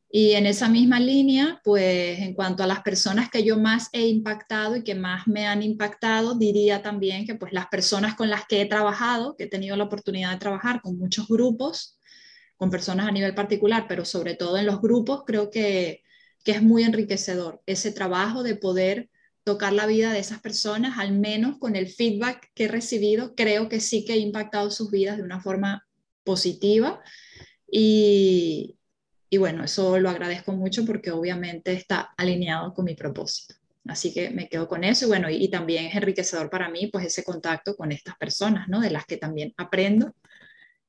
Y 0.10 0.34
en 0.34 0.46
esa 0.46 0.70
misma 0.70 1.00
línea, 1.00 1.60
pues 1.64 2.20
en 2.20 2.34
cuanto 2.34 2.64
a 2.64 2.68
las 2.68 2.82
personas 2.82 3.30
que 3.30 3.44
yo 3.44 3.58
más 3.58 3.90
he 3.92 4.08
impactado 4.08 4.78
y 4.78 4.84
que 4.84 4.96
más 4.96 5.28
me 5.28 5.48
han 5.48 5.62
impactado, 5.62 6.36
diría 6.36 6.82
también 6.82 7.26
que 7.26 7.36
pues 7.36 7.52
las 7.52 7.68
personas 7.68 8.16
con 8.16 8.30
las 8.30 8.46
que 8.48 8.62
he 8.62 8.66
trabajado, 8.66 9.36
que 9.36 9.46
he 9.46 9.50
tenido 9.50 9.76
la 9.76 9.84
oportunidad 9.84 10.32
de 10.32 10.40
trabajar 10.40 10.82
con 10.82 10.98
muchos 10.98 11.28
grupos, 11.28 12.00
con 12.56 12.70
personas 12.70 13.08
a 13.08 13.12
nivel 13.12 13.36
particular, 13.36 13.86
pero 13.88 14.06
sobre 14.06 14.36
todo 14.36 14.58
en 14.58 14.66
los 14.66 14.82
grupos, 14.82 15.24
creo 15.26 15.50
que, 15.50 16.04
que 16.44 16.52
es 16.52 16.62
muy 16.64 16.84
enriquecedor 16.84 17.62
ese 17.66 17.92
trabajo 17.92 18.44
de 18.44 18.56
poder 18.56 19.10
tocar 19.44 19.74
la 19.74 19.86
vida 19.86 20.14
de 20.14 20.20
esas 20.20 20.40
personas, 20.40 20.98
al 20.98 21.12
menos 21.12 21.58
con 21.60 21.76
el 21.76 21.88
feedback 21.88 22.50
que 22.54 22.66
he 22.66 22.68
recibido, 22.68 23.36
creo 23.36 23.70
que 23.70 23.82
sí 23.82 24.06
que 24.06 24.14
he 24.14 24.18
impactado 24.18 24.72
sus 24.72 24.90
vidas 24.90 25.18
de 25.18 25.24
una 25.24 25.42
forma 25.42 25.86
positiva. 26.24 27.02
Y, 27.70 28.77
y 29.30 29.38
bueno, 29.38 29.64
eso 29.64 30.00
lo 30.00 30.10
agradezco 30.10 30.54
mucho 30.54 30.86
porque 30.86 31.12
obviamente 31.12 31.74
está 31.74 32.14
alineado 32.18 32.74
con 32.74 32.86
mi 32.86 32.96
propósito. 32.96 33.56
Así 33.88 34.14
que 34.14 34.30
me 34.30 34.50
quedo 34.50 34.68
con 34.68 34.84
eso 34.84 35.06
y 35.06 35.08
bueno, 35.08 35.30
y, 35.30 35.48
también 35.50 35.86
es 35.86 35.96
enriquecedor 35.96 36.50
para 36.50 36.70
mí 36.70 36.88
pues 36.88 37.06
ese 37.06 37.24
contacto 37.24 37.76
con 37.76 37.92
estas 37.92 38.18
personas, 38.18 38.68
¿no? 38.68 38.82
De 38.82 38.90
las 38.90 39.06
que 39.06 39.18
también 39.18 39.54
aprendo 39.58 40.14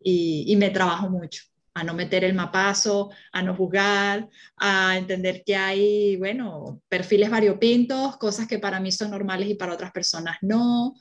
y, 0.01 0.55
me 0.57 0.70
trabajo 0.70 1.09
mucho 1.11 1.42
a 1.74 1.85
no 1.85 1.94
meter 1.94 2.24
el 2.24 2.35
mapazo, 2.35 3.11
a 3.33 3.40
no 3.42 3.55
juzgar, 3.55 4.29
a 4.57 4.98
entender 4.98 5.44
que 5.46 5.55
hay, 5.55 6.16
bueno, 6.16 6.81
perfiles 6.88 7.31
variopintos, 7.31 8.16
cosas 8.16 8.48
que 8.48 8.59
para 8.59 8.81
mí 8.81 8.90
son 8.90 9.12
normales 9.12 9.48
y 9.48 9.55
para 9.55 9.74
otras 9.74 9.92
personas 9.92 10.38
no. 10.42 10.94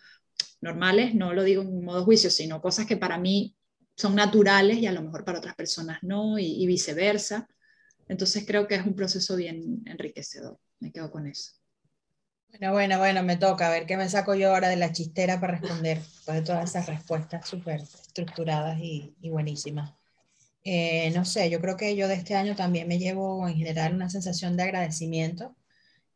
Normales, 0.62 1.15
no 1.15 1.34
lo 1.34 1.43
digo 1.43 1.63
en 1.63 1.84
modo 1.84 2.04
juicio, 2.06 2.30
sino 2.30 2.62
cosas 2.62 2.86
que 2.86 2.97
para 2.97 3.17
mí 3.17 3.57
son 3.98 4.16
naturales 4.16 4.78
y 4.78 4.86
a 4.86 4.92
lo 4.92 5.02
mejor 5.02 5.26
para 5.26 5.40
otras 5.40 5.56
personas 5.56 5.98
no, 6.04 6.38
y, 6.38 6.66
viceversa. 6.68 7.50
Entonces 8.08 8.46
creo 8.46 8.68
que 8.68 8.76
es 8.76 8.86
un 8.86 8.96
proceso 8.96 9.36
bien 9.36 9.82
enriquecedor. 9.86 10.60
Me 10.80 10.92
quedo 10.92 11.12
con 11.12 11.26
eso. 11.28 11.54
Bueno, 12.50 12.72
bueno, 12.72 13.00
bueno, 13.00 13.24
me 13.24 13.38
toca 13.38 13.68
a 13.68 13.72
ver 13.72 13.86
qué 13.86 13.98
me 13.98 14.08
saco 14.08 14.36
yo 14.36 14.54
ahora 14.54 14.70
de 14.70 14.78
la 14.78 14.92
chistera 14.92 15.40
para 15.42 15.58
responder 15.58 16.00
de 16.28 16.42
todas 16.44 16.70
esas 16.70 16.86
respuestas 16.86 17.48
súper 17.50 17.82
estructuradas 17.82 18.80
y, 18.80 19.16
buenísimas. 19.30 19.94
Eh, 20.64 21.12
no 21.12 21.26
sé, 21.26 21.50
yo 21.50 21.60
creo 21.60 21.76
que 21.76 21.96
yo 21.96 22.08
de 22.08 22.16
este 22.16 22.36
año 22.36 22.56
también 22.56 22.88
me 22.88 23.00
llevo 23.00 23.48
en 23.48 23.56
general 23.56 23.96
una 23.96 24.10
sensación 24.10 24.56
de 24.58 24.64
agradecimiento 24.64 25.56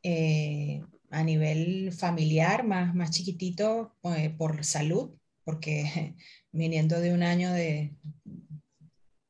eh, 0.04 0.84
a 1.10 1.24
nivel 1.24 1.92
familiar, 1.94 2.66
más, 2.66 2.94
más 2.96 3.12
chiquitito, 3.12 3.96
eh, 4.04 4.30
por 4.30 4.64
salud, 4.64 5.12
porque 5.52 6.16
viniendo 6.54 7.02
de 7.02 7.14
un 7.14 7.24
año 7.24 7.52
de 7.52 7.93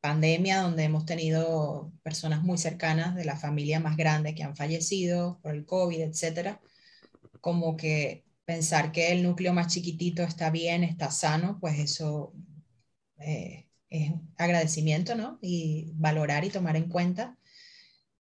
pandemia 0.01 0.61
donde 0.61 0.83
hemos 0.83 1.05
tenido 1.05 1.91
personas 2.03 2.43
muy 2.43 2.57
cercanas 2.59 3.15
de 3.15 3.25
la 3.25 3.37
familia 3.37 3.79
más 3.79 3.97
grande 3.97 4.35
que 4.35 4.43
han 4.43 4.55
fallecido 4.55 5.39
por 5.41 5.55
el 5.55 5.65
COVID, 5.65 6.01
etcétera, 6.01 6.61
como 7.39 7.75
que 7.75 8.23
pensar 8.45 8.91
que 8.91 9.11
el 9.11 9.23
núcleo 9.23 9.53
más 9.53 9.73
chiquitito 9.73 10.21
está 10.23 10.51
bien, 10.51 10.83
está 10.83 11.09
sano, 11.09 11.57
pues 11.59 11.79
eso 11.79 12.33
eh, 13.19 13.67
es 13.89 14.11
agradecimiento, 14.37 15.15
¿no? 15.15 15.39
Y 15.41 15.91
valorar 15.95 16.45
y 16.45 16.49
tomar 16.49 16.75
en 16.75 16.87
cuenta. 16.89 17.37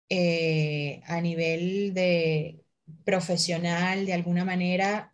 Eh, 0.09 1.01
a 1.05 1.21
nivel 1.21 1.93
de, 1.93 2.63
profesional, 3.05 4.05
de 4.05 4.13
alguna 4.13 4.45
manera, 4.45 5.13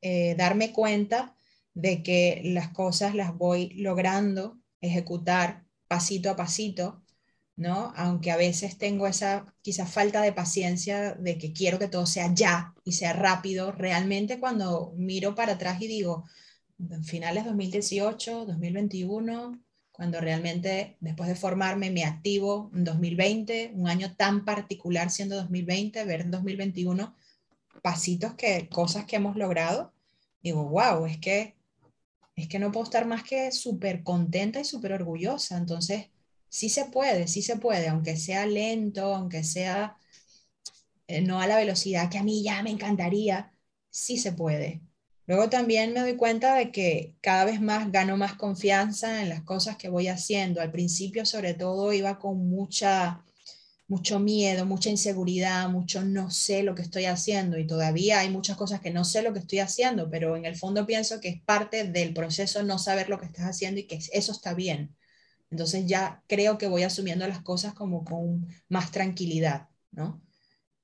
eh, 0.00 0.34
darme 0.36 0.72
cuenta 0.72 1.35
de 1.76 2.02
que 2.02 2.40
las 2.42 2.70
cosas 2.70 3.14
las 3.14 3.36
voy 3.36 3.68
logrando 3.74 4.58
ejecutar 4.80 5.64
pasito 5.88 6.30
a 6.30 6.36
pasito, 6.36 7.02
¿no? 7.54 7.92
Aunque 7.96 8.30
a 8.30 8.38
veces 8.38 8.78
tengo 8.78 9.06
esa 9.06 9.54
quizá 9.60 9.84
falta 9.84 10.22
de 10.22 10.32
paciencia 10.32 11.12
de 11.14 11.36
que 11.36 11.52
quiero 11.52 11.78
que 11.78 11.88
todo 11.88 12.06
sea 12.06 12.32
ya 12.34 12.74
y 12.82 12.92
sea 12.92 13.12
rápido, 13.12 13.72
realmente 13.72 14.40
cuando 14.40 14.94
miro 14.96 15.34
para 15.34 15.52
atrás 15.52 15.80
y 15.82 15.86
digo, 15.86 16.24
en 16.78 17.04
finales 17.04 17.44
2018, 17.44 18.46
2021, 18.46 19.62
cuando 19.92 20.20
realmente 20.20 20.96
después 21.00 21.28
de 21.28 21.34
formarme 21.34 21.90
me 21.90 22.04
activo 22.04 22.70
en 22.74 22.84
2020, 22.84 23.72
un 23.74 23.88
año 23.88 24.16
tan 24.16 24.46
particular 24.46 25.10
siendo 25.10 25.36
2020, 25.36 26.04
ver 26.06 26.22
en 26.22 26.30
2021 26.30 27.14
pasitos 27.82 28.34
que 28.34 28.66
cosas 28.70 29.04
que 29.04 29.16
hemos 29.16 29.36
logrado, 29.36 29.92
digo, 30.42 30.64
wow, 30.64 31.04
es 31.04 31.18
que 31.18 31.55
es 32.36 32.48
que 32.48 32.58
no 32.58 32.70
puedo 32.72 32.84
estar 32.84 33.06
más 33.06 33.22
que 33.24 33.50
súper 33.52 34.02
contenta 34.04 34.60
y 34.60 34.64
súper 34.64 34.92
orgullosa. 34.92 35.56
Entonces, 35.56 36.10
sí 36.48 36.68
se 36.68 36.86
puede, 36.86 37.28
sí 37.28 37.42
se 37.42 37.56
puede, 37.56 37.88
aunque 37.88 38.16
sea 38.16 38.46
lento, 38.46 39.14
aunque 39.14 39.42
sea 39.44 39.96
eh, 41.08 41.20
no 41.22 41.40
a 41.40 41.46
la 41.46 41.56
velocidad 41.56 42.10
que 42.10 42.18
a 42.18 42.22
mí 42.22 42.42
ya 42.42 42.62
me 42.62 42.70
encantaría, 42.70 43.52
sí 43.90 44.18
se 44.18 44.32
puede. 44.32 44.82
Luego 45.26 45.48
también 45.50 45.92
me 45.92 46.00
doy 46.00 46.16
cuenta 46.16 46.54
de 46.54 46.70
que 46.72 47.16
cada 47.20 47.44
vez 47.44 47.60
más 47.60 47.90
gano 47.92 48.16
más 48.16 48.34
confianza 48.34 49.22
en 49.22 49.28
las 49.28 49.42
cosas 49.42 49.76
que 49.76 49.88
voy 49.88 50.08
haciendo. 50.08 50.60
Al 50.60 50.70
principio, 50.72 51.26
sobre 51.26 51.54
todo, 51.54 51.92
iba 51.92 52.18
con 52.18 52.48
mucha, 52.48 53.24
mucho 53.88 54.18
miedo, 54.18 54.66
mucha 54.66 54.90
inseguridad, 54.90 55.68
mucho 55.68 56.02
no 56.02 56.30
sé 56.30 56.62
lo 56.62 56.74
que 56.74 56.82
estoy 56.82 57.04
haciendo 57.04 57.58
y 57.58 57.66
todavía 57.66 58.20
hay 58.20 58.30
muchas 58.30 58.56
cosas 58.56 58.80
que 58.80 58.90
no 58.90 59.04
sé 59.04 59.22
lo 59.22 59.32
que 59.32 59.38
estoy 59.40 59.60
haciendo, 59.60 60.10
pero 60.10 60.36
en 60.36 60.44
el 60.44 60.56
fondo 60.56 60.86
pienso 60.86 61.20
que 61.20 61.28
es 61.28 61.42
parte 61.42 61.84
del 61.84 62.12
proceso 62.12 62.62
no 62.64 62.78
saber 62.78 63.08
lo 63.08 63.18
que 63.20 63.26
estás 63.26 63.46
haciendo 63.46 63.80
y 63.80 63.86
que 63.86 64.00
eso 64.12 64.32
está 64.32 64.54
bien. 64.54 64.96
Entonces 65.50 65.86
ya 65.86 66.22
creo 66.26 66.58
que 66.58 66.68
voy 66.68 66.82
asumiendo 66.82 67.26
las 67.28 67.42
cosas 67.42 67.74
como 67.74 68.04
con 68.04 68.48
más 68.68 68.90
tranquilidad, 68.90 69.68
¿no? 69.92 70.20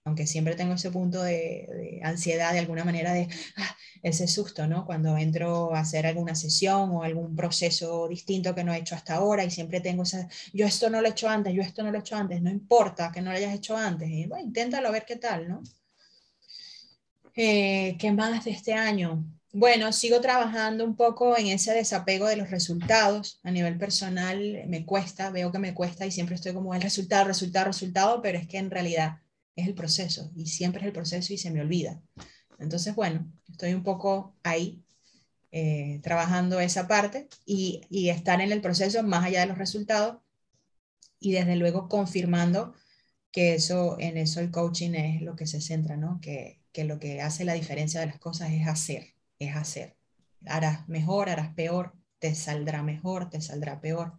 Aunque 0.05 0.27
siempre 0.27 0.57
tengo 0.57 0.75
ese 0.75 0.91
punto 0.91 1.23
de, 1.23 2.01
ansiedad 2.03 2.53
de 2.53 2.59
alguna 2.59 2.85
manera, 2.85 3.13
de 3.13 3.29
ah, 3.57 3.77
ese 4.03 4.27
susto, 4.27 4.67
¿no? 4.67 4.85
Cuando 4.85 5.17
entro 5.17 5.75
a 5.75 5.81
hacer 5.81 6.07
alguna 6.07 6.35
sesión 6.35 6.91
o 6.91 7.03
algún 7.03 7.37
proceso 7.37 8.09
distinto 8.09 8.55
que 8.55 8.65
no 8.65 8.73
he 8.73 8.79
hecho 8.79 8.95
hasta 8.95 9.15
ahora 9.15 9.45
y 9.45 9.51
siempre 9.51 9.81
tengo 9.81 10.03
esa, 10.03 10.29
yo 10.53 10.67
esto 10.67 10.91
no 10.91 11.01
lo 11.01 11.09
he 11.09 11.11
hecho 11.11 11.29
antes, 11.29 11.55
yo 11.55 11.63
esto 11.63 11.83
no 11.83 11.91
lo 11.91 11.99
he 11.99 12.01
hecho 12.01 12.17
antes, 12.17 12.43
no 12.43 12.51
importa 12.51 13.13
que 13.13 13.21
no 13.21 13.31
lo 13.31 13.37
hayas 13.37 13.55
hecho 13.55 13.77
antes, 13.77 14.09
y 14.11 14.27
bueno, 14.27 14.45
inténtalo 14.47 14.89
a 14.89 14.93
ver 14.93 15.05
qué 15.07 15.17
tal, 15.17 15.49
¿no? 15.49 15.63
Eh, 17.35 17.97
¿Qué 17.99 18.13
más 18.13 18.45
de 18.45 18.51
este 18.51 18.75
año? 18.75 19.25
Bueno, 19.55 19.93
sigo 19.93 20.21
trabajando 20.21 20.85
un 20.85 20.97
poco 20.97 21.37
en 21.37 21.47
ese 21.49 21.73
desapego 21.73 22.27
de 22.27 22.37
los 22.37 22.51
resultados. 22.51 23.39
A 23.43 23.51
nivel 23.51 23.79
personal 23.79 24.65
me 24.67 24.85
cuesta, 24.87 25.31
veo 25.31 25.53
que 25.53 25.59
me 25.59 25.75
cuesta 25.75 26.07
y 26.07 26.11
siempre 26.11 26.37
estoy 26.37 26.55
como 26.55 26.75
el 26.75 26.83
resultado, 26.83 27.27
resultado, 27.27 27.67
resultado, 27.67 28.23
pero 28.23 28.39
es 28.39 28.47
que 28.47 28.59
en 28.59 28.71
realidad 28.71 29.19
es 29.57 29.67
el 29.67 29.75
proceso 29.75 30.31
y 30.35 30.47
siempre 30.47 30.81
es 30.83 30.87
el 30.87 30.93
proceso 30.93 31.33
y 31.33 31.39
se 31.39 31.51
me 31.51 31.61
olvida. 31.61 32.01
Entonces, 32.59 32.95
bueno, 32.95 33.31
estoy 33.51 33.75
un 33.75 33.83
poco 33.83 34.37
ahí 34.43 34.85
eh, 35.51 36.01
trabajando 36.03 36.61
esa 36.61 36.89
parte 36.89 37.29
y, 37.45 37.83
y, 37.91 38.09
estar 38.09 38.41
en 38.41 38.53
el 38.53 38.63
proceso 38.63 39.03
más 39.03 39.25
allá 39.25 39.41
de 39.41 39.47
los 39.47 39.59
resultados 39.59 40.19
y 41.21 41.33
desde 41.33 41.57
luego 41.57 41.89
confirmando 41.89 42.75
que 43.31 43.55
eso, 43.55 43.97
en 43.99 44.17
eso 44.17 44.41
el 44.41 44.51
coaching 44.51 44.93
es 44.95 45.23
lo 45.23 45.37
que 45.37 45.47
se 45.47 45.61
centra, 45.61 45.97
¿no? 45.97 46.21
Que, 46.21 46.63
que 46.73 46.85
lo 46.85 46.99
que 46.99 47.21
hace 47.21 47.45
la 47.45 47.55
diferencia 47.55 48.01
de 48.01 48.07
las 48.07 48.19
cosas 48.19 48.51
es 48.53 48.67
hacer, 48.67 49.15
es 49.39 49.55
hacer. 49.57 49.97
Harás 50.47 50.89
mejor, 50.89 51.29
harás 51.29 51.55
peor, 51.55 51.95
te 52.19 52.35
saldrá 52.35 52.83
mejor, 52.83 53.31
te 53.31 53.41
saldrá 53.41 53.81
peor 53.81 54.19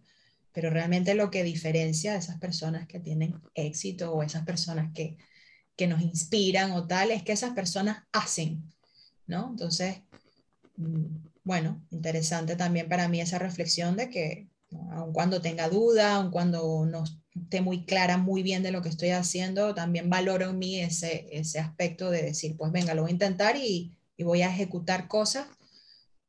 pero 0.54 0.70
realmente 0.70 1.14
lo 1.14 1.30
que 1.30 1.42
diferencia 1.42 2.12
a 2.14 2.16
esas 2.16 2.38
personas 2.38 2.86
que 2.86 3.00
tienen 3.00 3.42
éxito 3.54 4.12
o 4.14 4.22
esas 4.22 4.44
personas 4.44 4.92
que, 4.94 5.16
que 5.76 5.88
nos 5.88 6.00
inspiran 6.00 6.70
o 6.72 6.86
tal 6.86 7.10
es 7.10 7.24
que 7.24 7.32
esas 7.32 7.54
personas 7.54 8.04
hacen, 8.12 8.72
¿no? 9.26 9.50
Entonces, 9.50 10.02
mm, 10.76 11.06
bueno, 11.42 11.84
interesante 11.90 12.56
también 12.56 12.88
para 12.88 13.08
mí 13.08 13.20
esa 13.20 13.38
reflexión 13.40 13.96
de 13.96 14.08
que 14.10 14.48
aun 14.92 15.12
cuando 15.12 15.42
tenga 15.42 15.68
duda, 15.68 16.14
aun 16.14 16.30
cuando 16.30 16.86
no 16.86 17.04
esté 17.34 17.60
muy 17.60 17.84
clara 17.84 18.16
muy 18.16 18.42
bien 18.44 18.62
de 18.62 18.70
lo 18.70 18.80
que 18.80 18.88
estoy 18.90 19.10
haciendo, 19.10 19.74
también 19.74 20.08
valoro 20.08 20.50
en 20.50 20.58
mí 20.58 20.80
ese, 20.80 21.28
ese 21.32 21.58
aspecto 21.58 22.10
de 22.10 22.22
decir, 22.22 22.56
pues 22.56 22.70
venga, 22.72 22.94
lo 22.94 23.02
voy 23.02 23.10
a 23.10 23.12
intentar 23.14 23.56
y, 23.56 23.96
y 24.16 24.22
voy 24.22 24.42
a 24.42 24.50
ejecutar 24.50 25.08
cosas 25.08 25.48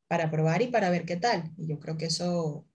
para 0.07 0.31
probar 0.31 0.63
y 0.63 0.67
para 0.67 0.89
ver 0.89 1.05
qué 1.05 1.15
tal. 1.15 1.51
Y 1.57 1.67
yo 1.67 1.79
creo 1.79 1.97
que 1.97 2.05
eso 2.05 2.65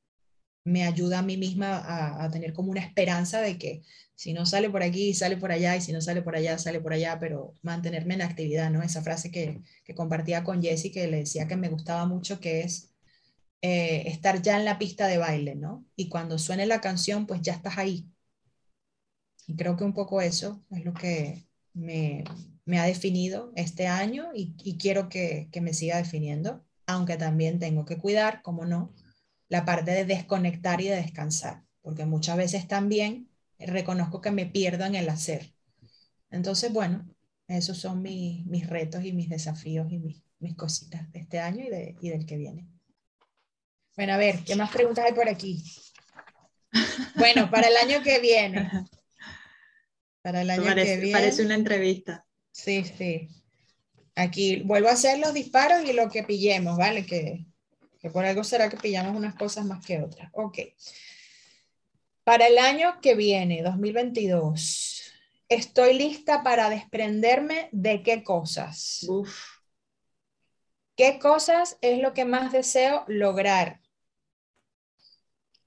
me 0.65 0.85
ayuda 0.85 1.21
a 1.21 1.23
mí 1.23 1.37
misma 1.37 2.23
a, 2.25 2.31
tener 2.31 2.53
como 2.53 2.71
una 2.71 2.81
esperanza 2.81 3.41
de 3.41 3.59
que 3.59 3.83
si 4.15 4.33
no 4.35 4.45
sale 4.45 4.69
por 4.69 4.83
aquí, 4.83 5.15
sale 5.15 5.37
por 5.37 5.51
allá, 5.53 5.77
y 5.77 5.81
si 5.81 5.93
no 5.93 6.01
sale 6.03 6.23
por 6.23 6.37
allá, 6.37 6.59
sale 6.59 6.81
por 6.81 6.93
allá, 6.93 7.19
pero 7.19 7.55
mantenerme 7.63 8.15
en 8.15 8.23
actividad, 8.23 8.71
¿no? 8.71 8.83
Esa 8.83 9.03
frase 9.03 9.31
que, 9.31 9.63
compartía 9.95 10.45
con 10.45 10.63
Jessie, 10.63 10.93
que 10.93 11.07
le 11.09 11.19
decía 11.19 11.49
que 11.49 11.57
me 11.57 11.69
gustaba 11.71 12.07
mucho, 12.07 12.41
que 12.41 12.61
es 12.61 12.91
eh, 13.63 14.05
estar 14.07 14.43
ya 14.43 14.59
en 14.59 14.65
la 14.65 14.79
pista 14.79 15.07
de 15.07 15.19
baile, 15.19 15.55
¿no? 15.55 15.87
Y 15.97 16.09
cuando 16.09 16.39
suene 16.39 16.67
la 16.67 16.81
canción, 16.81 17.27
pues 17.27 17.41
ya 17.43 17.55
estás 17.55 17.79
ahí. 17.79 18.07
Y 19.47 19.57
creo 19.57 19.77
que 19.77 19.85
un 19.85 19.95
poco 19.95 20.21
eso 20.21 20.63
es 20.71 20.85
lo 20.85 20.95
que 20.95 21.47
me, 21.75 22.25
ha 22.79 22.85
definido 22.85 23.53
este 23.57 23.87
año 23.89 24.31
y, 24.35 24.55
y 24.63 24.77
quiero 24.79 25.09
que, 25.09 25.49
que 25.51 25.61
me 25.61 25.75
siga 25.75 25.97
definiendo, 25.97 26.65
aunque 26.87 27.17
también 27.17 27.59
tengo 27.59 27.85
que 27.85 27.99
cuidar, 27.99 28.43
como 28.43 28.65
no, 28.67 28.95
la 29.51 29.67
parte 29.67 29.91
de 29.91 30.07
desconectar 30.07 30.81
y 30.81 30.89
de 30.89 30.97
descansar, 30.97 31.65
porque 31.83 32.07
muchas 32.07 32.39
veces 32.39 32.67
también 32.67 33.29
reconozco 33.59 34.23
que 34.23 34.31
me 34.31 34.47
pierdo 34.47 34.87
en 34.87 34.95
el 34.95 35.09
hacer. 35.11 35.53
Entonces, 36.31 36.73
bueno, 36.73 37.07
esos 37.49 37.77
son 37.77 38.01
mis 38.01 38.67
retos 38.69 39.05
y 39.05 39.13
mis 39.13 39.29
desafíos 39.29 39.91
y 39.91 39.99
mis, 39.99 40.23
mis 40.39 40.55
cositas 40.55 41.11
de 41.13 41.19
este 41.19 41.41
año 41.41 41.65
y, 41.65 41.69
de, 41.69 41.97
y 42.01 42.11
del 42.11 42.25
que 42.25 42.37
viene. 42.37 42.69
Bueno, 43.97 44.15
a 44.15 44.17
ver, 44.17 44.39
¿qué 44.45 44.55
más 44.55 44.71
preguntas 44.71 45.05
hay 45.05 45.13
por 45.13 45.29
aquí? 45.29 45.63
Bueno, 47.17 47.51
para 47.51 47.67
el 47.67 47.77
año 47.77 48.03
que 48.03 48.21
viene. 48.21 48.71
Para 50.23 50.43
el 50.43 50.51
año 50.51 50.75
que 50.75 50.97
viene. 50.97 51.13
Parece 51.13 51.45
una 51.45 51.57
entrevista. 51.57 52.25
Sí, 52.53 52.85
sí. 52.85 53.29
Aquí 54.15 54.63
vuelvo 54.63 54.89
a 54.89 54.93
hacer 54.93 55.19
los 55.19 55.35
disparos 55.35 55.85
y 55.85 55.93
lo 55.93 56.09
que 56.09 56.23
pillemos, 56.23 56.79
¿vale? 56.79 57.05
Que 57.05 57.47
que 58.01 58.11
por 58.11 58.25
algo 58.25 58.43
será 58.43 58.69
que 58.69 58.79
pillamos 58.79 59.15
unas 59.15 59.35
cosas 59.35 59.65
más 59.65 59.85
que 59.85 60.03
otras. 60.03 60.31
Ok. 60.33 60.59
Para 62.25 62.47
el 62.47 62.59
año 62.59 63.01
que 63.01 63.15
viene, 63.15 63.63
2022, 63.63 65.13
estoy 65.49 65.95
lista 65.95 66.43
para 66.43 66.71
desprenderme 66.71 67.69
de 67.73 68.03
qué 68.03 68.23
cosas. 68.23 69.07
¿Qué 70.97 71.19
cosas 71.19 71.79
es 71.81 72.01
lo 72.01 72.15
que 72.15 72.25
más 72.25 72.53
deseo 72.53 73.05
lograr? 73.07 73.81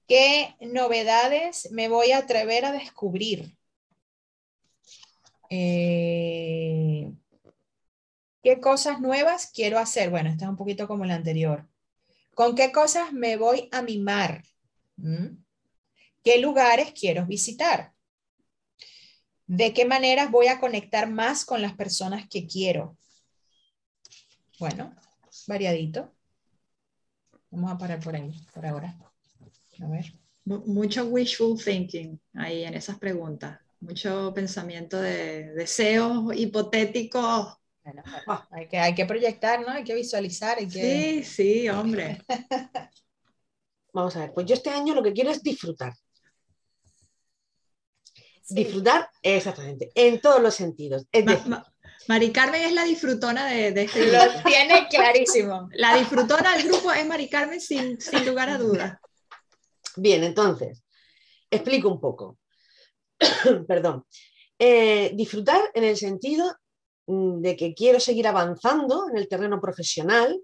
¿Qué 0.06 0.54
novedades 0.60 1.70
me 1.72 1.88
voy 1.88 2.12
a 2.12 2.18
atrever 2.18 2.64
a 2.64 2.72
descubrir? 2.72 3.56
Eh, 5.50 7.12
¿Qué 8.42 8.60
cosas 8.60 9.00
nuevas 9.00 9.50
quiero 9.52 9.78
hacer? 9.78 10.10
Bueno, 10.10 10.30
esta 10.30 10.44
es 10.44 10.50
un 10.50 10.56
poquito 10.56 10.86
como 10.88 11.04
la 11.04 11.14
anterior. 11.14 11.68
¿Con 12.34 12.54
qué 12.54 12.72
cosas 12.72 13.12
me 13.12 13.36
voy 13.36 13.68
a 13.72 13.82
mimar? 13.82 14.42
¿Mm? 14.96 15.36
¿Qué 16.22 16.38
lugares 16.38 16.92
quiero 16.98 17.26
visitar? 17.26 17.92
¿De 19.46 19.72
qué 19.72 19.84
maneras 19.84 20.30
voy 20.30 20.46
a 20.48 20.58
conectar 20.58 21.08
más 21.10 21.44
con 21.44 21.60
las 21.60 21.74
personas 21.74 22.28
que 22.28 22.46
quiero? 22.46 22.96
Bueno, 24.58 24.94
variadito. 25.46 26.12
Vamos 27.50 27.72
a 27.72 27.78
parar 27.78 28.00
por 28.00 28.16
ahí, 28.16 28.32
por 28.52 28.66
ahora. 28.66 28.96
A 29.80 29.86
ver. 29.88 30.14
Mucho 30.44 31.06
wishful 31.06 31.62
thinking 31.62 32.20
ahí 32.34 32.64
en 32.64 32.74
esas 32.74 32.98
preguntas. 32.98 33.60
Mucho 33.80 34.32
pensamiento 34.34 35.00
de 35.00 35.52
deseos 35.52 36.34
hipotéticos 36.34 37.58
Ah, 38.26 38.46
hay, 38.50 38.68
que, 38.68 38.78
hay 38.78 38.94
que 38.94 39.06
proyectar, 39.06 39.60
¿no? 39.60 39.68
Hay 39.68 39.84
que 39.84 39.94
visualizar. 39.94 40.58
Hay 40.58 40.68
que... 40.68 41.22
Sí, 41.22 41.24
sí, 41.24 41.68
hombre. 41.68 42.22
Vamos 43.92 44.16
a 44.16 44.20
ver, 44.20 44.32
pues 44.32 44.46
yo 44.46 44.54
este 44.54 44.70
año 44.70 44.94
lo 44.94 45.02
que 45.02 45.12
quiero 45.12 45.30
es 45.30 45.42
disfrutar. 45.42 45.94
Disfrutar, 48.48 49.08
exactamente, 49.22 49.90
en 49.94 50.20
todos 50.20 50.42
los 50.42 50.54
sentidos. 50.54 51.06
Es 51.12 51.24
Mari 52.08 52.30
Carmen 52.30 52.60
es 52.60 52.72
la 52.72 52.84
disfrutona 52.84 53.46
de, 53.46 53.68
este 53.68 54.12
Lo 54.12 54.42
tiene 54.42 54.86
clarísimo. 54.88 55.70
La 55.74 55.96
disfrutona 55.96 56.54
del 56.54 56.68
grupo 56.68 56.92
es 56.92 57.06
Mari 57.06 57.30
Carmen 57.30 57.60
sin, 57.60 57.98
sin 58.00 58.26
lugar 58.26 58.50
a 58.50 58.58
dudas. 58.58 58.98
Bien, 59.96 60.22
entonces, 60.24 60.82
explico 61.50 61.88
un 61.88 62.00
poco. 62.00 62.38
Perdón. 63.66 64.04
Eh, 64.58 65.12
disfrutar 65.14 65.60
en 65.72 65.84
el 65.84 65.96
sentido 65.96 66.54
de 67.06 67.56
que 67.56 67.74
quiero 67.74 68.00
seguir 68.00 68.26
avanzando 68.26 69.08
en 69.10 69.16
el 69.16 69.28
terreno 69.28 69.60
profesional, 69.60 70.40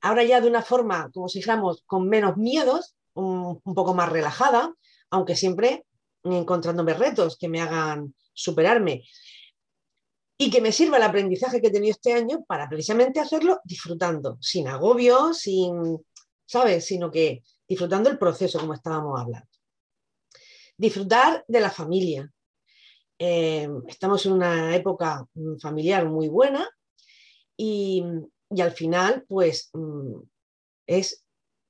ahora 0.00 0.24
ya 0.24 0.40
de 0.40 0.48
una 0.48 0.62
forma, 0.62 1.10
como 1.12 1.28
si 1.28 1.40
dijéramos, 1.40 1.82
con 1.86 2.08
menos 2.08 2.36
miedos, 2.36 2.96
un, 3.14 3.60
poco 3.62 3.94
más 3.94 4.10
relajada, 4.10 4.72
aunque 5.10 5.36
siempre 5.36 5.84
encontrándome 6.22 6.94
retos 6.94 7.36
que 7.38 7.48
me 7.48 7.60
hagan 7.60 8.14
superarme 8.32 9.04
y 10.36 10.50
que 10.50 10.60
me 10.60 10.70
sirva 10.70 10.98
el 10.98 11.02
aprendizaje 11.02 11.60
que 11.60 11.68
he 11.68 11.72
tenido 11.72 11.92
este 11.92 12.12
año 12.12 12.44
para 12.44 12.68
precisamente 12.68 13.18
hacerlo 13.18 13.60
disfrutando, 13.64 14.38
sin 14.40 14.68
agobio, 14.68 15.34
sin, 15.34 15.98
¿sabes? 16.46 16.86
Sino 16.86 17.10
que 17.10 17.42
disfrutando 17.66 18.08
el 18.08 18.18
proceso, 18.18 18.60
como 18.60 18.74
estábamos 18.74 19.20
hablando. 19.20 19.48
Disfrutar 20.76 21.44
de 21.48 21.60
la 21.60 21.70
familia. 21.70 22.30
Eh, 23.18 23.68
estamos 23.88 24.24
en 24.26 24.32
una 24.32 24.76
época 24.76 25.26
familiar 25.60 26.06
muy 26.06 26.28
buena 26.28 26.68
y, 27.56 28.04
y 28.50 28.60
al 28.60 28.72
final, 28.72 29.24
pues, 29.28 29.70
mm, 29.72 30.20
es 30.86 31.24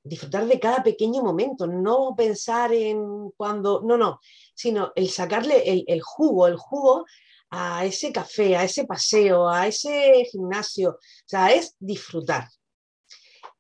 disfrutar 0.08 0.46
de 0.46 0.60
cada 0.60 0.82
pequeño 0.82 1.22
momento, 1.22 1.66
no 1.66 2.14
pensar 2.16 2.72
en 2.72 3.30
cuando, 3.36 3.82
no, 3.82 3.96
no, 3.96 4.20
sino 4.54 4.92
el 4.96 5.08
sacarle 5.10 5.84
el, 5.86 6.00
jugo, 6.02 6.46
el 6.46 6.56
jugo 6.56 7.04
a 7.50 7.84
ese 7.84 8.12
café, 8.12 8.56
a 8.56 8.64
ese 8.64 8.84
paseo, 8.84 9.48
a 9.48 9.66
ese 9.66 10.26
gimnasio, 10.30 10.90
o 10.90 10.98
sea, 11.26 11.52
es 11.52 11.74
disfrutar. 11.78 12.48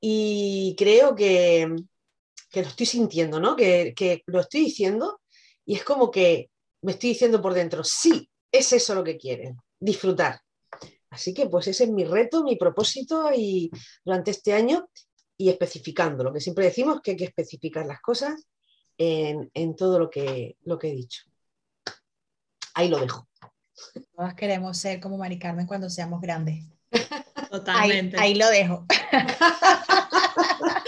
Y 0.00 0.74
creo 0.78 1.14
que, 1.14 1.66
lo 2.54 2.62
estoy 2.62 2.86
sintiendo, 2.86 3.40
¿no? 3.40 3.54
Que, 3.56 3.94
que 3.96 4.22
lo 4.26 4.40
estoy 4.40 4.60
diciendo 4.62 5.20
y 5.64 5.74
es 5.76 5.84
como 5.84 6.10
que 6.10 6.50
me 6.82 6.92
estoy 6.92 7.10
diciendo 7.10 7.40
por 7.40 7.54
dentro, 7.54 7.82
sí, 7.84 8.30
es 8.50 8.72
eso 8.72 8.94
lo 8.94 9.04
que 9.04 9.16
quieren, 9.16 9.56
disfrutar. 9.78 10.40
Así 11.10 11.32
que 11.32 11.46
pues 11.46 11.66
ese 11.68 11.84
es 11.84 11.90
mi 11.90 12.04
reto, 12.04 12.44
mi 12.44 12.56
propósito 12.56 13.30
y 13.34 13.70
durante 14.04 14.30
este 14.30 14.52
año 14.52 14.88
y 15.36 15.48
especificando, 15.48 16.24
lo 16.24 16.32
que 16.32 16.40
siempre 16.40 16.66
decimos 16.66 17.00
que 17.00 17.12
hay 17.12 17.16
que 17.16 17.24
especificar 17.24 17.86
las 17.86 18.00
cosas 18.00 18.46
en, 18.98 19.76
todo 19.76 19.98
lo 19.98 20.10
que, 20.10 20.56
lo 20.64 20.78
que 20.78 20.88
he 20.88 20.94
dicho. 20.94 21.22
Ahí 22.74 22.88
lo 22.88 22.98
dejo. 22.98 23.28
Todas 24.14 24.34
queremos 24.34 24.76
ser 24.76 25.00
como 25.00 25.16
Mari 25.16 25.38
Carmen 25.38 25.66
cuando 25.66 25.88
seamos 25.88 26.20
grandes. 26.20 26.64
Totalmente. 27.50 28.16
Ahí, 28.18 28.34
lo 28.34 28.48
dejo. 28.48 28.84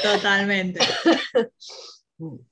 Totalmente. 0.02 0.80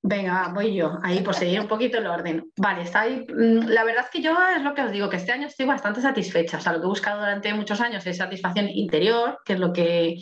Venga, 0.00 0.52
voy 0.54 0.74
yo, 0.74 0.98
ahí 1.02 1.20
por 1.22 1.34
seguir 1.34 1.60
un 1.60 1.66
poquito 1.66 1.98
el 1.98 2.06
orden. 2.06 2.52
Vale, 2.56 2.82
está 2.82 3.00
ahí. 3.02 3.26
Mm, 3.28 3.66
la 3.68 3.84
verdad 3.84 4.04
es 4.04 4.10
que 4.10 4.22
yo 4.22 4.36
es 4.56 4.62
lo 4.62 4.74
que 4.74 4.82
os 4.82 4.92
digo, 4.92 5.08
que 5.08 5.16
este 5.16 5.32
año 5.32 5.48
estoy 5.48 5.66
bastante 5.66 6.00
satisfecha. 6.00 6.58
O 6.58 6.60
sea, 6.60 6.72
lo 6.72 6.78
que 6.78 6.84
he 6.84 6.88
buscado 6.88 7.20
durante 7.20 7.52
muchos 7.52 7.80
años 7.80 8.06
es 8.06 8.16
satisfacción 8.16 8.68
interior, 8.68 9.40
que 9.44 9.54
es 9.54 9.58
lo 9.58 9.72
que 9.72 10.18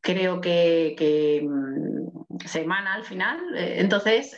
creo 0.00 0.40
que, 0.40 1.46
mm, 1.48 2.46
se 2.46 2.62
emana 2.62 2.94
al 2.94 3.04
final. 3.04 3.38
Eh, 3.56 3.76
entonces, 3.78 4.36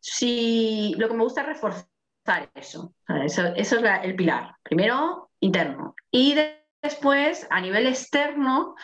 si 0.00 0.94
lo 0.98 1.08
que 1.08 1.14
me 1.14 1.22
gusta 1.22 1.40
es 1.40 1.46
reforzar 1.46 1.88
eso. 2.54 2.94
Eso, 3.24 3.46
es 3.56 3.72
el 3.72 4.16
pilar. 4.16 4.54
Primero, 4.62 5.30
interno. 5.40 5.94
Y 6.10 6.36
después, 6.82 7.46
a 7.50 7.60
nivel 7.60 7.86
externo, 7.86 8.74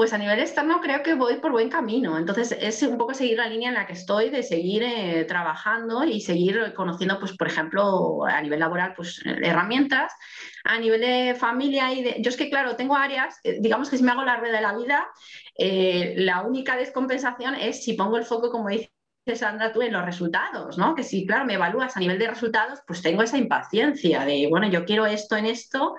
pues 0.00 0.14
a 0.14 0.18
nivel 0.18 0.40
externo 0.40 0.80
creo 0.80 1.02
que 1.02 1.12
voy 1.12 1.40
por 1.40 1.52
buen 1.52 1.68
camino. 1.68 2.16
Entonces 2.16 2.56
es 2.58 2.82
un 2.82 2.96
poco 2.96 3.12
seguir 3.12 3.36
la 3.36 3.50
línea 3.50 3.68
en 3.68 3.74
la 3.74 3.86
que 3.86 3.92
estoy, 3.92 4.30
de 4.30 4.42
seguir 4.42 4.82
eh, 4.82 5.26
trabajando 5.28 6.04
y 6.04 6.22
seguir 6.22 6.72
conociendo, 6.72 7.18
pues 7.18 7.36
por 7.36 7.48
ejemplo, 7.48 8.24
a 8.24 8.40
nivel 8.40 8.60
laboral, 8.60 8.94
pues 8.96 9.20
herramientas. 9.26 10.10
A 10.64 10.78
nivel 10.78 11.02
de 11.02 11.34
familia 11.34 11.92
y 11.92 12.02
de... 12.02 12.16
Yo 12.22 12.30
es 12.30 12.38
que, 12.38 12.48
claro, 12.48 12.76
tengo 12.76 12.96
áreas, 12.96 13.40
eh, 13.44 13.58
digamos 13.60 13.90
que 13.90 13.98
si 13.98 14.02
me 14.02 14.10
hago 14.12 14.24
la 14.24 14.38
rueda 14.38 14.56
de 14.56 14.62
la 14.62 14.74
vida, 14.74 15.06
eh, 15.58 16.14
la 16.16 16.40
única 16.44 16.78
descompensación 16.78 17.54
es 17.54 17.84
si 17.84 17.92
pongo 17.92 18.16
el 18.16 18.24
foco, 18.24 18.50
como 18.50 18.70
dice 18.70 18.90
Sandra, 19.34 19.70
tú 19.70 19.82
en 19.82 19.92
los 19.92 20.06
resultados, 20.06 20.78
¿no? 20.78 20.94
Que 20.94 21.02
si, 21.02 21.26
claro, 21.26 21.44
me 21.44 21.54
evalúas 21.56 21.94
a 21.94 22.00
nivel 22.00 22.18
de 22.18 22.28
resultados, 22.28 22.80
pues 22.86 23.02
tengo 23.02 23.22
esa 23.22 23.36
impaciencia 23.36 24.24
de, 24.24 24.46
bueno, 24.48 24.66
yo 24.66 24.86
quiero 24.86 25.04
esto 25.04 25.36
en 25.36 25.44
esto 25.44 25.94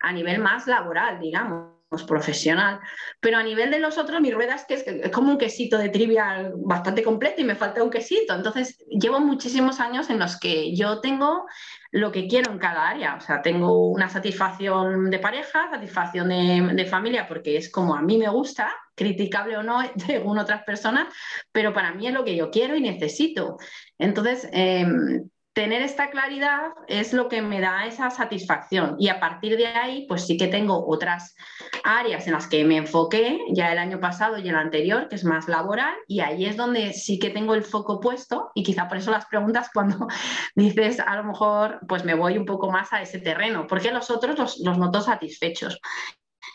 a 0.00 0.10
nivel 0.10 0.40
más 0.40 0.66
laboral, 0.66 1.20
digamos 1.20 1.73
profesional. 2.02 2.80
Pero 3.20 3.38
a 3.38 3.42
nivel 3.42 3.70
de 3.70 3.78
los 3.78 3.96
otros, 3.96 4.20
mi 4.20 4.32
rueda 4.32 4.56
es 4.56 4.64
que 4.64 4.74
es 4.74 5.10
como 5.10 5.30
un 5.30 5.38
quesito 5.38 5.78
de 5.78 5.88
trivial 5.88 6.52
bastante 6.56 7.02
completo 7.02 7.40
y 7.40 7.44
me 7.44 7.54
falta 7.54 7.82
un 7.82 7.90
quesito. 7.90 8.34
Entonces, 8.34 8.78
llevo 8.88 9.20
muchísimos 9.20 9.80
años 9.80 10.10
en 10.10 10.18
los 10.18 10.38
que 10.38 10.74
yo 10.74 11.00
tengo 11.00 11.46
lo 11.94 12.10
que 12.10 12.26
quiero 12.26 12.50
en 12.50 12.58
cada 12.58 12.88
área. 12.88 13.14
O 13.14 13.20
sea, 13.20 13.40
tengo 13.40 13.88
una 13.88 14.08
satisfacción 14.08 15.10
de 15.10 15.20
pareja, 15.20 15.70
satisfacción 15.70 16.28
de, 16.28 16.86
familia, 16.86 17.28
porque 17.28 17.56
es 17.56 17.70
como 17.70 17.94
a 17.94 18.02
mí 18.02 18.18
me 18.18 18.28
gusta, 18.28 18.74
criticable 18.96 19.56
o 19.56 19.62
no, 19.62 19.78
según 20.06 20.38
otras 20.38 20.64
personas, 20.64 21.06
pero 21.52 21.72
para 21.72 21.94
mí 21.94 22.08
es 22.08 22.12
lo 22.12 22.24
que 22.24 22.34
yo 22.34 22.50
quiero 22.50 22.74
y 22.74 22.80
necesito. 22.80 23.58
Entonces, 23.96 24.48
em, 24.52 25.28
tener 25.54 25.82
esta 25.82 26.10
claridad 26.10 26.72
es 26.88 27.12
lo 27.12 27.28
que 27.28 27.40
me 27.40 27.60
da 27.60 27.86
esa 27.86 28.10
satisfacción. 28.10 28.96
Y 28.98 29.08
a 29.08 29.20
partir 29.20 29.56
de 29.56 29.68
ahí 29.68 30.04
pues 30.08 30.26
sí 30.26 30.36
que 30.36 30.48
tengo 30.48 30.84
otras 30.86 31.36
áreas 31.84 32.26
en 32.26 32.32
las 32.32 32.48
que 32.48 32.64
me 32.64 32.76
enfoqué 32.76 33.38
ya 33.50 33.72
el 33.72 33.78
año 33.78 34.00
pasado 34.00 34.36
y 34.38 34.48
el 34.48 34.56
anterior 34.56 35.08
que 35.08 35.14
es 35.14 35.24
más 35.24 35.48
laboral 35.48 35.94
y 36.08 36.20
ahí 36.20 36.44
es 36.44 36.56
donde 36.56 36.92
sí 36.92 37.20
que 37.20 37.30
tengo 37.30 37.54
el 37.54 37.62
foco 37.62 38.00
puesto 38.00 38.50
y 38.54 38.64
quizá 38.64 38.88
por 38.88 38.98
eso 38.98 39.12
las 39.12 39.26
preguntas 39.26 39.70
cuando 39.72 40.08
dices 40.56 40.98
a 40.98 41.14
lo 41.16 41.24
mejor 41.24 41.78
pues 41.86 42.04
me 42.04 42.14
voy 42.14 42.36
un 42.36 42.46
poco 42.46 42.70
más 42.70 42.92
a 42.92 43.00
ese 43.00 43.20
terreno 43.20 43.66
porque 43.68 43.92
los 43.92 44.10
otros 44.10 44.36
los, 44.38 44.78
noto 44.78 45.00
satisfechos. 45.00 45.80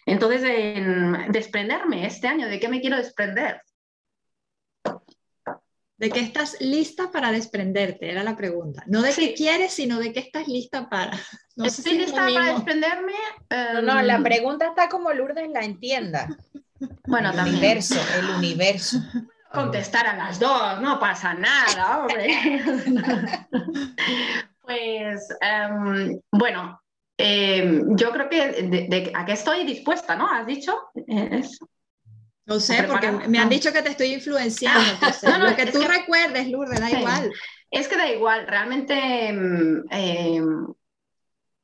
Entonces 0.05 0.43
en 0.43 1.31
desprenderme 1.31 2.05
este 2.05 2.27
año 2.27 2.47
de 2.47 2.59
qué 2.59 2.67
me 2.67 2.81
quiero 2.81 2.97
desprender 2.97 3.61
¿De 5.99 6.09
qué 6.09 6.21
estás 6.21 6.55
lista 6.61 7.11
para 7.11 7.29
desprenderte? 7.29 8.09
Era 8.09 8.23
la 8.23 8.37
pregunta. 8.37 8.83
No 8.87 9.01
de 9.01 9.13
qué 9.13 9.33
quieres, 9.33 9.73
sino 9.73 9.99
de 9.99 10.13
qué 10.13 10.21
estás 10.21 10.47
lista 10.47 10.87
para. 10.89 11.11
No 11.57 11.65
Estoy 11.65 11.97
lista 11.97 12.25
para 12.33 12.53
desprenderme. 12.53 13.11
No, 13.83 14.01
la 14.01 14.15
em, 14.15 14.23
pregunta 14.23 14.67
está 14.67 14.87
como 14.87 15.11
Lourdes 15.11 15.49
la 15.49 15.59
entienda. 15.59 16.29
Bueno, 17.05 17.31
el 17.31 17.39
universo, 17.39 17.99
el 18.17 18.29
universo. 18.29 18.97
Contestar 19.51 20.07
a 20.07 20.15
las 20.15 20.39
dos, 20.39 20.79
no 20.79 21.01
pasa 21.01 21.33
nada, 21.33 21.99
hombre. 21.99 22.61
pues, 24.61 25.27
em, 25.41 26.17
bueno, 26.31 26.81
em, 27.17 27.93
yo 27.97 28.11
creo 28.11 28.29
que 28.29 29.11
a 29.13 29.25
qué 29.25 29.33
estoy 29.33 29.65
dispuesta, 29.65 30.15
¿no? 30.15 30.31
¿Has 30.31 30.47
dicho? 30.47 30.79
Es, 30.95 31.59
no 32.49 32.59
sé, 32.59 32.83
porque 32.83 33.11
me 33.11 33.37
han 33.37 33.47
dicho 33.47 33.71
que 33.71 33.83
te 33.83 33.91
estoy 33.91 34.13
influenciando. 34.13 34.81
lo 35.39 35.55
que 35.55 35.67
tú 35.67 35.81
recuerdes, 35.81 36.47
Lourdes, 36.47 36.79
da 36.79 36.89
igual. 36.89 37.31
Es 37.69 37.87
que 37.87 37.95
da 37.95 38.09
igual, 38.11 38.47
realmente 38.47 39.31
mm, 39.31 39.83
em, 39.91 40.73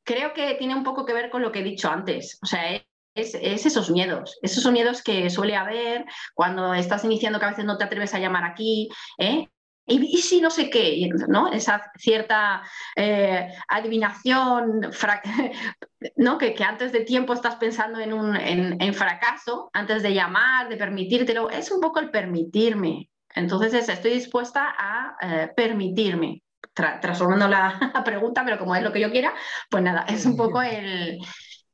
creo 0.04 0.32
que 0.32 0.54
tiene 0.54 0.76
un 0.76 0.84
poco 0.84 1.04
que 1.04 1.12
ver 1.12 1.28
con 1.28 1.42
lo 1.42 1.50
que 1.50 1.58
he 1.58 1.64
dicho 1.64 1.90
antes. 1.90 2.38
O 2.40 2.46
sea, 2.46 2.80
es, 3.16 3.34
esos 3.34 3.90
miedos, 3.90 4.38
esos 4.42 4.70
miedos 4.70 5.02
que 5.02 5.28
suele 5.28 5.56
haber 5.56 6.04
cuando 6.34 6.72
estás 6.72 7.04
iniciando 7.04 7.40
que 7.40 7.46
a 7.46 7.50
veces 7.50 7.64
no 7.64 7.76
te 7.76 7.84
atreves 7.84 8.14
a 8.14 8.20
llamar 8.20 8.44
aquí, 8.44 8.88
¿eh? 9.18 9.48
¿Y, 9.88 10.18
si 10.18 10.40
no 10.40 10.50
sé 10.50 10.68
qué? 10.68 11.08
¿no? 11.28 11.52
Esa 11.52 11.92
cierta 11.96 12.62
eh, 12.96 13.48
adivinación, 13.68 14.80
¿no? 16.16 16.38
Que, 16.38 16.54
que, 16.54 16.64
antes 16.64 16.90
de 16.92 17.00
tiempo 17.00 17.32
estás 17.32 17.54
pensando 17.56 18.00
en, 18.00 18.12
un, 18.12 18.36
en, 18.36 18.94
fracaso, 18.94 19.70
antes 19.72 20.02
de 20.02 20.12
llamar, 20.12 20.68
de 20.68 20.76
permitírtelo, 20.76 21.50
es 21.50 21.70
un 21.70 21.80
poco 21.80 22.00
el 22.00 22.10
permitirme. 22.10 23.10
Entonces 23.34 23.88
estoy 23.88 24.12
dispuesta 24.12 24.74
a 24.76 25.16
eh, 25.20 25.52
permitirme, 25.54 26.42
transformando 26.74 27.46
la, 27.48 28.02
pregunta, 28.04 28.44
pero 28.44 28.58
como 28.58 28.74
es 28.74 28.82
lo 28.82 28.92
que 28.92 29.00
yo 29.00 29.12
quiera, 29.12 29.34
pues 29.70 29.84
nada, 29.84 30.04
es 30.08 30.26
un 30.26 30.36
poco 30.36 30.62
el, 30.62 31.18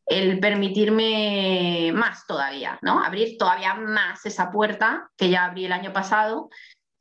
el 0.05 0.39
permitirme 0.39 1.93
más 1.95 2.27
todavía, 2.27 2.79
¿no? 2.83 3.03
Abrir 3.03 3.39
todavía 3.39 3.73
más 3.73 4.27
esa 4.27 4.51
puerta 4.51 5.09
que 5.17 5.31
ya 5.31 5.47
abrí 5.47 5.65
el 5.65 5.73
año 5.73 5.95
pasado 5.95 6.51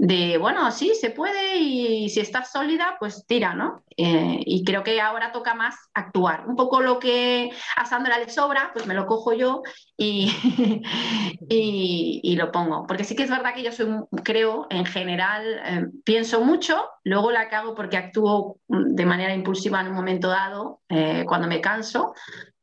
de, 0.04 0.40
bueno, 0.40 0.72
sí, 0.72 0.94
se 1.00 1.12
puede 1.12 1.58
y 1.58 2.10
si 2.10 2.22
estás 2.22 2.52
sólida, 2.52 2.96
pues 3.00 3.24
tira, 3.28 3.54
¿no? 3.54 3.84
Eh, 3.96 4.40
y 4.48 4.64
creo 4.64 4.84
que 4.84 5.00
ahora 5.00 5.32
toca 5.32 5.54
más 5.54 5.76
actuar. 5.94 6.48
Un 6.48 6.56
poco 6.56 6.82
lo 6.82 6.98
que 6.98 7.52
a 7.78 7.86
Sandra 7.86 8.18
le 8.18 8.28
sobra, 8.28 8.72
pues 8.74 8.88
me 8.88 8.96
lo 8.96 9.06
cojo 9.06 9.34
yo 9.34 9.62
y, 9.96 10.32
y, 11.50 12.36
lo 12.36 12.52
pongo. 12.52 12.88
Porque 12.88 13.04
sí 13.04 13.16
que 13.16 13.22
es 13.22 13.30
verdad 13.30 13.54
que 13.54 13.62
yo 13.62 13.72
soy, 13.72 13.90
creo, 14.24 14.66
en 14.72 14.86
general, 14.88 15.62
eh, 15.66 15.86
pienso 16.04 16.42
mucho, 16.44 16.84
luego 17.04 17.30
la 17.30 17.48
cago 17.48 17.76
porque 17.76 17.98
actúo 17.98 18.58
de 18.68 19.06
manera 19.06 19.36
impulsiva 19.36 19.82
en 19.82 19.90
un 19.90 19.94
momento 19.94 20.30
dado, 20.30 20.82
eh, 20.90 21.26
cuando 21.28 21.48
me 21.48 21.62
canso, 21.62 22.16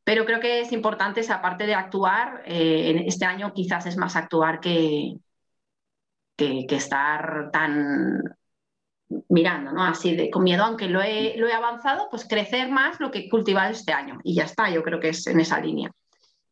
pero 0.03 0.25
creo 0.25 0.41
que 0.41 0.59
es 0.59 0.73
importante 0.73 1.21
esa 1.21 1.41
parte 1.41 1.65
de 1.65 1.75
actuar. 1.75 2.41
este 2.45 3.23
año 3.23 3.53
quizás 3.53 3.85
es 3.85 3.95
más 3.95 4.17
actuar 4.17 4.59
que, 4.59 5.13
que, 6.39 6.75
estar 6.75 7.49
tan 7.51 8.23
mirando, 9.27 9.71
¿no? 9.71 9.83
Así 9.83 10.15
de 10.15 10.29
con 10.29 10.43
miedo, 10.43 10.63
aunque 10.63 10.87
lo 10.87 11.01
he, 11.01 11.35
lo 11.37 11.47
he 11.47 11.53
avanzado, 11.53 12.07
pues 12.09 12.25
crecer 12.25 12.69
más 12.69 12.99
lo 12.99 13.11
que 13.11 13.19
he 13.19 13.29
cultivado 13.29 13.71
este 13.71 13.91
año. 13.91 14.19
Y 14.23 14.35
ya 14.35 14.43
está, 14.43 14.69
yo 14.69 14.83
creo 14.83 14.99
que 14.99 15.09
es 15.09 15.27
en 15.27 15.39
esa 15.39 15.59
línea. 15.59 15.91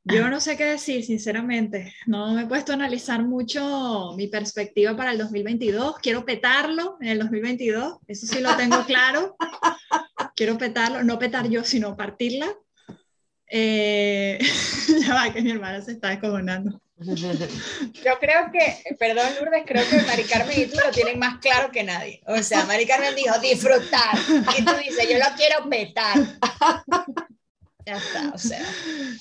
Yo 0.03 0.29
no 0.29 0.39
sé 0.39 0.55
qué 0.55 0.63
decir, 0.63 1.03
sinceramente. 1.03 1.93
No 2.05 2.33
me 2.33 2.43
he 2.43 2.45
puesto 2.45 2.71
a 2.71 2.75
analizar 2.75 3.23
mucho 3.23 4.13
mi 4.15 4.27
perspectiva 4.27 4.95
para 4.95 5.11
el 5.11 5.17
2022. 5.17 5.97
Quiero 5.99 6.23
petarlo 6.23 6.97
en 7.01 7.09
el 7.09 7.19
2022, 7.19 7.97
eso 8.07 8.25
sí 8.25 8.39
lo 8.39 8.55
tengo 8.55 8.85
claro. 8.85 9.35
Quiero 10.35 10.57
petarlo, 10.57 11.03
no 11.03 11.19
petar 11.19 11.49
yo, 11.49 11.63
sino 11.63 11.97
partirla. 11.97 12.47
Eh, 13.49 14.39
ya 15.07 15.13
va, 15.13 15.33
que 15.33 15.41
mi 15.41 15.51
hermana 15.51 15.81
se 15.81 15.93
está 15.93 16.09
descojonando. 16.09 16.81
Yo 16.97 18.19
creo 18.19 18.51
que, 18.51 18.95
perdón 18.97 19.27
Lourdes, 19.39 19.63
creo 19.67 19.87
que 19.87 20.01
Mari 20.01 20.23
Carmen 20.23 20.59
y 20.59 20.65
tú 20.65 20.77
lo 20.83 20.91
tienen 20.91 21.19
más 21.19 21.37
claro 21.37 21.71
que 21.71 21.83
nadie. 21.83 22.21
O 22.25 22.41
sea, 22.41 22.65
Mari 22.65 22.87
Carmen 22.87 23.15
dijo 23.15 23.37
disfrutar 23.39 24.17
y 24.57 24.65
tú 24.65 24.71
dices, 24.83 25.07
yo 25.07 25.17
lo 25.19 25.35
quiero 25.35 25.69
petar. 25.69 26.17
Ya 27.85 27.97
está, 27.97 28.31
o 28.33 28.37
sea. 28.37 28.65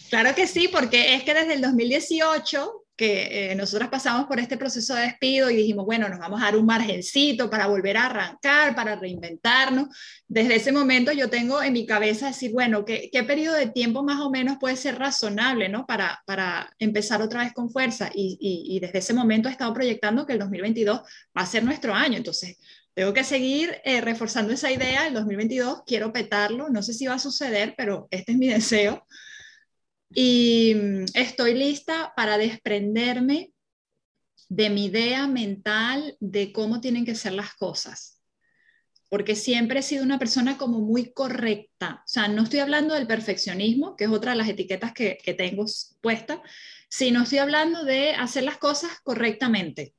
Claro 0.08 0.34
que 0.34 0.46
sí, 0.46 0.68
porque 0.68 1.14
es 1.14 1.22
que 1.22 1.34
desde 1.34 1.54
el 1.54 1.60
2018 1.60 2.85
que 2.96 3.50
eh, 3.50 3.54
nosotros 3.54 3.90
pasamos 3.90 4.26
por 4.26 4.40
este 4.40 4.56
proceso 4.56 4.94
de 4.94 5.02
despido 5.02 5.50
y 5.50 5.56
dijimos, 5.56 5.84
bueno, 5.84 6.08
nos 6.08 6.18
vamos 6.18 6.40
a 6.40 6.46
dar 6.46 6.56
un 6.56 6.64
margencito 6.64 7.50
para 7.50 7.66
volver 7.66 7.98
a 7.98 8.06
arrancar, 8.06 8.74
para 8.74 8.96
reinventarnos. 8.96 9.88
Desde 10.26 10.56
ese 10.56 10.72
momento 10.72 11.12
yo 11.12 11.28
tengo 11.28 11.62
en 11.62 11.74
mi 11.74 11.84
cabeza 11.84 12.28
decir, 12.28 12.52
bueno, 12.52 12.86
¿qué, 12.86 13.10
qué 13.12 13.22
periodo 13.22 13.56
de 13.56 13.68
tiempo 13.68 14.02
más 14.02 14.20
o 14.20 14.30
menos 14.30 14.56
puede 14.58 14.76
ser 14.76 14.98
razonable 14.98 15.68
¿no? 15.68 15.84
para, 15.84 16.22
para 16.24 16.74
empezar 16.78 17.20
otra 17.20 17.44
vez 17.44 17.52
con 17.52 17.70
fuerza? 17.70 18.10
Y, 18.14 18.38
y, 18.40 18.80
desde 18.80 18.98
ese 18.98 19.12
momento 19.12 19.48
he 19.48 19.52
estado 19.52 19.74
proyectando 19.74 20.24
que 20.24 20.32
el 20.32 20.38
2022 20.38 21.00
va 21.00 21.42
a 21.42 21.46
ser 21.46 21.64
nuestro 21.64 21.92
año. 21.92 22.16
Entonces, 22.16 22.56
tengo 22.94 23.12
que 23.12 23.24
seguir 23.24 23.76
eh, 23.84 24.00
reforzando 24.00 24.54
esa 24.54 24.70
idea. 24.72 25.06
El 25.06 25.12
2022 25.12 25.82
quiero 25.86 26.14
petarlo. 26.14 26.70
No 26.70 26.82
sé 26.82 26.94
si 26.94 27.06
va 27.06 27.14
a 27.14 27.18
suceder, 27.18 27.74
pero 27.76 28.08
este 28.10 28.32
es 28.32 28.38
mi 28.38 28.48
deseo 28.48 29.04
y 30.10 30.74
mm, 30.74 31.04
estoy 31.14 31.54
lista 31.54 32.12
para 32.16 32.38
desprenderme 32.38 33.52
de 34.48 34.70
mi 34.70 34.86
idea 34.86 35.26
mental 35.26 36.16
de 36.20 36.52
cómo 36.52 36.80
tienen 36.80 37.04
que 37.04 37.14
ser 37.14 37.32
las 37.32 37.54
cosas. 37.54 38.20
Porque 39.08 39.36
siempre 39.36 39.80
he 39.80 39.82
sido 39.82 40.02
una 40.02 40.18
persona 40.18 40.58
como 40.58 40.80
muy 40.80 41.12
correcta. 41.12 42.02
O 42.04 42.08
sea, 42.08 42.28
no 42.28 42.42
estoy 42.42 42.58
hablando 42.60 42.94
del 42.94 43.06
perfeccionismo, 43.06 43.96
que 43.96 44.04
es 44.04 44.10
otra 44.10 44.32
de 44.32 44.38
las 44.38 44.48
etiquetas 44.48 44.92
que, 44.92 45.18
que 45.22 45.34
tengo 45.34 45.64
puesta, 46.00 46.42
sino 46.88 47.22
estoy 47.22 47.38
hablando 47.38 47.84
de 47.84 48.10
hacer 48.10 48.42
las 48.42 48.58
cosas 48.58 49.00
correctamente 49.02 49.94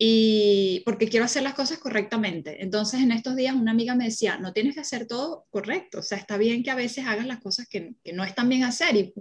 y 0.00 0.80
porque 0.86 1.08
quiero 1.08 1.24
hacer 1.24 1.42
las 1.42 1.54
cosas 1.54 1.78
correctamente. 1.78 2.62
Entonces, 2.62 3.00
en 3.00 3.10
estos 3.10 3.34
días 3.34 3.56
una 3.56 3.72
amiga 3.72 3.96
me 3.96 4.04
decía, 4.04 4.38
no 4.38 4.52
tienes 4.52 4.74
que 4.74 4.80
hacer 4.80 5.08
todo 5.08 5.46
correcto, 5.50 5.98
o 5.98 6.02
sea, 6.02 6.18
está 6.18 6.38
bien 6.38 6.62
que 6.62 6.70
a 6.70 6.76
veces 6.76 7.04
hagas 7.04 7.26
las 7.26 7.40
cosas 7.40 7.66
que, 7.68 7.94
que 8.04 8.12
no 8.12 8.22
están 8.22 8.48
bien 8.48 8.62
hacer 8.62 8.94
y, 8.94 9.12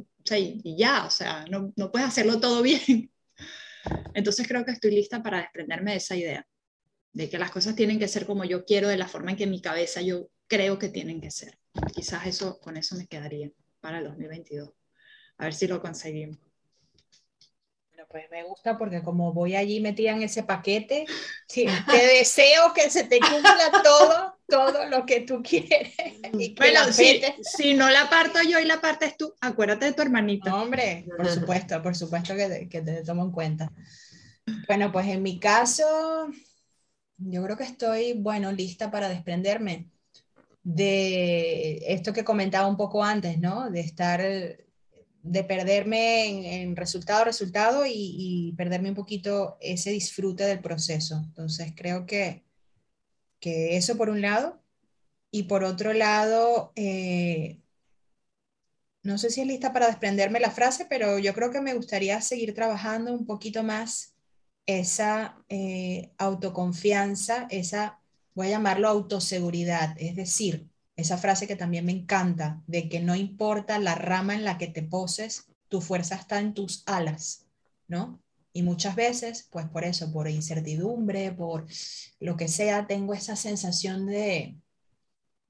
y, 0.64 0.78
ya, 0.78 1.06
o 1.06 1.10
sea, 1.10 1.46
no, 1.50 1.74
no, 1.76 1.92
puedes 1.92 2.08
hacerlo 2.08 2.40
todo 2.40 2.62
bien. 2.62 3.12
Entonces, 4.14 4.48
creo 4.48 4.64
que 4.66 4.72
estoy 4.72 4.92
lista 4.92 5.24
para 5.24 5.40
desprenderme 5.40 5.92
de 5.92 5.98
esa 5.98 6.16
idea, 6.16 6.48
de 7.12 7.30
que 7.30 7.40
las 7.40 7.50
cosas 7.50 7.76
tienen 7.76 7.98
que 7.98 8.08
ser 8.08 8.28
como 8.28 8.46
yo 8.46 8.64
quiero, 8.64 8.88
de 8.88 8.98
la 8.98 9.08
forma 9.08 9.32
en 9.32 9.38
que 9.38 9.46
en 9.46 9.52
mi 9.52 9.62
cabeza 9.62 10.02
yo 10.02 10.30
creo 10.46 10.78
que 10.78 10.90
tienen 10.90 11.20
que 11.22 11.32
ser. 11.32 11.58
Quizás 11.96 12.28
eso, 12.28 12.60
con 12.60 12.78
eso 12.78 12.96
me 12.96 13.08
quedaría 13.08 13.52
para 13.80 13.98
el 13.98 14.06
2022. 14.06 14.70
A 15.40 15.46
ver 15.46 15.54
si 15.54 15.68
lo 15.68 15.82
conseguimos 15.82 16.38
pues 18.10 18.26
me 18.32 18.44
gusta 18.44 18.78
porque 18.78 19.02
como 19.02 19.34
voy 19.34 19.56
allí 19.56 19.80
metida 19.80 20.12
en 20.12 20.22
ese 20.22 20.44
paquete, 20.44 21.06
te 21.54 22.08
deseo 22.18 22.74
que 22.74 22.90
se 22.90 23.04
te 23.04 23.20
cumpla 23.20 23.82
todo, 23.84 24.38
todo 24.48 24.86
lo 24.86 25.06
que 25.06 25.22
tú 25.22 25.42
quieres. 25.44 25.94
bueno, 26.58 26.80
si, 26.92 27.74
no 27.74 27.90
la 27.90 28.10
parto 28.10 28.42
yo 28.42 28.60
y 28.60 28.66
la 28.66 28.80
partes 28.80 29.18
tú, 29.18 29.34
acuérdate 29.42 29.86
de 29.86 29.94
tu 29.94 30.02
hermanito. 30.02 30.54
hombre, 30.56 31.06
por 31.18 31.28
supuesto, 31.28 31.82
por 31.82 31.96
supuesto 31.96 32.36
que, 32.36 32.68
que 32.70 32.82
te 32.82 33.04
tomo 33.04 33.24
en 33.24 33.32
cuenta. 33.32 33.72
Bueno, 34.68 34.92
pues 34.92 35.08
en 35.08 35.22
mi 35.22 35.40
caso, 35.40 36.30
yo 37.18 37.44
creo 37.44 37.58
que 37.58 37.66
estoy, 37.66 38.14
bueno, 38.14 38.52
lista 38.52 38.90
para 38.90 39.10
desprenderme 39.10 39.90
de 40.64 41.82
esto 41.88 42.14
que 42.14 42.24
comentaba 42.24 42.68
un 42.68 42.78
poco 42.78 43.04
antes, 43.04 43.40
¿no? 43.40 43.70
De 43.70 43.82
estar 43.82 44.22
de 45.24 45.44
perderme 45.44 46.62
en, 46.62 46.76
resultado, 46.76 47.26
resultado 47.26 47.84
y, 47.88 48.54
perderme 48.58 48.90
un 48.90 48.96
poquito 48.96 49.58
ese 49.62 49.92
disfrute 49.92 50.46
del 50.46 50.62
proceso. 50.62 51.18
Entonces 51.26 51.74
creo 51.76 52.06
que, 52.06 52.44
que 53.40 53.78
eso 53.78 53.98
por 53.98 54.10
un 54.10 54.22
lado 54.22 54.62
y 55.32 55.44
por 55.44 55.64
otro 55.64 55.94
lado, 55.94 56.72
eh, 56.76 57.62
no 59.04 59.18
sé 59.18 59.30
si 59.30 59.42
es 59.42 59.48
lista 59.48 59.74
para 59.74 59.88
desprenderme 59.88 60.40
la 60.40 60.52
frase, 60.52 60.86
pero 60.90 61.20
yo 61.20 61.34
creo 61.34 61.52
que 61.52 61.62
me 61.62 61.74
gustaría 61.74 62.22
seguir 62.22 62.54
trabajando 62.54 63.14
un 63.14 63.26
poquito 63.26 63.64
más 63.64 64.16
esa 64.66 65.38
eh, 65.50 66.12
autoconfianza, 66.18 67.48
esa, 67.50 68.00
voy 68.36 68.48
a 68.48 68.52
llamarlo 68.52 68.88
autoseguridad, 68.90 69.96
es 69.98 70.16
decir, 70.16 70.70
esa 70.98 71.18
frase 71.18 71.48
que 71.48 71.56
también 71.56 71.86
me 71.86 71.92
encanta, 71.92 72.62
de 72.66 72.90
que 72.90 73.00
no 73.00 73.16
importa 73.16 73.80
la 73.80 73.96
rama 73.96 74.34
en 74.34 74.44
la 74.44 74.58
que 74.58 74.68
te 74.68 74.82
poses, 74.82 75.46
tu 75.70 75.80
fuerza 75.80 76.16
está 76.16 76.40
en 76.40 76.54
tus 76.54 76.84
alas, 76.88 77.46
¿no? 77.88 78.20
Y 78.52 78.64
muchas 78.64 78.96
veces, 78.96 79.48
pues 79.52 79.68
por 79.68 79.84
eso, 79.84 80.12
por 80.12 80.28
incertidumbre, 80.28 81.32
por 81.32 81.68
lo 82.20 82.36
que 82.36 82.48
sea, 82.48 82.88
tengo 82.88 83.14
esa 83.14 83.36
sensación 83.36 84.08
de, 84.08 84.58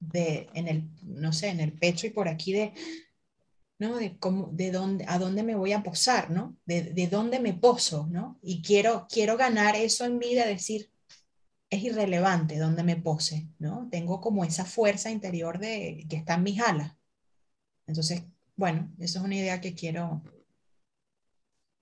de 0.00 0.50
en 0.52 0.68
el, 0.68 0.90
no 1.02 1.32
sé, 1.32 1.48
en 1.48 1.60
el 1.60 1.72
pecho 1.72 2.06
y 2.06 2.10
por 2.10 2.28
aquí 2.28 2.52
de, 2.52 2.74
¿no? 3.78 3.96
De, 3.96 4.18
cómo, 4.18 4.50
de 4.52 4.70
dónde, 4.70 5.06
a 5.08 5.18
dónde 5.18 5.42
me 5.42 5.54
voy 5.54 5.72
a 5.72 5.82
posar, 5.82 6.30
¿no? 6.30 6.58
De, 6.66 6.82
de 6.82 7.06
dónde 7.06 7.40
me 7.40 7.54
poso, 7.54 8.06
¿no? 8.10 8.38
Y 8.42 8.60
quiero, 8.60 9.06
quiero 9.08 9.38
ganar 9.38 9.76
eso 9.76 10.04
en 10.04 10.18
mí 10.18 10.34
de 10.34 10.46
decir, 10.46 10.90
es 11.70 11.82
irrelevante 11.82 12.58
donde 12.58 12.82
me 12.82 12.96
pose, 12.96 13.48
¿no? 13.58 13.88
Tengo 13.90 14.20
como 14.20 14.44
esa 14.44 14.64
fuerza 14.64 15.10
interior 15.10 15.58
de 15.58 16.06
que 16.08 16.16
está 16.16 16.34
en 16.34 16.42
mis 16.42 16.60
alas. 16.60 16.94
Entonces, 17.86 18.22
bueno, 18.56 18.90
eso 18.98 19.18
es 19.18 19.24
una 19.24 19.36
idea 19.36 19.60
que 19.60 19.74
quiero 19.74 20.22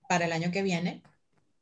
para 0.07 0.25
el 0.25 0.31
año 0.31 0.51
que 0.51 0.63
viene 0.63 1.03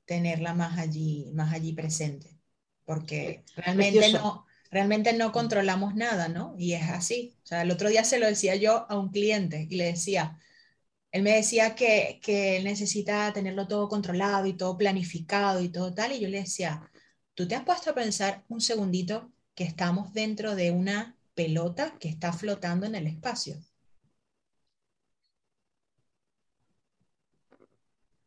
tenerla 0.05 0.53
más 0.53 0.78
allí, 0.78 1.32
más 1.34 1.53
allí 1.53 1.73
presente, 1.73 2.39
porque 2.84 3.43
realmente 3.55 4.11
no, 4.11 4.45
realmente 4.69 5.13
no 5.13 5.32
controlamos 5.32 5.95
nada, 5.95 6.28
¿no? 6.28 6.55
Y 6.57 6.73
es 6.73 6.89
así. 6.89 7.36
O 7.43 7.47
sea, 7.47 7.61
el 7.61 7.71
otro 7.71 7.89
día 7.89 8.03
se 8.03 8.19
lo 8.19 8.28
decía 8.28 8.55
yo 8.55 8.86
a 8.89 8.99
un 8.99 9.09
cliente 9.09 9.67
y 9.69 9.76
le 9.76 9.86
decía, 9.86 10.39
él 11.11 11.23
me 11.23 11.32
decía 11.32 11.76
que, 11.76 12.19
que 12.21 12.57
él 12.57 12.65
necesita 12.65 13.32
tenerlo 13.34 13.67
todo 13.67 13.88
controlado 13.88 14.45
y 14.47 14.53
todo 14.53 14.78
planificado 14.78 15.61
y 15.61 15.69
todo 15.69 15.93
tal, 15.93 16.11
y 16.11 16.19
yo 16.19 16.28
le 16.28 16.41
decía, 16.41 16.89
¿Tú 17.36 17.48
te 17.48 17.54
has 17.54 17.64
puesto 17.64 17.92
a 17.92 17.94
pensar 17.96 18.44
un 18.50 18.62
segundito 18.62 19.32
que 19.54 19.64
estamos 19.64 20.12
dentro 20.14 20.56
de 20.56 20.72
una 20.72 21.16
pelota 21.36 21.96
que 22.00 22.10
está 22.10 22.34
flotando 22.34 22.88
en 22.88 22.96
el 22.96 23.06
espacio? 23.06 23.58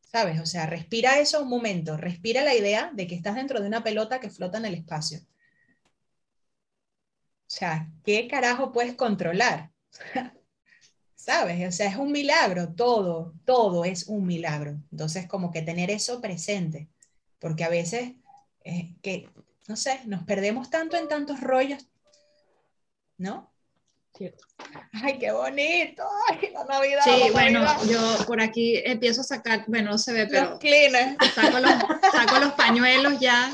¿Sabes? 0.01 0.41
O 0.41 0.47
sea, 0.47 0.67
respira 0.67 1.21
eso 1.21 1.41
un 1.41 1.49
momento, 1.49 1.97
respira 1.97 2.43
la 2.43 2.57
idea 2.57 2.91
de 2.95 3.07
que 3.07 3.15
estás 3.15 3.37
dentro 3.37 3.61
de 3.61 3.69
una 3.69 3.85
pelota 3.85 4.19
que 4.19 4.29
flota 4.29 4.59
en 4.59 4.65
el 4.65 4.75
espacio. 4.75 5.21
O 5.21 5.25
sea, 7.47 7.91
¿qué 8.05 8.29
carajo 8.29 8.73
puedes 8.73 8.95
controlar? 8.95 9.71
¿Sabes? 11.17 11.69
O 11.69 11.73
sea, 11.73 11.89
es 11.91 11.97
un 11.97 12.13
milagro, 12.13 12.75
todo, 12.75 13.35
todo 13.45 13.85
es 13.85 14.07
un 14.09 14.27
milagro. 14.27 14.81
Entonces, 14.93 15.27
como 15.29 15.51
que 15.53 15.63
tener 15.63 15.91
eso 15.91 16.21
presente, 16.21 16.89
porque 17.41 17.65
a 17.65 17.69
veces 17.71 18.15
eh, 18.69 18.95
que, 19.01 19.27
no 19.66 19.77
sé, 19.77 20.03
nos 20.05 20.25
perdemos 20.25 20.69
tanto 20.69 20.99
en 20.99 21.09
tantos 21.09 21.41
rollos, 21.41 21.89
¿no? 23.16 23.51
Cierto. 24.14 24.45
Ay, 24.93 25.19
qué 25.19 25.33
bonito. 25.33 26.03
Ay, 26.29 26.51
la 26.53 26.64
Navidad. 26.64 27.01
Sí, 27.03 27.31
bueno, 27.33 27.64
yo 27.87 28.27
por 28.27 28.43
aquí 28.43 28.77
empiezo 28.85 29.23
a 29.23 29.25
sacar, 29.25 29.64
bueno, 29.69 29.93
no 29.93 29.99
se 29.99 30.12
ve, 30.12 30.27
pero 30.27 30.59
los 30.61 31.35
saco, 31.35 31.61
los, 31.61 31.71
saco 32.12 32.39
los 32.41 32.53
pañuelos 32.53 33.19
ya. 33.21 33.51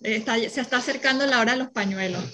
Está, 0.00 0.36
se 0.36 0.60
está 0.60 0.78
acercando 0.78 1.26
la 1.26 1.40
hora 1.40 1.52
de 1.52 1.58
los 1.58 1.70
pañuelos. 1.70 2.24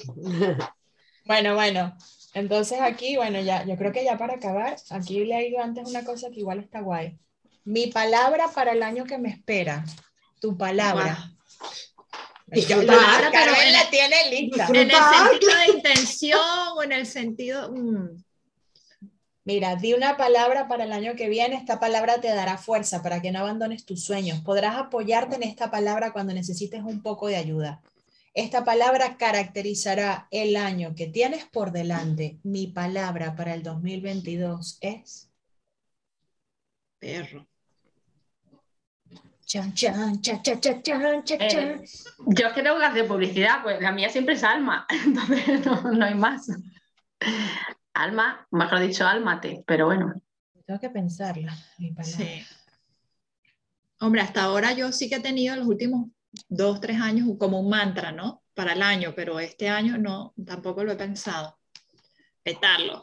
Bueno, 1.26 1.54
bueno. 1.54 1.96
Entonces 2.32 2.80
aquí, 2.80 3.16
bueno, 3.16 3.40
ya, 3.40 3.64
yo 3.64 3.76
creo 3.76 3.92
que 3.92 4.04
ya 4.04 4.16
para 4.16 4.34
acabar, 4.34 4.76
aquí 4.88 5.24
le 5.24 5.38
digo 5.40 5.60
antes 5.60 5.88
una 5.88 6.02
cosa 6.02 6.30
que 6.30 6.40
igual 6.40 6.60
está 6.60 6.80
guay. 6.80 7.18
Mi 7.64 7.88
palabra 7.88 8.48
para 8.54 8.72
el 8.72 8.82
año 8.82 9.04
que 9.04 9.18
me 9.18 9.28
espera. 9.28 9.84
Tu 10.40 10.56
palabra. 10.56 11.30
Yo, 12.52 12.82
la 12.82 13.30
pero 13.32 13.52
la 13.52 13.90
tiene 13.90 14.16
lista. 14.30 14.66
En 14.68 14.76
el 14.76 14.90
sentido 14.90 15.56
de 15.56 15.76
intención 15.76 16.40
o 16.76 16.82
en 16.82 16.92
el 16.92 17.06
sentido... 17.06 17.72
Mm. 17.72 18.22
Mira, 19.44 19.74
di 19.74 19.94
una 19.94 20.16
palabra 20.16 20.68
para 20.68 20.84
el 20.84 20.92
año 20.92 21.16
que 21.16 21.28
viene, 21.28 21.56
esta 21.56 21.80
palabra 21.80 22.20
te 22.20 22.28
dará 22.28 22.58
fuerza 22.58 23.02
para 23.02 23.22
que 23.22 23.32
no 23.32 23.40
abandones 23.40 23.84
tus 23.86 24.04
sueños. 24.04 24.40
Podrás 24.42 24.76
apoyarte 24.76 25.36
en 25.36 25.42
esta 25.42 25.70
palabra 25.70 26.12
cuando 26.12 26.34
necesites 26.34 26.82
un 26.82 27.02
poco 27.02 27.26
de 27.26 27.36
ayuda. 27.36 27.80
Esta 28.34 28.64
palabra 28.64 29.16
caracterizará 29.16 30.28
el 30.30 30.56
año 30.56 30.94
que 30.94 31.06
tienes 31.06 31.46
por 31.46 31.72
delante. 31.72 32.38
Mi 32.44 32.68
palabra 32.68 33.34
para 33.34 33.54
el 33.54 33.62
2022 33.62 34.78
es 34.82 35.30
perro. 37.00 37.49
Chan, 39.50 39.74
chan, 39.74 40.22
chan, 40.22 40.42
chan, 40.44 40.60
chan, 40.60 40.80
chan, 40.80 41.24
chan, 41.24 41.38
chan. 41.48 41.68
Eh, 41.68 41.84
yo 42.38 42.54
que 42.54 42.62
tengo 42.62 42.78
que 42.78 42.84
hacer 42.84 43.08
publicidad, 43.08 43.64
pues 43.64 43.82
la 43.82 43.90
mía 43.90 44.08
siempre 44.08 44.34
es 44.34 44.44
alma, 44.44 44.86
entonces 45.04 45.66
no, 45.66 45.90
no 45.90 46.04
hay 46.04 46.14
más. 46.14 46.46
Alma, 47.92 48.46
mejor 48.52 48.78
dicho, 48.78 49.04
álmate, 49.04 49.64
pero 49.66 49.86
bueno. 49.86 50.14
Tengo 50.64 50.78
que 50.78 50.90
pensarla, 50.90 51.52
mi 51.78 51.90
palabra. 51.90 52.16
Sí. 52.16 52.46
Hombre, 53.98 54.20
hasta 54.20 54.44
ahora 54.44 54.72
yo 54.72 54.92
sí 54.92 55.08
que 55.08 55.16
he 55.16 55.20
tenido 55.20 55.56
los 55.56 55.66
últimos 55.66 56.10
dos, 56.48 56.80
tres 56.80 57.00
años 57.00 57.26
como 57.36 57.58
un 57.58 57.70
mantra, 57.70 58.12
¿no? 58.12 58.44
Para 58.54 58.74
el 58.74 58.82
año, 58.82 59.14
pero 59.16 59.40
este 59.40 59.68
año 59.68 59.98
no, 59.98 60.32
tampoco 60.46 60.84
lo 60.84 60.92
he 60.92 60.96
pensado. 60.96 61.58
Petarlo. 62.44 63.02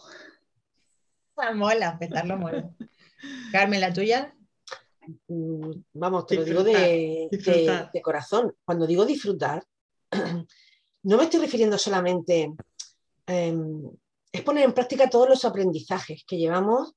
Ah, 1.35 1.53
mola, 1.53 1.99
petarlo 1.99 2.37
mola. 2.37 2.69
Carmen, 3.51 3.81
¿la 3.81 3.91
tuya? 3.91 4.33
Mm, 5.27 5.71
Vamos, 5.93 6.25
te 6.25 6.35
lo 6.35 6.45
digo 6.45 6.63
de, 6.63 6.73
de- 6.73 7.27
disfrutar. 7.31 7.91
de 7.93 8.01
corazón. 8.01 8.53
Cuando 8.65 8.85
digo 8.87 9.05
disfrutar, 9.05 9.63
no 11.03 11.17
me 11.17 11.23
estoy 11.23 11.39
refiriendo 11.39 11.77
solamente 11.77 12.53
em, 13.27 13.89
es 14.31 14.41
poner 14.41 14.65
en 14.65 14.73
práctica 14.73 15.09
todos 15.09 15.29
los 15.29 15.45
aprendizajes 15.45 16.23
que 16.27 16.37
llevamos 16.37 16.93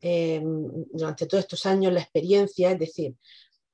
em, 0.00 0.68
durante 0.92 1.26
todos 1.26 1.44
estos 1.44 1.66
años, 1.66 1.92
la 1.92 2.00
experiencia, 2.00 2.70
es 2.70 2.78
decir, 2.78 3.14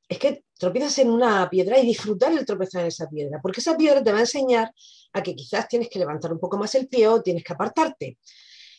es 0.09 0.19
que 0.19 0.45
tropiezas 0.59 0.99
en 0.99 1.11
una 1.11 1.49
piedra 1.51 1.79
y 1.79 1.87
disfrutar 1.87 2.33
el 2.33 2.45
tropezar 2.47 2.83
en 2.83 2.89
esa 2.89 3.09
piedra, 3.09 3.41
porque 3.43 3.61
esa 3.61 3.77
piedra 3.77 4.03
te 4.03 4.13
va 4.13 4.19
a 4.19 4.23
enseñar 4.23 4.73
a 5.13 5.23
que 5.23 5.35
quizás 5.35 5.67
tienes 5.69 5.89
que 5.89 5.99
levantar 5.99 6.33
un 6.33 6.39
poco 6.39 6.57
más 6.59 6.75
el 6.75 6.87
pie 6.89 7.09
o 7.09 7.23
tienes 7.23 7.43
que 7.43 7.53
apartarte. 7.53 8.19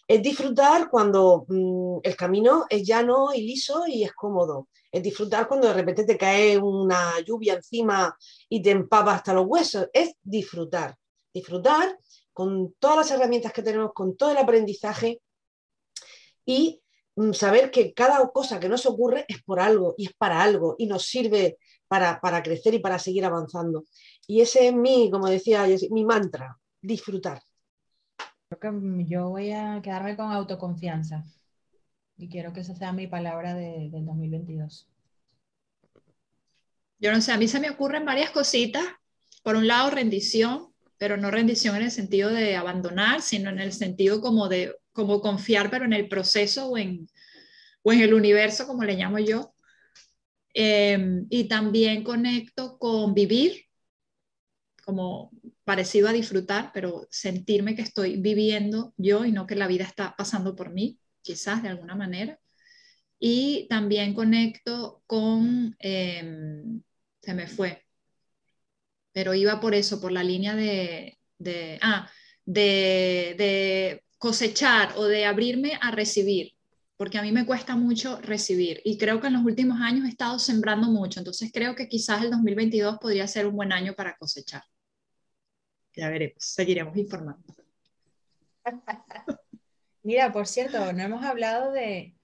Es 0.08 0.22
disfrutar 0.22 0.90
cuando 0.90 1.46
mm, 1.48 2.00
el 2.04 2.16
camino 2.16 2.66
es 2.70 2.86
llano 2.86 3.34
y 3.34 3.42
liso 3.42 3.86
y 3.88 4.04
es 4.04 4.14
cómodo. 4.14 4.68
Es 4.92 5.02
disfrutar 5.02 5.48
cuando 5.48 5.68
de 5.68 5.74
repente 5.74 6.06
te 6.06 6.18
cae 6.18 6.58
una 6.58 7.20
lluvia 7.22 7.56
encima 7.56 8.16
y 8.50 8.62
te 8.62 8.72
empapa 8.72 9.16
hasta 9.16 9.34
los 9.34 9.46
huesos. 9.48 9.88
Es 9.94 10.16
disfrutar. 10.22 10.96
Disfrutar 11.34 11.98
con 12.34 12.74
todas 12.80 12.98
las 12.98 13.12
herramientas 13.12 13.54
que 13.54 13.64
tenemos, 13.64 13.92
con 13.94 14.18
todo 14.18 14.32
el 14.32 14.38
aprendizaje 14.38 15.22
y 16.46 16.82
mm, 17.16 17.32
saber 17.34 17.72
que 17.72 17.94
cada 17.94 18.28
cosa 18.30 18.60
que 18.60 18.70
nos 18.70 18.86
ocurre 18.86 19.26
es 19.28 19.42
por 19.44 19.60
algo 19.60 19.96
y 19.98 20.08
es 20.08 20.14
para 20.14 20.42
algo 20.42 20.76
y 20.78 20.88
nos 20.88 21.06
sirve 21.06 21.58
para, 21.88 22.20
para 22.20 22.44
crecer 22.44 22.74
y 22.74 22.80
para 22.80 23.00
seguir 23.00 23.26
avanzando. 23.26 23.86
Y 24.28 24.42
ese 24.42 24.68
es 24.68 24.74
mi, 24.74 25.10
como 25.12 25.28
decía, 25.28 25.66
mi 25.92 26.06
mantra, 26.06 26.58
disfrutar. 26.82 27.42
Creo 28.60 28.72
que 28.80 29.06
yo 29.06 29.30
voy 29.30 29.52
a 29.52 29.82
quedarme 29.84 30.16
con 30.16 30.32
autoconfianza. 30.32 31.26
Y 32.18 32.30
quiero 32.30 32.54
que 32.54 32.62
esa 32.62 32.76
sea 32.76 32.94
mi 32.94 33.08
palabra 33.08 33.54
de- 33.56 33.90
del 33.92 34.06
2022. 34.06 34.90
Yo 37.00 37.12
no 37.12 37.22
sé, 37.22 37.32
a 37.32 37.38
mí 37.38 37.48
se 37.48 37.60
me 37.60 37.70
ocurren 37.70 38.06
varias 38.06 38.32
cositas. 38.32 38.84
Por 39.44 39.56
un 39.56 39.68
lado, 39.68 39.90
rendición, 39.90 40.70
pero 40.98 41.18
no 41.18 41.32
rendición 41.32 41.76
en 41.76 41.84
el 41.84 41.92
sentido 41.92 42.30
de 42.30 42.56
abandonar, 42.56 43.22
sino 43.22 43.50
en 43.50 43.60
el 43.60 43.74
sentido 43.74 44.22
como 44.22 44.48
de 44.48 44.76
como 44.94 45.22
confiar, 45.22 45.70
pero 45.72 45.86
en 45.86 45.94
el 45.94 46.08
proceso 46.08 46.68
o 46.70 46.78
en, 46.78 47.10
o 47.84 47.92
en 47.94 48.02
el 48.02 48.14
universo, 48.14 48.68
como 48.68 48.84
le 48.84 48.96
llamo 48.96 49.20
yo. 49.20 49.54
Eh, 50.54 51.24
y 51.30 51.48
también 51.48 52.04
conecto 52.04 52.78
con 52.78 53.14
vivir, 53.14 53.66
como 54.86 55.32
parecido 55.64 56.10
a 56.10 56.14
disfrutar, 56.14 56.72
pero 56.74 57.08
sentirme 57.10 57.76
que 57.76 57.82
estoy 57.82 58.18
viviendo 58.18 58.94
yo 58.98 59.26
y 59.26 59.32
no 59.32 59.48
que 59.48 59.56
la 59.56 59.68
vida 59.68 59.86
está 59.86 60.16
pasando 60.18 60.56
por 60.56 60.72
mí, 60.74 61.00
quizás 61.22 61.64
de 61.64 61.70
alguna 61.70 61.96
manera. 61.96 62.40
Y 63.20 63.68
también 63.70 64.14
conecto 64.14 65.04
con, 65.08 65.76
eh, 65.80 66.24
se 67.22 67.34
me 67.34 67.48
fue, 67.48 67.84
pero 69.14 69.34
iba 69.34 69.60
por 69.60 69.76
eso, 69.76 70.02
por 70.02 70.12
la 70.12 70.24
línea 70.24 70.56
de, 70.56 71.18
de, 71.38 71.80
ah, 71.82 72.10
de, 72.46 73.36
de 73.38 74.04
cosechar 74.18 74.94
o 74.98 75.06
de 75.06 75.26
abrirme 75.26 75.78
a 75.82 75.92
recibir, 75.92 76.54
porque 76.98 77.18
a 77.18 77.22
mí 77.22 77.32
me 77.32 77.46
cuesta 77.46 77.76
mucho 77.76 78.20
recibir 78.22 78.82
y 78.84 78.98
creo 78.98 79.22
que 79.22 79.28
en 79.28 79.34
los 79.34 79.44
últimos 79.46 79.80
años 79.82 80.06
he 80.06 80.10
estado 80.10 80.40
sembrando 80.40 80.90
mucho, 80.90 81.20
entonces 81.20 81.52
creo 81.54 81.76
que 81.76 81.88
quizás 81.88 82.24
el 82.24 82.32
2022 82.32 82.98
podría 83.00 83.28
ser 83.28 83.48
un 83.48 83.56
buen 83.56 83.72
año 83.72 83.94
para 83.94 84.18
cosechar. 84.18 84.64
Ya 85.96 86.10
veremos, 86.10 86.36
seguiremos 86.44 86.96
informando. 86.98 87.44
Mira, 90.04 90.32
por 90.34 90.48
cierto, 90.48 90.92
no 90.94 91.02
hemos 91.04 91.24
hablado 91.24 91.72
de, 91.72 92.16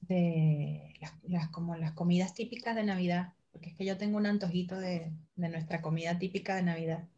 de 0.00 0.94
las, 1.00 1.12
las- 1.24 1.48
como 1.48 1.76
las 1.76 1.92
comidas 1.92 2.34
típicas 2.34 2.74
de 2.76 2.84
Navidad, 2.84 3.32
porque 3.52 3.70
es 3.70 3.76
que 3.76 3.84
yo 3.84 3.96
tengo 3.98 4.16
un 4.18 4.26
antojito 4.26 4.78
de, 4.78 5.12
de 5.34 5.48
nuestra 5.48 5.82
comida 5.82 6.18
típica 6.18 6.54
de 6.56 6.62
Navidad. 6.62 7.08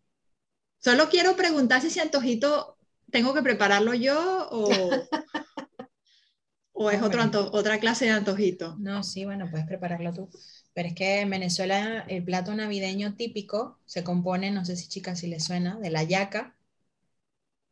Solo 0.79 1.09
quiero 1.09 1.35
preguntar 1.37 1.81
si 1.81 1.89
ese 1.89 2.01
antojito 2.01 2.79
tengo 3.11 3.35
que 3.35 3.43
prepararlo 3.43 3.95
yo 3.95 4.49
o, 4.51 4.91
o 6.73 6.91
es 6.91 7.03
otro 7.03 7.21
anto- 7.21 7.51
otra 7.53 7.79
clase 7.81 8.05
de 8.07 8.13
antojito. 8.13 8.77
No, 8.79 9.03
sí, 9.03 9.25
bueno, 9.25 9.49
puedes 9.51 9.67
prepararlo 9.67 10.13
tú. 10.15 10.31
Pero 10.79 10.91
es 10.91 10.95
que 10.95 11.23
en 11.23 11.31
Venezuela 11.31 12.05
el 12.07 12.23
plato 12.23 12.55
navideño 12.55 13.17
típico 13.17 13.81
se 13.85 14.05
compone, 14.05 14.53
no 14.53 14.65
sé 14.65 14.77
si 14.77 14.87
chicas 14.87 15.19
si 15.19 15.27
les 15.27 15.43
suena, 15.43 15.77
de 15.81 15.91
la 15.91 16.05
yaca. 16.05 16.55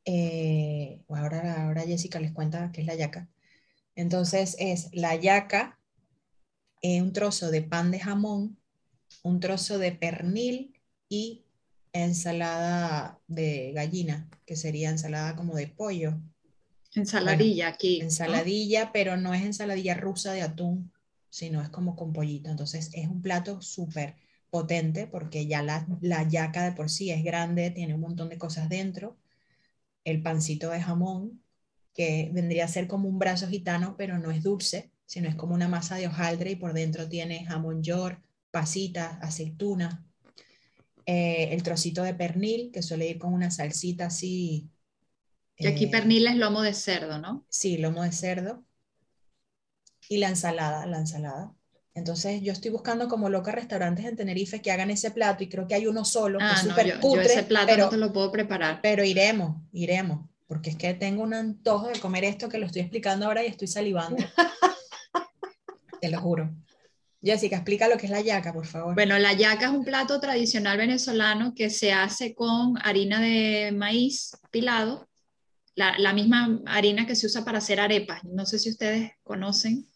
Eh, 0.04 0.98
ahora, 1.09 1.62
ahora 1.62 1.82
Jessica 1.82 2.18
les 2.18 2.32
cuenta 2.32 2.72
qué 2.72 2.80
es 2.80 2.86
la 2.88 2.96
yaca. 2.96 3.28
Entonces 3.94 4.57
es 4.59 4.88
la 4.92 5.14
yaca, 5.14 5.78
eh, 6.82 7.00
un 7.00 7.12
trozo 7.12 7.52
de 7.52 7.62
pan 7.62 7.92
de 7.92 8.00
jamón, 8.00 8.59
un 9.22 9.38
trozo 9.38 9.78
de 9.78 9.92
pernil 9.92 10.74
y 11.09 11.44
ensalada 11.92 13.20
de 13.28 13.70
gallina, 13.72 14.28
que 14.44 14.57
sería 14.57 14.90
ensalada 14.90 15.36
como 15.36 15.54
de 15.54 15.68
pollo. 15.68 16.18
Ensaladilla 16.92 17.68
aquí. 17.68 18.00
¿no? 18.00 18.07
Ensaladilla, 18.07 18.90
pero 18.90 19.16
no 19.16 19.32
es 19.32 19.44
ensaladilla 19.44 19.94
rusa 19.94 20.32
de 20.32 20.42
atún, 20.42 20.90
sino 21.31 21.62
es 21.62 21.68
como 21.70 21.97
con 21.97 22.12
pollito. 22.12 22.51
Entonces 22.51 22.91
es 22.95 23.09
un 23.09 23.22
plato 23.22 23.61
súper 23.62 24.16
potente 24.51 25.07
porque 25.07 25.47
ya 25.47 25.62
la, 25.62 25.87
la 26.01 26.29
yaca 26.29 26.64
de 26.64 26.72
por 26.72 26.91
sí 26.91 27.11
es 27.11 27.24
grande, 27.24 27.70
tiene 27.70 27.95
un 27.95 28.01
montón 28.01 28.29
de 28.29 28.39
cosas 28.39 28.68
dentro. 28.68 29.16
El 30.05 30.22
pancito 30.22 30.70
de 30.70 30.81
jamón, 30.83 31.43
que 31.95 32.31
vendría 32.33 32.64
a 32.66 32.68
ser 32.68 32.89
como 32.89 33.09
un 33.09 33.18
brazo 33.18 33.49
gitano, 33.49 33.97
pero 33.99 34.18
no 34.18 34.31
es 34.31 34.43
dulce, 34.43 34.93
sino 35.07 35.29
es 35.29 35.35
como 35.37 35.55
una 35.55 35.68
masa 35.68 35.97
de 35.97 36.07
hojaldre 36.09 36.53
y 36.53 36.57
por 36.57 36.72
dentro 36.74 37.09
tiene 37.09 37.45
jamón 37.47 37.83
york, 37.83 38.22
pasitas, 38.51 39.18
aceituna. 39.22 40.05
Eh, 41.07 41.51
el 41.55 41.62
trocito 41.62 42.03
de 42.03 42.14
pernil, 42.14 42.70
que 42.72 42.83
suele 42.83 43.09
ir 43.09 43.18
con 43.18 43.33
una 43.33 43.51
salsita 43.51 44.07
así. 44.07 44.70
Y 45.61 45.66
aquí 45.68 45.87
eh, 45.87 45.89
pernil 45.89 46.27
es 46.29 46.37
lomo 46.37 46.62
de 46.62 46.72
cerdo, 46.74 47.18
¿no? 47.18 47.47
Sí, 47.49 47.79
lomo 47.79 48.03
de 48.05 48.12
cerdo. 48.12 48.66
Y 50.09 50.18
la 50.18 50.28
ensalada, 50.28 50.86
la 50.86 50.98
ensalada. 50.98 51.52
Entonces 51.94 52.42
yo 52.42 52.52
estoy 52.52 52.70
buscando 52.70 53.09
como 53.09 53.30
loca 53.30 53.52
restaurantes 53.52 54.04
en 54.04 54.16
Tenerife 54.16 54.61
que 54.61 54.70
hagan 54.70 54.90
ese 54.90 55.11
plato 55.11 55.42
y 55.42 55.48
creo 55.48 55.66
que 55.66 55.74
hay 55.74 55.86
uno 55.86 56.04
solo, 56.04 56.38
que 56.38 56.44
Ah, 56.44 56.54
es 56.57 56.64
no, 56.64 56.70
súper 56.70 56.86
yo, 57.00 57.20
ese 57.22 57.42
plato 57.44 57.66
pero, 57.68 57.84
no 57.84 57.90
te 57.90 57.96
lo 57.96 58.12
puedo 58.12 58.30
preparar. 58.30 58.80
pero 58.82 59.02
iremos, 59.02 59.62
iremos, 59.72 60.28
porque 60.46 60.70
es 60.70 60.76
que 60.76 60.92
tengo 60.92 61.22
un 61.22 61.32
antojo 61.32 61.88
de 61.88 61.98
comer 61.98 62.24
esto 62.24 62.50
que 62.50 62.59
lo 62.59 62.66
estoy 62.66 62.82
explicando 62.82 63.24
ahora 63.26 63.42
y 63.44 63.46
estoy 63.48 63.66
salivando. 63.68 64.16
Te 66.00 66.11
lo 66.11 66.20
juro. 66.20 66.54
Jessica, 67.22 67.57
explica 67.57 67.88
lo 67.88 67.96
que 67.96 68.07
es 68.07 68.12
la 68.12 68.20
yaca, 68.20 68.52
por 68.52 68.66
favor. 68.66 68.94
Bueno, 68.94 69.18
la 69.18 69.32
yaca 69.32 69.66
es 69.66 69.72
un 69.72 69.84
plato 69.84 70.20
tradicional 70.20 70.76
venezolano 70.76 71.54
que 71.54 71.70
se 71.70 71.92
hace 71.92 72.34
con 72.34 72.76
harina 72.84 73.20
de 73.20 73.72
maíz 73.72 74.36
pilado, 74.50 75.09
la, 75.74 75.98
la 75.98 76.12
misma 76.12 76.61
harina 76.66 77.07
que 77.07 77.16
se 77.16 77.26
usa 77.26 77.44
para 77.44 77.59
hacer 77.59 77.80
arepas. 77.80 78.22
No 78.24 78.44
sé 78.46 78.59
si 78.59 78.68
ustedes 78.70 79.12
conocen, 79.24 79.88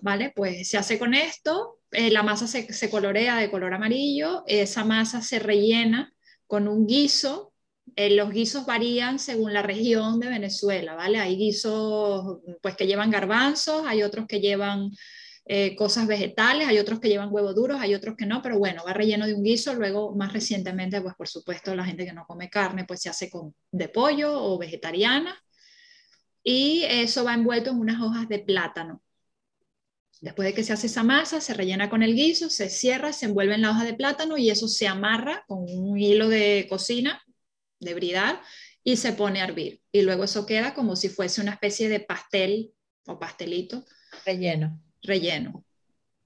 ¿vale? 0.00 0.32
Pues 0.34 0.68
se 0.68 0.78
hace 0.78 0.98
con 0.98 1.14
esto, 1.14 1.78
eh, 1.90 2.10
la 2.10 2.22
masa 2.22 2.46
se, 2.46 2.72
se 2.72 2.90
colorea 2.90 3.36
de 3.36 3.50
color 3.50 3.74
amarillo, 3.74 4.44
esa 4.46 4.84
masa 4.84 5.22
se 5.22 5.38
rellena 5.38 6.12
con 6.46 6.68
un 6.68 6.86
guiso. 6.86 7.52
eh, 7.96 8.10
los 8.14 8.30
guisos 8.30 8.66
varían 8.66 9.18
según 9.18 9.52
la 9.52 9.62
región 9.62 10.18
de 10.20 10.28
Venezuela, 10.28 10.94
¿vale? 10.94 11.18
Hay 11.18 11.36
guisos 11.36 12.38
pues 12.62 12.76
que 12.76 12.86
llevan 12.86 13.10
garbanzos, 13.10 13.86
hay 13.86 14.02
otros 14.02 14.26
que 14.26 14.40
llevan 14.40 14.90
eh, 15.46 15.76
cosas 15.76 16.06
vegetales, 16.06 16.66
hay 16.68 16.78
otros 16.78 16.98
que 17.00 17.08
llevan 17.08 17.28
huevos 17.32 17.54
duros, 17.54 17.80
hay 17.80 17.94
otros 17.94 18.16
que 18.16 18.26
no, 18.26 18.42
pero 18.42 18.58
bueno, 18.58 18.82
va 18.84 18.92
relleno 18.92 19.26
de 19.26 19.34
un 19.34 19.42
guiso, 19.44 19.74
luego 19.74 20.14
más 20.16 20.32
recientemente, 20.32 21.00
pues 21.00 21.14
por 21.16 21.28
supuesto, 21.28 21.74
la 21.74 21.84
gente 21.84 22.04
que 22.04 22.12
no 22.12 22.26
come 22.26 22.50
carne, 22.50 22.84
pues 22.84 23.00
se 23.02 23.08
hace 23.08 23.30
con 23.30 23.54
de 23.70 23.88
pollo 23.88 24.32
o 24.42 24.58
vegetariana, 24.58 25.36
y 26.42 26.84
eso 26.84 27.24
va 27.24 27.34
envuelto 27.34 27.70
en 27.70 27.78
unas 27.80 28.00
hojas 28.02 28.28
de 28.28 28.38
plátano. 28.40 29.02
Después 30.20 30.46
de 30.46 30.54
que 30.54 30.64
se 30.64 30.72
hace 30.72 30.86
esa 30.86 31.02
masa, 31.02 31.40
se 31.40 31.54
rellena 31.54 31.90
con 31.90 32.02
el 32.02 32.14
guiso, 32.14 32.48
se 32.48 32.70
cierra, 32.70 33.12
se 33.12 33.26
envuelve 33.26 33.54
en 33.54 33.62
la 33.62 33.70
hoja 33.70 33.84
de 33.84 33.94
plátano 33.94 34.38
y 34.38 34.50
eso 34.50 34.66
se 34.66 34.88
amarra 34.88 35.44
con 35.46 35.66
un 35.68 35.98
hilo 35.98 36.28
de 36.28 36.66
cocina, 36.68 37.22
de 37.80 37.94
bridar, 37.94 38.40
y 38.82 38.96
se 38.96 39.12
pone 39.12 39.40
a 39.40 39.44
hervir. 39.44 39.82
Y 39.92 40.02
luego 40.02 40.24
eso 40.24 40.46
queda 40.46 40.72
como 40.72 40.96
si 40.96 41.08
fuese 41.08 41.40
una 41.40 41.52
especie 41.52 41.88
de 41.88 42.00
pastel 42.00 42.72
o 43.06 43.18
pastelito. 43.18 43.84
Relleno. 44.24 44.80
Relleno. 45.02 45.64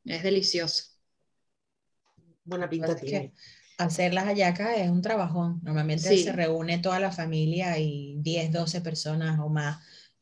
Es 0.04 0.22
delicioso. 0.22 0.84
Buena 2.44 2.68
pinta 2.68 2.94
tiene. 2.94 3.34
Hacer 3.78 4.14
las 4.14 4.26
hallacas 4.26 4.76
es 4.76 4.90
un 4.90 5.02
trabajón. 5.02 5.60
Normalmente 5.62 6.16
se 6.16 6.32
reúne 6.32 6.78
toda 6.78 7.00
la 7.00 7.10
familia 7.10 7.78
y 7.78 8.16
10, 8.18 8.52
12 8.52 8.80
personas 8.82 9.38
o 9.40 9.48
más 9.48 9.78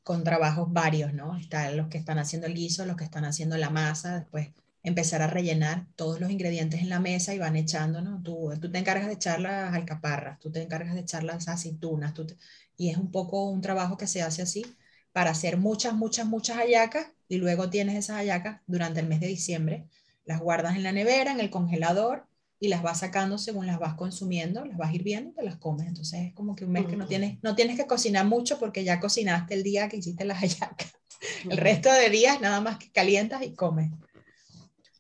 con 0.09 0.25
trabajos 0.25 0.73
varios, 0.73 1.13
¿no? 1.13 1.37
Están 1.37 1.77
los 1.77 1.89
que 1.89 1.99
están 1.99 2.19
haciendo 2.19 2.47
el 2.47 2.55
guiso, 2.55 2.87
los 2.87 2.97
que 2.97 3.05
están 3.05 3.27
haciendo 3.27 3.59
la 3.59 3.69
masa, 3.69 4.21
después 4.21 4.49
empezar 4.83 5.21
a 5.21 5.27
rellenar 5.27 5.85
todos 5.97 6.19
los 6.19 6.31
ingredientes 6.31 6.81
en 6.81 6.89
la 6.89 6.99
mesa 6.99 7.35
y 7.35 7.39
van 7.39 7.57
echando, 7.57 8.01
¿no? 8.01 8.23
Tú, 8.23 8.51
tú 8.59 8.73
te 8.73 8.79
encargas 8.79 9.07
de 9.07 9.13
echar 9.13 9.39
las 9.39 9.75
alcaparras, 9.75 10.41
tú 10.41 10.51
te 10.51 10.63
encargas 10.63 10.95
de 10.95 11.01
echar 11.01 11.25
las 11.25 11.47
aceitunas, 11.49 12.15
tú 12.15 12.27
y 12.79 12.89
es 12.89 12.97
un 12.97 13.11
poco 13.11 13.51
un 13.51 13.61
trabajo 13.61 13.99
que 13.99 14.07
se 14.07 14.23
hace 14.23 14.41
así 14.41 14.65
para 15.13 15.33
hacer 15.33 15.59
muchas, 15.59 15.93
muchas, 15.93 16.25
muchas 16.25 16.57
hallacas 16.57 17.09
y 17.29 17.37
luego 17.37 17.69
tienes 17.69 17.95
esas 17.97 18.17
hallacas 18.17 18.63
durante 18.67 19.01
el 19.01 19.09
mes 19.09 19.21
de 19.21 19.27
diciembre, 19.27 19.85
las 20.25 20.41
guardas 20.41 20.77
en 20.77 20.85
la 20.85 20.93
nevera, 20.93 21.33
en 21.33 21.41
el 21.41 21.51
congelador 21.51 22.25
y 22.61 22.69
las 22.69 22.83
vas 22.83 23.01
sacando 23.01 23.39
según 23.39 23.67
las 23.67 23.79
vas 23.79 23.95
consumiendo, 23.95 24.65
las 24.65 24.77
vas 24.77 24.93
hirviendo 24.93 25.31
y 25.31 25.35
te 25.35 25.43
las 25.43 25.57
comes. 25.57 25.87
Entonces 25.87 26.27
es 26.27 26.35
como 26.35 26.57
que 26.57 26.65
un 26.65 26.73
mes 26.73 26.87
que 26.87 26.97
no 26.97 27.07
tienes, 27.07 27.39
no 27.43 27.55
tienes 27.55 27.77
que 27.77 27.87
cocinar 27.87 28.27
mucho 28.27 28.59
porque 28.59 28.85
ya 28.85 29.01
cocinaste 29.01 29.55
el 29.55 29.63
día 29.63 29.89
que 29.89 29.99
hiciste 29.99 30.25
las 30.25 30.39
hallacas. 30.41 30.93
El 31.49 31.57
resto 31.57 31.93
de 31.93 32.11
días 32.11 32.41
nada 32.41 32.61
más 32.61 32.79
que 32.79 32.91
calientas 32.91 33.43
y 33.43 33.55
comes. 33.55 33.91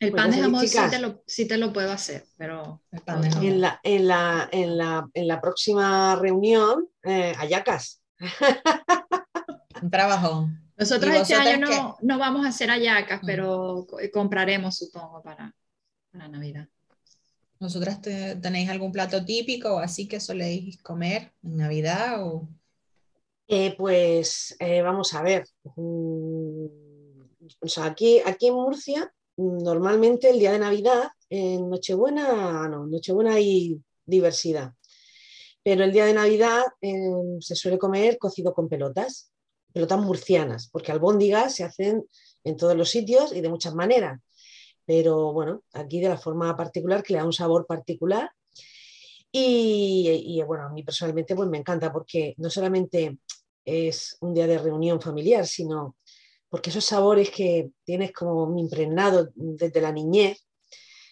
El 0.00 0.12
pan 0.12 0.30
de 0.30 0.38
jamón 0.38 0.66
sí 0.66 0.78
te, 0.90 0.98
lo, 1.00 1.22
sí 1.26 1.48
te, 1.48 1.58
lo, 1.58 1.72
puedo 1.72 1.90
hacer, 1.90 2.24
pero 2.36 2.82
el 2.92 3.00
pan 3.00 3.20
de 3.20 3.30
jamón. 3.30 3.46
En 3.46 3.60
la, 3.60 3.80
en 3.82 4.06
la, 4.06 4.48
en 4.52 4.78
la, 4.78 5.08
en 5.12 5.26
la 5.26 5.40
próxima 5.40 6.14
reunión, 6.16 6.88
eh, 7.02 7.34
hallacas. 7.36 8.00
un 9.82 9.90
trabajo. 9.90 10.48
Nosotros 10.76 11.12
este 11.16 11.34
año 11.34 11.66
no, 11.66 11.96
no, 12.00 12.18
vamos 12.18 12.46
a 12.46 12.50
hacer 12.50 12.70
hallacas, 12.70 13.20
pero 13.26 13.88
compraremos, 14.12 14.76
supongo, 14.76 15.20
para, 15.20 15.52
para 16.12 16.28
Navidad. 16.28 16.68
¿Nosotras 17.60 18.00
tenéis 18.00 18.70
algún 18.70 18.92
plato 18.92 19.24
típico 19.24 19.74
o 19.74 19.78
así 19.78 20.06
que 20.06 20.20
soléis 20.20 20.80
comer 20.82 21.32
en 21.42 21.56
Navidad? 21.56 22.24
O... 22.24 22.48
Eh, 23.48 23.74
pues 23.76 24.56
eh, 24.60 24.80
vamos 24.82 25.12
a 25.14 25.22
ver. 25.22 25.44
Mm, 25.74 26.66
o 27.60 27.68
sea, 27.68 27.86
aquí, 27.86 28.20
aquí 28.24 28.48
en 28.48 28.54
Murcia, 28.54 29.12
normalmente 29.36 30.30
el 30.30 30.38
día 30.38 30.52
de 30.52 30.60
Navidad, 30.60 31.08
en 31.30 31.68
Nochebuena, 31.68 32.68
no, 32.68 32.86
Nochebuena 32.86 33.34
hay 33.34 33.80
diversidad. 34.06 34.72
Pero 35.64 35.82
el 35.82 35.92
día 35.92 36.06
de 36.06 36.14
Navidad 36.14 36.62
em, 36.80 37.40
se 37.40 37.56
suele 37.56 37.78
comer 37.78 38.18
cocido 38.18 38.54
con 38.54 38.68
pelotas, 38.68 39.32
pelotas 39.72 40.00
murcianas, 40.00 40.68
porque 40.70 40.92
albóndigas 40.92 41.56
se 41.56 41.64
hacen 41.64 42.06
en 42.44 42.56
todos 42.56 42.76
los 42.76 42.88
sitios 42.88 43.34
y 43.34 43.40
de 43.40 43.48
muchas 43.48 43.74
maneras 43.74 44.20
pero 44.88 45.34
bueno, 45.34 45.64
aquí 45.74 46.00
de 46.00 46.08
la 46.08 46.16
forma 46.16 46.56
particular 46.56 47.02
que 47.02 47.12
le 47.12 47.18
da 47.18 47.26
un 47.26 47.32
sabor 47.34 47.66
particular. 47.66 48.30
Y, 49.30 50.42
bueno, 50.46 50.64
a 50.64 50.70
mí 50.70 50.82
personalmente 50.82 51.36
pues 51.36 51.46
me 51.46 51.58
encanta 51.58 51.92
porque 51.92 52.34
no 52.38 52.48
solamente 52.48 53.18
es 53.66 54.16
un 54.22 54.32
día 54.32 54.46
de 54.46 54.56
reunión 54.56 54.98
familiar, 54.98 55.46
sino 55.46 55.98
porque 56.48 56.70
esos 56.70 56.86
sabores 56.86 57.30
que 57.30 57.68
tienes 57.84 58.12
como 58.12 58.58
impregnado 58.58 59.28
desde 59.34 59.82
la 59.82 59.92
niñez, 59.92 60.46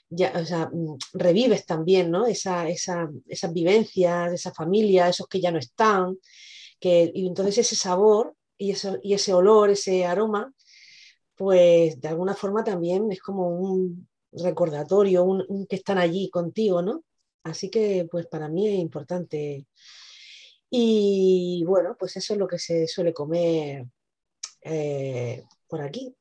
ya, 0.08 0.32
o 0.34 0.46
sea, 0.46 0.70
revives 1.12 1.66
también 1.66 2.10
¿no? 2.10 2.24
esa, 2.26 2.70
esa, 2.70 3.10
esas 3.26 3.52
vivencias, 3.52 4.32
esa 4.32 4.54
familia, 4.54 5.10
esos 5.10 5.26
que 5.28 5.42
ya 5.42 5.50
no 5.50 5.58
están, 5.58 6.16
que, 6.80 7.12
y 7.14 7.26
entonces 7.26 7.58
ese 7.58 7.76
sabor 7.76 8.34
y, 8.56 8.70
eso, 8.70 8.96
y 9.02 9.12
ese 9.12 9.34
olor, 9.34 9.68
ese 9.68 10.06
aroma, 10.06 10.50
pues 11.36 12.00
de 12.00 12.08
alguna 12.08 12.34
forma 12.34 12.64
también 12.64 13.10
es 13.12 13.20
como 13.20 13.48
un 13.48 14.08
recordatorio, 14.32 15.24
un, 15.24 15.66
que 15.68 15.76
están 15.76 15.98
allí 15.98 16.30
contigo, 16.30 16.82
¿no? 16.82 17.04
Así 17.44 17.70
que 17.70 18.08
pues 18.10 18.26
para 18.26 18.48
mí 18.48 18.68
es 18.68 18.78
importante. 18.78 19.66
Y 20.70 21.62
bueno, 21.66 21.96
pues 21.98 22.16
eso 22.16 22.32
es 22.32 22.38
lo 22.38 22.48
que 22.48 22.58
se 22.58 22.88
suele 22.88 23.12
comer 23.12 23.86
eh, 24.62 25.44
por 25.68 25.80
aquí. 25.80 26.14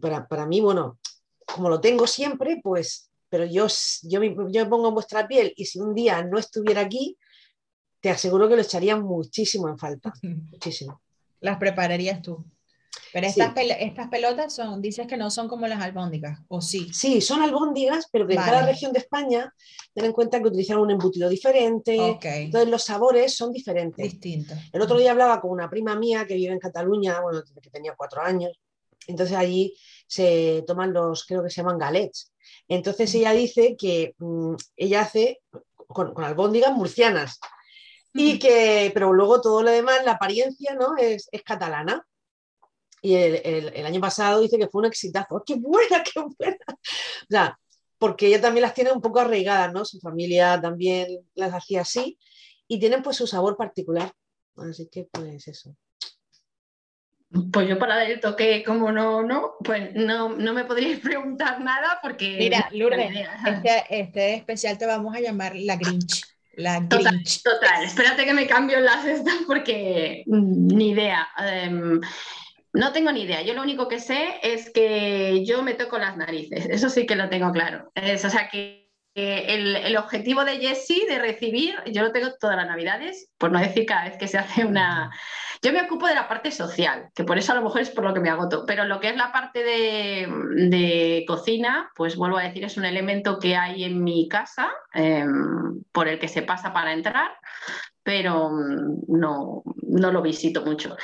para, 0.00 0.28
para, 0.28 0.46
mí, 0.46 0.60
bueno, 0.60 0.98
como 1.46 1.70
lo 1.70 1.80
tengo 1.80 2.06
siempre, 2.06 2.60
pues, 2.62 3.10
pero 3.28 3.44
yo, 3.46 3.66
yo, 4.02 4.20
me, 4.20 4.34
yo 4.34 4.64
me 4.64 4.66
pongo 4.66 4.88
en 4.88 4.94
vuestra 4.94 5.26
piel 5.26 5.52
y 5.56 5.64
si 5.66 5.80
un 5.80 5.94
día 5.94 6.22
no 6.22 6.38
estuviera 6.38 6.82
aquí, 6.82 7.16
te 8.00 8.10
aseguro 8.10 8.48
que 8.48 8.56
lo 8.56 8.62
echaría 8.62 8.96
muchísimo 8.96 9.68
en 9.68 9.78
falta, 9.78 10.12
muchísimo. 10.22 11.00
Las 11.40 11.58
prepararías 11.58 12.20
tú. 12.20 12.44
Pero 13.12 13.26
estas, 13.26 13.52
estas 13.78 14.08
pelotas 14.08 14.54
son, 14.54 14.82
dices 14.82 15.06
que 15.06 15.16
no 15.16 15.30
son 15.30 15.48
como 15.48 15.66
las 15.66 15.80
albóndigas, 15.80 16.40
¿o 16.48 16.60
sí? 16.60 16.92
Sí, 16.92 17.20
son 17.20 17.42
albóndigas, 17.42 18.08
pero 18.10 18.26
que 18.26 18.34
en 18.34 18.40
cada 18.40 18.66
región 18.66 18.92
de 18.92 18.98
España 18.98 19.52
ten 19.92 20.06
en 20.06 20.12
cuenta 20.12 20.40
que 20.40 20.48
utilizan 20.48 20.78
un 20.78 20.90
embutido 20.90 21.28
diferente, 21.28 22.18
entonces 22.20 22.68
los 22.68 22.82
sabores 22.82 23.36
son 23.36 23.52
diferentes. 23.52 24.04
Distintos. 24.04 24.58
El 24.72 24.82
otro 24.82 24.98
día 24.98 25.12
hablaba 25.12 25.40
con 25.40 25.50
una 25.50 25.70
prima 25.70 25.94
mía 25.94 26.26
que 26.26 26.34
vive 26.34 26.52
en 26.52 26.58
Cataluña, 26.58 27.20
bueno, 27.20 27.42
que 27.62 27.70
tenía 27.70 27.94
cuatro 27.96 28.20
años, 28.22 28.52
entonces 29.06 29.36
allí 29.36 29.74
se 30.06 30.64
toman 30.66 30.92
los, 30.92 31.24
creo 31.24 31.42
que 31.42 31.50
se 31.50 31.56
llaman 31.56 31.78
galets. 31.78 32.32
Entonces 32.68 33.14
ella 33.14 33.32
dice 33.32 33.76
que 33.78 34.14
mm, 34.18 34.54
ella 34.76 35.02
hace 35.02 35.40
con, 35.86 36.14
con 36.14 36.24
albóndigas 36.24 36.72
murcianas, 36.72 37.38
y 38.16 38.38
que, 38.38 38.92
pero 38.94 39.12
luego 39.12 39.40
todo 39.40 39.62
lo 39.62 39.72
demás, 39.72 40.04
la 40.04 40.12
apariencia, 40.12 40.74
¿no? 40.74 40.96
Es, 40.96 41.28
es 41.32 41.42
catalana. 41.42 42.06
Y 43.04 43.16
el, 43.16 43.84
año 43.84 44.00
pasado 44.00 44.40
dice 44.40 44.56
que 44.56 44.68
fue 44.68 44.80
un 44.80 44.86
exitazo. 44.86 45.42
¡Qué 45.46 45.56
buena, 45.56 46.02
qué 46.02 46.20
buena! 46.20 46.56
O 46.70 47.26
sea, 47.28 47.58
porque 47.98 48.28
ella 48.28 48.40
también 48.40 48.62
las 48.62 48.72
tiene 48.72 48.92
un 48.92 49.02
poco 49.02 49.20
arraigadas, 49.20 49.70
¿no? 49.74 49.84
Su 49.84 50.00
familia 50.00 50.58
también 50.58 51.06
las 51.34 51.52
hacía 51.52 51.82
así 51.82 52.18
y 52.66 52.80
tienen 52.80 53.02
pues 53.02 53.18
su 53.18 53.26
sabor 53.26 53.58
particular. 53.58 54.10
Así 54.56 54.88
que 54.90 55.04
pues 55.12 55.46
eso. 55.48 55.76
Pues 57.52 57.68
yo 57.68 57.78
para 57.78 58.06
el 58.06 58.20
toque, 58.20 58.64
como 58.64 58.90
no, 58.90 59.22
no, 59.22 59.56
pues 59.62 59.94
no, 59.94 60.30
no 60.30 60.54
me 60.54 60.64
podríais 60.64 61.00
preguntar 61.02 61.60
nada 61.60 61.98
porque... 62.00 62.36
Mira, 62.38 62.70
Lourdes, 62.72 63.28
este, 63.46 63.84
este, 63.90 64.34
especial 64.36 64.78
te 64.78 64.86
vamos 64.86 65.14
a 65.14 65.20
llamar 65.20 65.54
la 65.56 65.76
Grinch. 65.76 66.22
La 66.54 66.80
Grinch. 66.80 67.42
Total, 67.42 67.84
espérate 67.84 68.24
que 68.24 68.32
me 68.32 68.46
cambio 68.46 68.80
las 68.80 69.04
estas 69.04 69.42
porque 69.46 70.24
mm, 70.26 70.66
ni 70.68 70.90
idea. 70.90 71.28
Em, 71.38 72.00
no 72.74 72.92
tengo 72.92 73.12
ni 73.12 73.22
idea. 73.22 73.42
Yo 73.42 73.54
lo 73.54 73.62
único 73.62 73.88
que 73.88 74.00
sé 74.00 74.40
es 74.42 74.70
que 74.70 75.44
yo 75.46 75.62
me 75.62 75.74
toco 75.74 75.96
las 75.98 76.16
narices. 76.16 76.66
Eso 76.66 76.90
sí 76.90 77.06
que 77.06 77.16
lo 77.16 77.28
tengo 77.28 77.52
claro. 77.52 77.92
O 77.94 78.30
sea 78.30 78.48
que 78.50 78.90
el, 79.14 79.96
objetivo 79.96 80.44
de 80.44 80.58
Jessie 80.58 81.06
de 81.08 81.20
recibir, 81.20 81.76
yo 81.86 82.02
lo 82.02 82.12
tengo 82.12 82.34
todas 82.38 82.56
las 82.56 82.66
navidades, 82.66 83.30
por 83.38 83.52
no 83.52 83.60
decir 83.60 83.86
cada 83.86 84.04
vez 84.04 84.18
que 84.18 84.28
se 84.28 84.38
hace 84.38 84.64
una... 84.64 85.10
Yo 85.64 85.72
me 85.72 85.80
ocupo 85.80 86.06
de 86.06 86.14
la 86.14 86.28
parte 86.28 86.50
social, 86.50 87.08
que 87.14 87.24
por 87.24 87.38
eso 87.38 87.52
a 87.52 87.54
lo 87.54 87.62
mejor 87.62 87.80
es 87.80 87.88
por 87.88 88.04
lo 88.04 88.12
que 88.12 88.20
me 88.20 88.28
agoto, 88.28 88.66
pero 88.66 88.84
lo 88.84 89.00
que 89.00 89.08
es 89.08 89.16
la 89.16 89.32
parte 89.32 89.64
de, 89.64 91.24
cocina, 91.26 91.90
pues 91.96 92.16
vuelvo 92.16 92.36
a 92.36 92.42
decir, 92.42 92.64
es 92.64 92.76
un 92.76 92.84
elemento 92.84 93.38
que 93.38 93.56
hay 93.56 93.84
en 93.84 94.04
mi 94.04 94.28
casa, 94.28 94.70
em, 94.92 95.82
por 95.90 96.06
el 96.06 96.18
que 96.18 96.28
se 96.28 96.42
pasa 96.42 96.74
para 96.74 96.92
entrar, 96.92 97.30
pero 98.02 98.50
mm, 98.50 99.04
no, 99.08 99.62
no 99.88 100.12
lo 100.12 100.20
visito 100.20 100.64
mucho. 100.64 100.96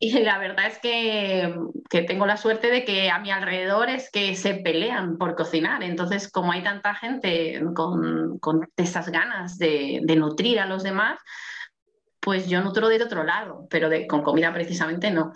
Y, 0.00 0.20
la 0.20 0.38
verdad 0.38 0.66
es 0.66 0.78
que, 0.78 1.54
tengo 2.06 2.26
la 2.26 2.36
suerte 2.36 2.70
de 2.70 2.84
que 2.84 3.10
a 3.10 3.18
mi 3.20 3.30
alrededor 3.30 3.88
es 3.88 4.10
que 4.10 4.34
se 4.36 4.54
pelean 4.54 5.16
por 5.16 5.34
cocinar. 5.34 5.82
Entonces, 5.82 6.30
como 6.30 6.52
hay 6.52 6.62
tanta 6.62 6.94
gente 6.94 7.62
con, 7.74 8.38
esas 8.76 9.08
ganas 9.10 9.58
de, 9.58 10.02
nutrir 10.16 10.60
a 10.60 10.66
los 10.66 10.82
demás, 10.82 11.18
pues 12.28 12.46
yo 12.46 12.60
nutro 12.60 12.90
de 12.90 13.02
otro 13.02 13.24
lado, 13.24 13.66
pero 13.70 13.88
con 14.06 14.22
comida 14.22 14.52
precisamente 14.52 15.10
no. 15.10 15.32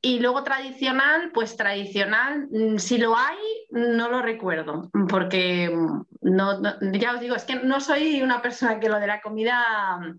Y 0.00 0.18
luego 0.18 0.42
tradicional, 0.42 1.30
pues 1.32 1.56
tradicional, 1.56 2.48
mm, 2.50 2.78
si 2.78 2.98
lo 2.98 3.16
hay, 3.16 3.38
no 3.70 4.08
lo 4.08 4.22
recuerdo, 4.22 4.90
porque 5.08 5.70
mm, 5.72 6.02
no, 6.22 6.60
ya 6.94 7.14
os 7.14 7.20
digo, 7.20 7.36
es 7.36 7.44
que 7.44 7.54
no 7.54 7.80
soy 7.80 8.22
una 8.22 8.42
persona 8.42 8.80
que 8.80 8.88
lo 8.88 8.98
de 8.98 9.06
la 9.06 9.20
comida... 9.20 10.00
Mm, 10.00 10.18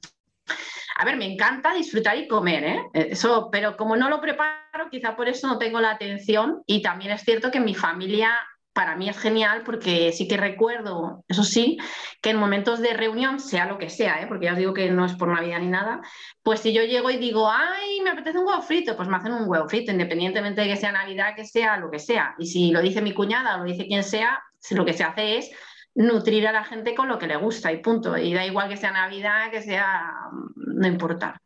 a 0.96 1.04
ver, 1.04 1.18
me 1.18 1.26
encanta 1.26 1.74
disfrutar 1.74 2.16
y 2.16 2.30
comer, 2.30 2.64
¿eh? 2.64 2.80
Eso, 2.94 3.50
pero 3.52 3.76
como 3.76 3.98
no 3.98 4.10
lo 4.10 4.22
preparo, 4.22 4.90
quizá 4.90 5.18
por 5.18 5.28
eso 5.28 5.48
no 5.48 5.58
tengo 5.58 5.82
la 5.82 5.92
atención. 5.92 6.64
Y 6.68 6.82
también 6.82 7.12
es 7.12 7.24
cierto 7.24 7.52
que 7.52 7.60
mi 7.60 7.76
familia 7.76 8.40
para 8.74 8.96
mí 8.96 9.08
es 9.08 9.18
genial 9.18 9.62
porque 9.64 10.12
sí 10.12 10.28
que 10.28 10.36
recuerdo, 10.36 11.24
eso 11.28 11.44
sí, 11.44 11.78
que 12.22 12.32
en 12.32 12.38
momentos 12.38 12.80
de 12.82 12.94
reunión, 12.94 13.40
sea 13.40 13.66
lo 13.66 13.78
que 13.78 13.90
sea, 13.90 14.22
¿eh? 14.22 14.26
porque 14.28 14.46
ya 14.46 14.54
os 14.54 14.58
digo 14.58 14.74
que 14.74 14.90
no 14.90 15.06
es 15.06 15.14
por 15.14 15.30
Navidad 15.30 15.60
ni 15.60 15.68
nada, 15.68 16.02
pues 16.42 16.60
si 16.62 16.74
yo 16.74 16.84
llego 16.84 17.10
y 17.12 17.18
digo, 17.18 17.50
ay, 17.50 18.02
me 18.02 18.10
apetece 18.10 18.40
un 18.40 18.48
huevo 18.48 18.62
frito, 18.62 18.96
pues 18.96 19.08
me 19.08 19.18
hacen 19.18 19.34
un 19.34 19.48
huevo 19.48 19.70
frito, 19.70 19.92
independientemente 19.92 20.62
de 20.62 20.68
que 20.68 20.76
sea 20.76 20.92
Navidad, 20.92 21.36
que 21.36 21.46
sea 21.46 21.78
lo 21.78 21.92
que 21.92 22.00
sea. 22.00 22.36
Y 22.40 22.48
si 22.48 22.72
lo 22.72 22.82
dice 22.82 23.02
mi 23.02 23.14
cuñada 23.14 23.56
o 23.56 23.60
lo 23.60 23.66
dice 23.66 23.88
quien 23.88 24.04
sea, 24.04 24.42
lo 24.72 24.86
que 24.86 24.94
se 24.94 25.04
hace 25.04 25.38
es 25.38 25.52
nutrir 25.96 26.48
a 26.48 26.52
la 26.52 26.64
gente 26.64 26.96
con 26.96 27.08
lo 27.08 27.20
que 27.20 27.28
le 27.28 27.36
gusta 27.36 27.72
y 27.72 27.78
punto. 27.78 28.18
Y 28.18 28.34
da 28.34 28.46
igual 28.46 28.70
que 28.70 28.78
sea 28.78 28.92
Navidad, 28.92 29.52
que 29.52 29.62
sea, 29.62 30.14
no 30.56 30.88
importa. 30.88 31.40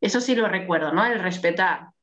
Eso 0.00 0.20
sí 0.20 0.34
lo 0.34 0.48
recuerdo, 0.48 0.92
¿no? 0.92 1.04
El 1.06 1.18
respetar 1.20 1.93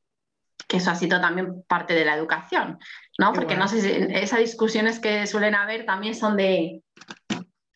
que 0.72 0.78
eso 0.78 0.90
ha 0.90 0.94
sido 0.94 1.20
también 1.20 1.62
parte 1.68 1.92
de 1.92 2.06
la 2.06 2.16
educación, 2.16 2.78
¿no? 3.18 3.34
Porque 3.34 3.56
no 3.56 3.68
sé 3.68 3.82
si 3.82 3.90
esas 4.14 4.38
discusiones 4.38 5.00
que 5.00 5.26
suelen 5.26 5.54
haber 5.54 5.84
también 5.84 6.14
son 6.14 6.34
de 6.38 6.82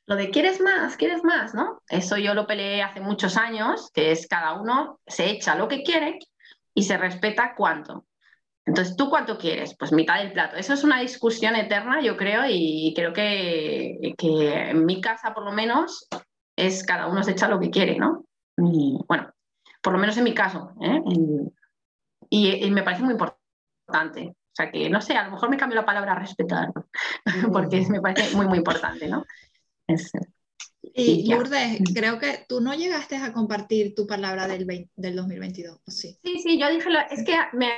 lo 0.06 0.16
de 0.16 0.30
quieres 0.30 0.62
más, 0.62 0.96
quieres 0.96 1.22
más, 1.22 1.52
¿no? 1.52 1.82
Eso 1.90 2.16
yo 2.16 2.32
lo 2.32 2.46
peleé 2.46 2.82
hace 2.82 3.02
muchos 3.02 3.36
años, 3.36 3.90
que 3.92 4.12
es 4.12 4.26
cada 4.26 4.54
uno 4.54 4.98
se 5.06 5.28
echa 5.28 5.56
lo 5.56 5.68
que 5.68 5.82
quiere 5.82 6.18
y 6.72 6.84
se 6.84 6.96
respeta 6.96 7.52
cuánto. 7.54 8.06
Entonces, 8.64 8.96
¿tú 8.96 9.10
cuánto 9.10 9.36
quieres? 9.36 9.76
Pues 9.78 9.92
mitad 9.92 10.18
del 10.18 10.32
plato. 10.32 10.56
Eso 10.56 10.72
es 10.72 10.82
una 10.82 10.98
discusión 10.98 11.54
eterna, 11.54 12.00
yo 12.00 12.16
creo, 12.16 12.44
y 12.48 12.94
creo 12.96 13.12
que, 13.12 14.14
que 14.16 14.70
en 14.70 14.86
mi 14.86 15.02
casa, 15.02 15.34
por 15.34 15.44
lo 15.44 15.52
menos, 15.52 16.08
es 16.56 16.82
cada 16.82 17.08
uno 17.08 17.22
se 17.22 17.32
echa 17.32 17.46
lo 17.46 17.60
que 17.60 17.68
quiere, 17.68 17.98
¿no? 17.98 18.24
Y, 18.56 18.96
bueno, 19.06 19.28
por 19.82 19.92
lo 19.92 19.98
menos 19.98 20.16
en 20.16 20.24
mi 20.24 20.32
caso, 20.32 20.70
¿eh? 20.80 21.02
Y, 22.30 22.70
me 22.70 22.82
parece 22.82 23.02
muy 23.02 23.12
importante. 23.12 24.28
O 24.28 24.54
sea 24.56 24.70
que, 24.70 24.88
no 24.88 25.00
sé, 25.00 25.14
a 25.14 25.24
lo 25.24 25.32
mejor 25.32 25.50
me 25.50 25.56
cambio 25.56 25.76
la 25.76 25.84
palabra 25.84 26.14
respetar, 26.14 26.72
porque 27.52 27.84
me 27.88 28.00
parece 28.00 28.34
muy, 28.34 28.46
muy 28.46 28.58
importante, 28.58 29.08
¿no? 29.08 29.24
y, 30.82 31.30
Lourdes, 31.30 31.80
creo 31.94 32.18
que 32.18 32.44
tú 32.48 32.60
no 32.60 32.74
llegaste 32.74 33.16
a 33.16 33.32
compartir 33.32 33.94
tu 33.94 34.06
palabra 34.06 34.48
del, 34.48 34.66
del 34.96 35.16
2022, 35.16 35.80
sí? 35.86 36.18
Sí, 36.24 36.38
sí, 36.38 36.58
yo 36.58 36.70
dije, 36.70 36.88
es 37.10 37.24
que 37.24 37.36
me, 37.52 37.70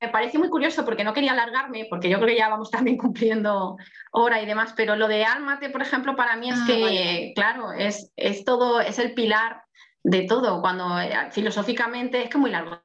me 0.00 0.08
pareció 0.08 0.38
muy 0.38 0.50
curioso 0.50 0.84
porque 0.84 1.04
no 1.04 1.14
quería 1.14 1.32
alargarme, 1.32 1.86
porque 1.88 2.10
yo 2.10 2.18
creo 2.18 2.28
que 2.28 2.38
ya 2.38 2.48
vamos 2.48 2.70
también 2.70 2.96
cumpliendo 2.98 3.76
hora 4.12 4.42
y 4.42 4.46
demás, 4.46 4.74
pero 4.76 4.96
lo 4.96 5.08
de 5.08 5.24
Álmate, 5.24 5.70
por 5.70 5.82
ejemplo, 5.82 6.16
para 6.16 6.36
mí 6.36 6.50
es 6.50 6.58
ah, 6.60 6.64
que, 6.66 7.32
claro, 7.34 7.72
es, 7.72 8.12
es 8.16 8.44
todo, 8.44 8.80
es 8.80 8.98
el 8.98 9.14
pilar 9.14 9.62
de 10.02 10.22
todo, 10.22 10.60
cuando 10.60 11.00
eh, 11.00 11.12
filosóficamente 11.32 12.22
es 12.22 12.30
que 12.30 12.38
muy 12.38 12.50
largo 12.50 12.80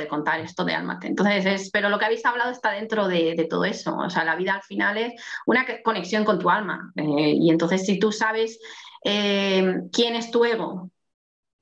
de 0.00 0.08
contar 0.08 0.40
esto 0.40 0.64
de 0.64 0.74
Almate. 0.74 1.08
Entonces, 1.08 1.70
pero 1.72 1.88
lo 1.88 1.98
que 1.98 2.04
habéis 2.04 2.24
hablado 2.24 2.50
está 2.50 2.70
dentro 2.70 3.08
de, 3.08 3.46
todo 3.50 3.64
eso. 3.64 3.96
O 3.96 4.10
sea, 4.10 4.24
la 4.24 4.36
vida 4.36 4.54
al 4.54 4.62
final 4.62 4.96
es 4.98 5.14
una 5.46 5.66
conexión 5.82 6.24
con 6.24 6.38
tu 6.38 6.50
alma. 6.50 6.92
Eh, 6.96 7.34
y 7.38 7.50
entonces, 7.50 7.84
si 7.84 7.98
tú 7.98 8.12
sabes 8.12 8.58
eh, 9.04 9.74
quién 9.92 10.14
es 10.16 10.30
tu 10.30 10.44
ego, 10.44 10.90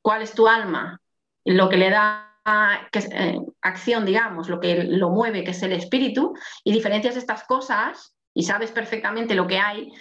cuál 0.03 0.23
es 0.23 0.35
tu 0.35 0.47
alma, 0.47 1.01
lo 1.45 1.69
que 1.69 1.77
le 1.77 1.91
da 1.91 2.41
eh, 2.93 3.39
acción, 3.63 4.05
digamos, 4.05 4.49
lo 4.49 4.61
que 4.61 4.85
lo 4.85 5.11
mueve, 5.11 5.45
que 5.45 5.53
es 5.53 5.63
el 5.63 5.73
espíritu, 5.73 6.35
y 6.63 6.73
diferencias 6.73 7.17
estas 7.17 7.45
cosas 7.45 8.15
y 8.35 8.43
sabes 8.43 8.73
perfectamente 8.73 9.35
lo 9.35 9.47
que 9.47 9.59
hay, 9.59 9.93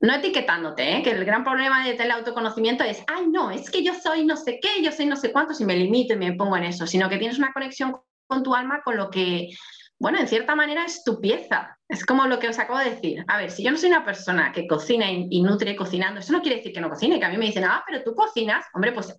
no 0.00 0.14
etiquetándote, 0.14 0.96
¿eh? 0.96 1.02
que 1.02 1.10
el 1.10 1.24
gran 1.24 1.44
problema 1.44 1.86
del 1.86 2.10
autoconocimiento 2.10 2.84
es, 2.84 3.02
ay, 3.06 3.26
no, 3.28 3.50
es 3.50 3.70
que 3.70 3.82
yo 3.82 3.94
soy 3.94 4.24
no 4.24 4.36
sé 4.36 4.58
qué, 4.60 4.82
yo 4.82 4.92
soy 4.92 5.06
no 5.06 5.16
sé 5.16 5.32
cuánto, 5.32 5.54
si 5.54 5.64
me 5.64 5.76
limito 5.76 6.14
y 6.14 6.16
me 6.16 6.32
pongo 6.32 6.56
en 6.56 6.64
eso, 6.64 6.86
sino 6.86 7.08
que 7.08 7.18
tienes 7.18 7.38
una 7.38 7.52
conexión 7.52 7.96
con 8.26 8.42
tu 8.42 8.54
alma, 8.54 8.82
con 8.84 8.96
lo 8.96 9.10
que, 9.10 9.50
bueno, 9.98 10.18
en 10.18 10.28
cierta 10.28 10.54
manera 10.54 10.84
es 10.84 11.02
tu 11.04 11.20
pieza. 11.20 11.78
Es 11.88 12.04
como 12.04 12.26
lo 12.26 12.38
que 12.38 12.48
os 12.48 12.58
acabo 12.58 12.78
de 12.80 12.90
decir. 12.90 13.24
A 13.28 13.38
ver, 13.38 13.50
si 13.50 13.62
yo 13.62 13.70
no 13.70 13.78
soy 13.78 13.90
una 13.90 14.04
persona 14.04 14.52
que 14.52 14.66
cocina 14.66 15.10
y, 15.10 15.40
nutre 15.40 15.74
cocinando, 15.74 16.20
eso 16.20 16.32
no 16.32 16.42
quiere 16.42 16.56
decir 16.56 16.72
que 16.72 16.80
no 16.80 16.90
cocine, 16.90 17.18
que 17.18 17.24
a 17.24 17.30
mí 17.30 17.38
me 17.38 17.46
dicen, 17.46 17.64
ah, 17.64 17.82
pero 17.86 18.02
tú 18.02 18.14
cocinas. 18.14 18.66
Hombre, 18.74 18.92
pues 18.92 19.14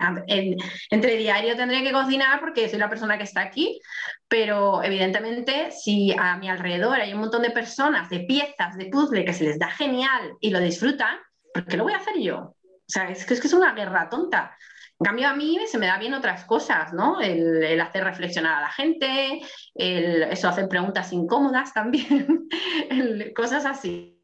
entre 0.89 1.17
diario 1.17 1.55
tendré 1.55 1.81
que 1.81 1.91
cocinar 1.91 2.39
porque 2.39 2.69
soy 2.69 2.77
la 2.77 2.89
persona 2.89 3.17
que 3.17 3.23
está 3.23 3.41
aquí, 3.41 3.79
pero 4.27 4.83
evidentemente 4.83 5.71
si 5.71 6.13
a 6.13 6.37
mi 6.37 6.49
alrededor 6.49 6.99
hay 6.99 7.13
un 7.13 7.21
montón 7.21 7.41
de 7.41 7.51
personas, 7.51 8.09
de 8.09 8.19
piezas, 8.21 8.77
de 8.77 8.85
puzzle 8.85 9.25
que 9.25 9.33
se 9.33 9.45
les 9.45 9.57
da 9.57 9.69
genial 9.71 10.33
y 10.41 10.51
lo 10.51 10.59
disfrutan, 10.59 11.17
¿por 11.53 11.65
qué 11.65 11.77
lo 11.77 11.85
voy 11.85 11.93
a 11.93 11.97
hacer 11.97 12.19
yo? 12.19 12.37
O 12.37 12.89
sea, 12.89 13.09
es 13.09 13.25
que 13.25 13.33
es, 13.33 13.41
que 13.41 13.47
es 13.47 13.53
una 13.53 13.73
guerra 13.73 14.09
tonta. 14.09 14.55
En 14.99 15.05
cambio, 15.05 15.27
a 15.27 15.35
mí 15.35 15.59
se 15.67 15.77
me 15.77 15.85
da 15.85 15.99
bien 15.99 16.15
otras 16.15 16.45
cosas, 16.45 16.91
¿no? 16.91 17.21
El, 17.21 17.79
hacer 17.79 18.03
reflexionar 18.03 18.55
a 18.55 18.61
la 18.61 18.71
gente, 18.71 19.41
el, 19.75 20.23
eso, 20.23 20.49
hacer 20.49 20.67
preguntas 20.67 21.13
incómodas 21.13 21.71
también, 21.73 22.47
cosas 23.35 23.65
así. 23.65 24.19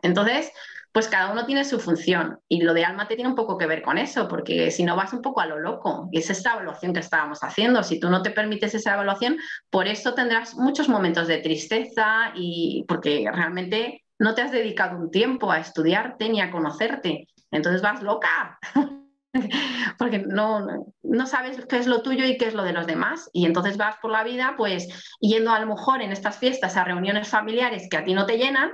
Entonces, 0.00 0.50
pues 0.96 1.08
cada 1.08 1.30
uno 1.30 1.44
tiene 1.44 1.66
su 1.66 1.78
función 1.78 2.40
y 2.48 2.62
lo 2.62 2.72
de 2.72 2.86
alma 2.86 3.06
te 3.06 3.16
tiene 3.16 3.28
un 3.28 3.36
poco 3.36 3.58
que 3.58 3.66
ver 3.66 3.82
con 3.82 3.98
eso, 3.98 4.26
porque 4.26 4.70
si 4.70 4.82
no 4.82 4.96
vas 4.96 5.12
un 5.12 5.20
poco 5.20 5.42
a 5.42 5.46
lo 5.46 5.58
loco, 5.58 6.08
y 6.10 6.20
es 6.20 6.30
esta 6.30 6.54
evaluación 6.54 6.94
que 6.94 7.00
estábamos 7.00 7.40
haciendo, 7.40 7.82
si 7.82 8.00
tú 8.00 8.08
no 8.08 8.22
te 8.22 8.30
permites 8.30 8.74
esa 8.74 8.94
evaluación, 8.94 9.36
por 9.68 9.86
eso 9.86 10.14
tendrás 10.14 10.54
muchos 10.54 10.88
momentos 10.88 11.28
de 11.28 11.38
tristeza 11.38 12.32
y 12.34 12.86
porque 12.88 13.28
realmente 13.30 14.04
no 14.18 14.34
te 14.34 14.40
has 14.40 14.52
dedicado 14.52 14.96
un 14.96 15.10
tiempo 15.10 15.52
a 15.52 15.60
estudiarte 15.60 16.30
ni 16.30 16.40
a 16.40 16.50
conocerte, 16.50 17.28
entonces 17.50 17.82
vas 17.82 18.02
loca. 18.02 18.58
porque 19.98 20.18
no, 20.18 20.66
no 21.02 21.26
sabes 21.26 21.64
qué 21.66 21.78
es 21.78 21.86
lo 21.86 22.02
tuyo 22.02 22.24
y 22.24 22.36
qué 22.36 22.46
es 22.46 22.54
lo 22.54 22.62
de 22.62 22.72
los 22.72 22.86
demás. 22.86 23.30
Y 23.32 23.46
entonces 23.46 23.76
vas 23.76 23.96
por 24.02 24.10
la 24.10 24.24
vida, 24.24 24.54
pues 24.56 24.88
yendo 25.20 25.52
a 25.52 25.60
lo 25.60 25.66
mejor 25.66 26.02
en 26.02 26.12
estas 26.12 26.38
fiestas 26.38 26.76
a 26.76 26.84
reuniones 26.84 27.28
familiares 27.28 27.88
que 27.90 27.96
a 27.96 28.04
ti 28.04 28.14
no 28.14 28.26
te 28.26 28.38
llenan, 28.38 28.72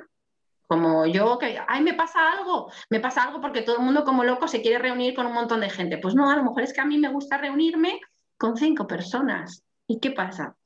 como 0.67 1.05
yo, 1.05 1.39
que, 1.39 1.59
ay, 1.69 1.83
me 1.83 1.93
pasa 1.93 2.33
algo, 2.33 2.73
me 2.89 2.99
pasa 2.99 3.25
algo 3.25 3.43
porque 3.43 3.61
todo 3.61 3.77
el 3.77 3.83
mundo 3.83 4.05
como 4.05 4.25
loco 4.25 4.49
se 4.49 4.63
quiere 4.63 4.79
reunir 4.79 5.15
con 5.15 5.27
un 5.27 5.35
montón 5.35 5.61
de 5.61 5.69
gente. 5.69 5.99
Pues 5.99 6.15
no, 6.15 6.31
a 6.31 6.37
lo 6.37 6.45
mejor 6.45 6.63
es 6.63 6.73
que 6.73 6.81
a 6.81 6.87
mí 6.87 6.97
me 6.97 7.11
gusta 7.11 7.37
reunirme 7.37 8.01
con 8.39 8.57
cinco 8.57 8.87
personas. 8.87 9.65
¿Y 9.87 10.01
qué 10.01 10.13
pasa? 10.13 10.57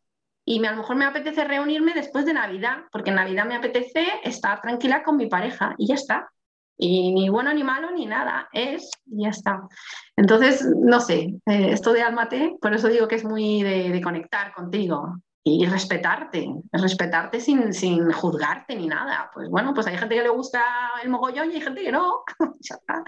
Y 0.44 0.64
a 0.64 0.70
lo 0.70 0.76
mejor 0.76 0.94
me 0.94 1.07
apetece 1.07 1.42
reunirme 1.42 1.92
después 1.92 2.24
de 2.24 2.34
Navidad, 2.34 2.84
porque 2.92 3.11
en 3.11 3.16
Navidad 3.16 3.47
me 3.47 3.57
apetece 3.57 4.07
estar 4.22 4.61
tranquila 4.61 5.03
con 5.03 5.16
mi 5.16 5.26
pareja 5.26 5.74
y 5.76 5.88
ya 5.88 5.97
está. 5.97 6.30
Y 6.79 7.12
ni 7.12 7.29
bueno 7.31 7.55
ni 7.55 7.64
malo 7.64 7.91
ni 7.91 8.05
nada, 8.05 8.49
es 8.53 8.91
y 9.07 9.22
ya 9.22 9.31
está. 9.31 9.66
Entonces, 10.14 10.66
no 10.77 11.01
sé, 11.01 11.35
eh, 11.47 11.70
esto 11.70 11.93
de 11.93 12.03
Almate, 12.03 12.57
por 12.61 12.74
eso 12.74 12.89
digo 12.89 13.09
que 13.09 13.14
es 13.14 13.24
muy 13.24 13.62
de, 13.62 14.01
conectar 14.03 14.53
contigo 14.53 15.16
y 15.43 15.64
respetarte, 15.64 16.47
respetarte 16.72 17.41
sin, 17.41 17.72
sin, 17.72 18.12
juzgarte 18.12 18.77
ni 18.77 18.89
nada. 18.89 19.31
Pues 19.33 19.49
bueno, 19.49 19.72
pues 19.72 19.87
hay 19.87 19.97
gente 19.97 20.16
que 20.16 20.22
le 20.22 20.29
gusta 20.29 20.62
el 21.03 21.09
mogollón 21.09 21.51
y 21.51 21.55
hay 21.55 21.62
gente 21.62 21.83
que 21.83 21.93
no. 21.93 22.24
ya 22.61 22.74
está. 22.74 23.05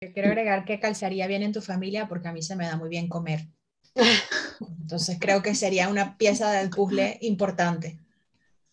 Yo 0.00 0.12
quiero 0.12 0.28
agregar 0.28 0.64
que 0.64 0.80
calzaría 0.80 1.26
bien 1.26 1.42
en 1.42 1.52
tu 1.52 1.60
familia 1.60 2.08
porque 2.08 2.28
a 2.28 2.32
mí 2.32 2.40
se 2.42 2.56
me 2.56 2.66
da 2.66 2.76
muy 2.76 2.88
bien 2.88 3.08
comer. 3.08 3.46
Entonces 4.80 5.18
creo 5.20 5.42
que 5.42 5.54
sería 5.54 5.88
una 5.88 6.16
pieza 6.16 6.50
del 6.50 6.70
puzzle 6.70 7.18
importante. 7.20 7.98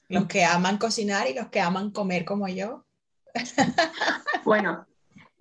Los 0.08 0.26
que 0.26 0.44
aman 0.44 0.78
cocinar 0.78 1.30
y 1.30 1.34
los 1.34 1.48
que 1.48 1.62
aman 1.62 1.92
comer 1.92 2.26
como 2.26 2.48
yo, 2.50 2.86
bueno, 4.46 4.86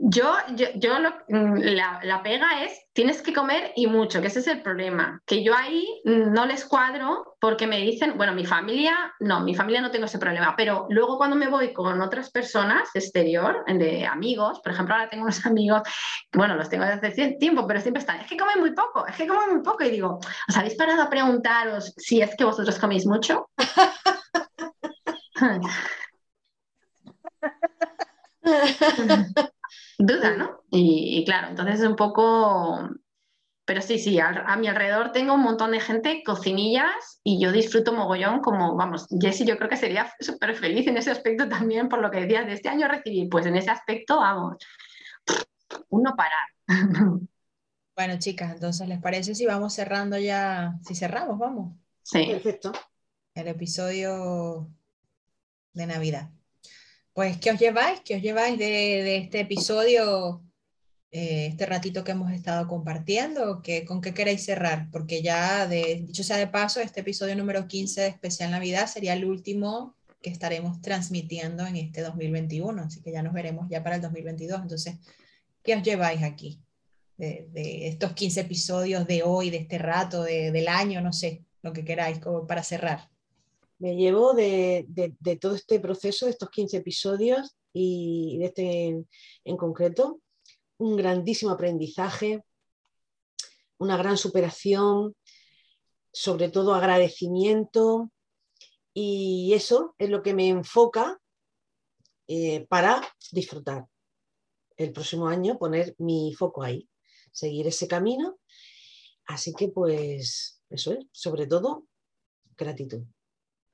yo, 0.03 0.32
yo, 0.57 0.95
mm, 1.28 1.59
la, 1.59 2.22
pega 2.22 2.64
es, 2.64 2.86
tienes 2.95 3.20
que 3.20 3.34
comer 3.34 3.72
y 3.76 3.86
mucho, 3.86 4.22
que 4.22 4.28
ese 4.28 4.38
es 4.38 4.47
el 4.47 4.62
problema, 4.62 5.20
que 5.26 5.45
yo 5.45 5.55
ahí 5.55 5.86
no 6.07 6.47
les 6.47 6.64
cuadro 6.64 7.36
porque 7.38 7.66
me 7.66 7.80
dicen, 7.80 8.16
bueno, 8.16 8.32
mi 8.32 8.47
familia, 8.47 9.12
no, 9.20 9.41
mi 9.41 9.55
familia 9.55 9.82
no 9.82 9.91
tengo 9.91 10.07
ese 10.07 10.18
problema, 10.18 10.55
pero 10.57 10.86
luego 10.88 11.18
cuando 11.18 11.36
me 11.36 11.49
voy 11.49 11.74
con 11.74 12.01
otras 12.01 12.30
personas 12.30 12.88
exterior, 12.95 13.62
de 13.66 14.07
amigos, 14.07 14.61
por 14.61 14.72
ejemplo, 14.72 14.95
ahora 14.95 15.11
tengo 15.11 15.22
unos 15.24 15.45
amigos, 15.45 15.82
bueno, 16.32 16.57
los 16.57 16.70
tengo 16.70 16.86
desde 16.86 17.09
hace 17.09 17.36
tiempo, 17.38 17.66
pero 17.66 17.80
siempre 17.80 18.01
están, 18.01 18.20
es 18.20 18.26
que 18.26 18.38
comen 18.38 18.59
muy 18.59 18.72
poco, 18.72 19.07
es 19.07 19.16
que 19.16 19.26
comen 19.26 19.53
muy 19.53 19.62
poco, 19.62 19.84
y 19.84 19.91
digo, 19.91 20.18
¿os 20.49 20.57
habéis 20.57 20.76
parado 20.76 21.03
a 21.03 21.11
preguntaros 21.11 21.93
si 21.99 22.22
es 22.22 22.34
que 22.36 22.45
vosotros 22.45 22.78
coméis 22.78 23.05
mucho? 23.05 23.51
Duda, 29.99 30.36
¿no? 30.36 30.62
Y, 30.70 31.24
claro, 31.24 31.49
entonces 31.49 31.80
es 31.80 31.86
un 31.86 31.97
poco... 31.97 32.88
Pero 33.64 33.82
sí, 33.82 33.99
sí, 34.01 34.18
a, 34.18 34.57
mi 34.57 34.66
alrededor 34.66 35.12
tengo 35.12 35.34
un 35.34 35.43
montón 35.43 35.70
de 35.70 35.80
gente, 35.80 36.22
cocinillas, 36.24 37.20
y 37.22 37.41
yo 37.41 37.53
disfruto 37.53 37.93
mogollón 37.93 38.41
como, 38.41 38.74
vamos, 38.74 39.07
Jessie 39.20 39.47
yo 39.47 39.57
creo 39.59 39.68
que 39.68 39.76
sería 39.76 40.12
súper 40.18 40.57
feliz 40.57 40.88
en 40.88 40.97
ese 40.97 41.12
aspecto 41.12 41.49
también, 41.49 41.88
por 41.88 42.01
lo 42.01 42.11
que 42.11 42.22
decías, 42.22 42.47
de 42.47 42.55
este 42.55 42.68
año 42.68 42.88
recibir, 42.88 43.28
pues 43.28 43.47
en 43.47 43.55
ese 43.55 43.70
aspecto, 43.70 44.16
vamos, 44.16 44.57
uno 45.91 46.14
parar. 46.16 46.49
Bueno, 47.97 48.18
chicas, 48.18 48.55
entonces, 48.55 48.88
¿les 48.88 48.99
parece 48.99 49.34
si 49.34 49.45
vamos 49.45 49.74
cerrando 49.74 50.16
ya? 50.16 50.78
Si 50.82 50.95
cerramos, 50.95 51.38
vamos. 51.38 51.76
Sí. 52.03 52.28
Perfecto. 52.30 52.72
El 53.34 53.49
episodio 53.49 54.70
de 55.74 55.86
Navidad. 55.86 56.30
Pues, 57.13 57.39
¿qué 57.39 57.51
os 57.51 57.59
lleváis? 57.59 58.01
¿Qué 58.05 58.17
os 58.17 58.23
lleváis 58.23 58.57
de, 58.59 59.17
este 59.17 59.41
episodio, 59.41 60.45
eh, 61.11 61.47
este 61.51 61.67
ratito 61.67 62.05
que 62.05 62.13
hemos 62.13 62.33
estado 62.33 62.69
compartiendo? 62.69 63.63
¿Qué, 63.63 63.85
¿Con 63.85 64.01
qué 64.01 64.15
queréis 64.15 64.45
cerrar? 64.45 64.89
Porque 64.93 65.21
ya, 65.21 65.67
de, 65.67 66.05
dicho 66.07 66.23
sea 66.23 66.37
de 66.37 66.47
paso, 66.47 66.81
este 66.81 67.01
episodio 67.01 67.35
número 67.35 67.67
15 67.67 68.01
de 68.03 68.07
Especial 68.09 68.53
Navidad 68.53 68.87
sería 68.87 69.15
el 69.15 69.25
último 69.25 69.97
que 70.23 70.31
estaremos 70.31 70.81
transmitiendo 70.83 71.67
en 71.67 71.77
este 71.77 72.03
2021, 72.03 72.83
así 72.83 73.03
que 73.03 73.13
ya 73.13 73.23
nos 73.23 73.33
veremos 73.33 73.69
ya 73.69 73.83
para 73.83 73.97
el 73.97 74.03
2022. 74.03 74.63
Entonces, 74.63 74.97
¿qué 75.65 75.75
os 75.75 75.83
lleváis 75.83 76.23
aquí? 76.23 76.63
De, 77.17 77.89
estos 77.89 78.13
15 78.13 78.41
episodios 78.41 79.07
de 79.07 79.23
hoy, 79.25 79.51
de 79.51 79.59
este 79.59 79.79
rato, 79.79 80.23
del 80.23 80.69
año, 80.69 81.01
no 81.03 81.13
sé, 81.13 81.45
lo 81.63 81.73
que 81.73 81.85
queráis 81.85 82.19
como 82.19 82.47
para 82.47 82.63
cerrar. 82.63 83.11
Me 83.81 83.97
llevo 83.97 84.35
de, 84.35 84.87
todo 85.41 85.55
este 85.55 85.81
proceso, 85.81 86.26
de 86.26 86.33
estos 86.33 86.51
15 86.51 86.76
episodios 86.76 87.57
y 87.72 88.37
de 88.39 88.45
este 88.45 89.05
en 89.45 89.57
concreto, 89.57 90.20
un 90.76 90.97
grandísimo 90.97 91.51
aprendizaje, 91.51 92.45
una 93.78 93.97
gran 93.97 94.18
superación, 94.18 95.16
sobre 96.12 96.51
todo 96.51 96.74
agradecimiento 96.74 98.12
y 98.93 99.55
eso 99.55 99.95
es 99.97 100.11
lo 100.11 100.22
que 100.22 100.35
me 100.35 100.49
enfoca 100.49 101.18
eh, 102.28 102.66
para 102.68 103.01
disfrutar. 103.33 103.87
El 104.76 104.93
próximo 104.93 105.26
año 105.26 105.59
poner 105.59 105.95
mi 105.97 106.35
foco 106.35 106.62
ahí, 106.62 106.87
seguir 107.33 107.66
ese 107.66 107.89
camino. 107.89 108.39
Así 109.24 109.55
que 109.55 109.68
pues 109.68 110.62
eso 110.68 110.93
es, 110.93 111.07
sobre 111.12 111.47
todo, 111.47 111.87
gratitud. 112.59 113.05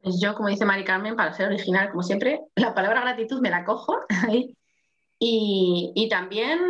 Pues 0.06 0.20
yo, 0.20 0.36
como 0.36 0.48
dice 0.48 0.64
Mari 0.64 0.84
Carmen, 0.84 1.16
para 1.16 1.32
ser 1.32 1.48
original, 1.48 1.90
como 1.90 2.04
siempre, 2.04 2.40
la 2.54 2.72
palabra 2.72 3.00
gratitud 3.00 3.40
me 3.40 3.50
la 3.50 3.64
cojo 3.64 3.98
Y, 5.18 6.08
también 6.08 6.60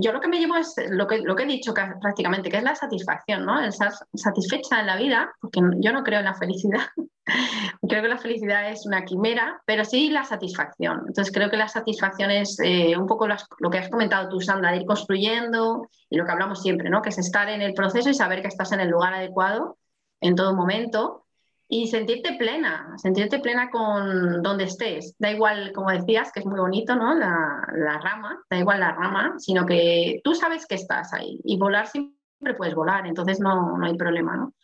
yo 0.00 0.12
lo 0.12 0.20
que 0.20 0.28
me 0.28 0.38
llevo 0.38 0.56
es 0.56 0.74
lo 0.88 1.06
que, 1.06 1.18
lo 1.18 1.36
que 1.36 1.42
he 1.42 1.46
dicho 1.46 1.74
prácticamente, 1.74 2.48
que 2.48 2.56
es 2.56 2.62
la 2.62 2.74
satisfacción, 2.74 3.44
¿no? 3.44 3.58
El 3.60 3.66
estar 3.66 3.92
satisfecha 4.14 4.80
en 4.80 4.86
la 4.86 4.96
vida, 4.96 5.34
porque 5.40 5.60
yo 5.80 5.92
no 5.92 6.04
creo 6.04 6.20
en 6.20 6.24
la 6.24 6.34
felicidad. 6.34 6.86
creo 7.86 8.02
que 8.02 8.08
la 8.08 8.16
felicidad 8.16 8.70
es 8.70 8.86
una 8.86 9.04
quimera, 9.04 9.60
pero 9.66 9.84
sí 9.84 10.08
la 10.08 10.24
satisfacción. 10.24 11.02
Entonces 11.08 11.34
creo 11.34 11.50
que 11.50 11.58
la 11.58 11.68
satisfacción 11.68 12.30
es 12.30 12.58
eh, 12.60 12.96
un 12.96 13.06
poco 13.06 13.26
lo 13.28 13.70
que 13.70 13.78
has 13.78 13.90
comentado 13.90 14.30
tú, 14.30 14.40
Sandra, 14.40 14.70
de 14.70 14.78
ir 14.78 14.86
construyendo 14.86 15.88
y 16.08 16.16
lo 16.16 16.24
que 16.24 16.32
hablamos 16.32 16.62
siempre, 16.62 16.88
¿no? 16.88 17.02
Que 17.02 17.10
es 17.10 17.18
estar 17.18 17.50
en 17.50 17.60
el 17.60 17.74
proceso 17.74 18.08
y 18.08 18.14
saber 18.14 18.40
que 18.40 18.48
estás 18.48 18.72
en 18.72 18.80
el 18.80 18.88
lugar 18.88 19.12
adecuado 19.12 19.76
en 20.22 20.36
todo 20.36 20.54
momento 20.54 21.24
y 21.68 21.88
sentirte 21.88 22.34
plena, 22.34 22.94
sentirte 22.96 23.38
plena 23.38 23.70
con 23.70 24.42
donde 24.42 24.64
estés. 24.64 25.14
Da 25.18 25.30
igual, 25.30 25.72
como 25.72 25.90
decías, 25.90 26.30
que 26.32 26.40
es 26.40 26.46
muy 26.46 26.60
bonito, 26.60 26.94
¿no? 26.94 27.14
La, 27.14 27.66
la, 27.74 27.98
rama, 27.98 28.42
da 28.50 28.58
igual 28.58 28.80
la 28.80 28.92
rama, 28.92 29.34
sino 29.38 29.64
que 29.64 30.20
tú 30.22 30.34
sabes 30.34 30.66
que 30.66 30.74
estás 30.74 31.12
ahí 31.14 31.40
y 31.44 31.56
volar 31.56 31.86
siempre 31.86 32.14
puedes 32.56 32.74
volar, 32.74 33.06
entonces 33.06 33.40
no, 33.40 33.78
no 33.78 33.86
hay 33.86 33.96
problema, 33.96 34.36
¿no? 34.36 34.54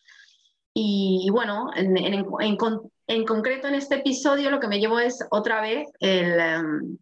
Y, 0.73 1.29
bueno, 1.33 1.71
en, 1.75 1.97
en, 1.97 2.27
en, 3.07 3.25
concreto 3.25 3.67
en 3.67 3.75
este 3.75 3.97
episodio 3.97 4.51
lo 4.51 4.61
que 4.61 4.69
me 4.69 4.79
llevo 4.79 5.01
es 5.01 5.27
otra 5.31 5.61
vez 5.61 5.89
el, 5.99 6.39
em, 6.39 6.99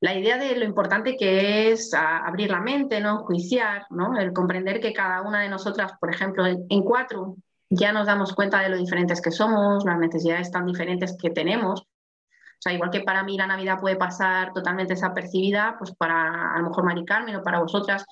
la 0.00 0.14
idea 0.14 0.36
de 0.36 0.56
lo 0.56 0.64
importante 0.64 1.16
que 1.16 1.70
es 1.70 1.94
abrir 1.94 2.50
la 2.50 2.60
mente, 2.60 3.00
¿no? 3.00 3.18
Juiciar, 3.20 3.86
¿no? 3.90 4.18
El 4.18 4.32
comprender 4.32 4.80
que 4.80 4.92
cada 4.92 5.22
una 5.22 5.42
de 5.42 5.48
nosotras, 5.48 5.92
por 6.00 6.10
ejemplo, 6.12 6.44
en 6.46 6.82
cuatro 6.82 7.36
ya 7.70 7.92
nos 7.92 8.06
damos 8.06 8.34
cuenta 8.34 8.60
de 8.60 8.70
lo 8.70 8.76
diferentes 8.76 9.20
que 9.20 9.30
somos, 9.30 9.84
las 9.84 9.98
necesidades 9.98 10.50
tan 10.50 10.66
diferentes 10.66 11.16
que 11.20 11.30
tenemos. 11.30 11.80
O 11.80 12.60
sea, 12.60 12.72
igual 12.72 12.90
que 12.90 13.00
para 13.00 13.22
mí 13.22 13.36
la 13.36 13.46
Navidad 13.46 13.78
puede 13.80 13.96
pasar 13.96 14.52
totalmente 14.52 14.94
desapercibida, 14.94 15.76
pues 15.78 15.94
para 15.94 16.54
a 16.54 16.58
lo 16.58 16.68
mejor 16.68 16.84
Mari 16.84 17.04
Carmen 17.04 17.36
o 17.36 17.42
para 17.42 17.60
vosotras 17.60 18.04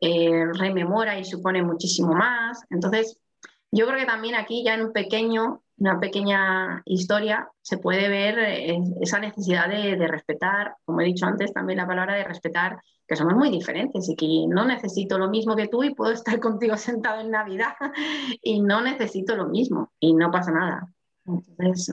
eh, 0.00 0.44
rememora 0.52 1.18
y 1.18 1.24
supone 1.24 1.62
muchísimo 1.62 2.12
más. 2.12 2.62
Entonces, 2.68 3.18
yo 3.70 3.86
creo 3.86 3.98
que 3.98 4.06
también 4.06 4.34
aquí 4.34 4.62
ya 4.64 4.74
en 4.74 4.86
un 4.86 4.92
pequeño, 4.92 5.62
una 5.78 5.98
pequeña 5.98 6.82
historia 6.84 7.48
se 7.62 7.78
puede 7.78 8.08
ver 8.08 8.38
eh, 8.38 8.78
esa 9.00 9.18
necesidad 9.18 9.68
de, 9.68 9.96
de 9.96 10.08
respetar, 10.08 10.76
como 10.84 11.00
he 11.00 11.04
dicho 11.04 11.26
antes, 11.26 11.52
también 11.52 11.78
la 11.78 11.86
palabra 11.86 12.16
de 12.16 12.24
respetar 12.24 12.78
que 13.06 13.16
somos 13.16 13.34
muy 13.34 13.50
diferentes 13.50 14.08
y 14.08 14.16
que 14.16 14.46
no 14.48 14.64
necesito 14.64 15.18
lo 15.18 15.28
mismo 15.28 15.54
que 15.54 15.68
tú 15.68 15.84
y 15.84 15.94
puedo 15.94 16.12
estar 16.12 16.38
contigo 16.40 16.76
sentado 16.76 17.20
en 17.20 17.30
Navidad 17.30 17.74
y 18.42 18.60
no 18.60 18.80
necesito 18.80 19.36
lo 19.36 19.46
mismo 19.46 19.92
y 20.00 20.14
no 20.14 20.30
pasa 20.30 20.50
nada. 20.52 20.92
Entonces, 21.24 21.92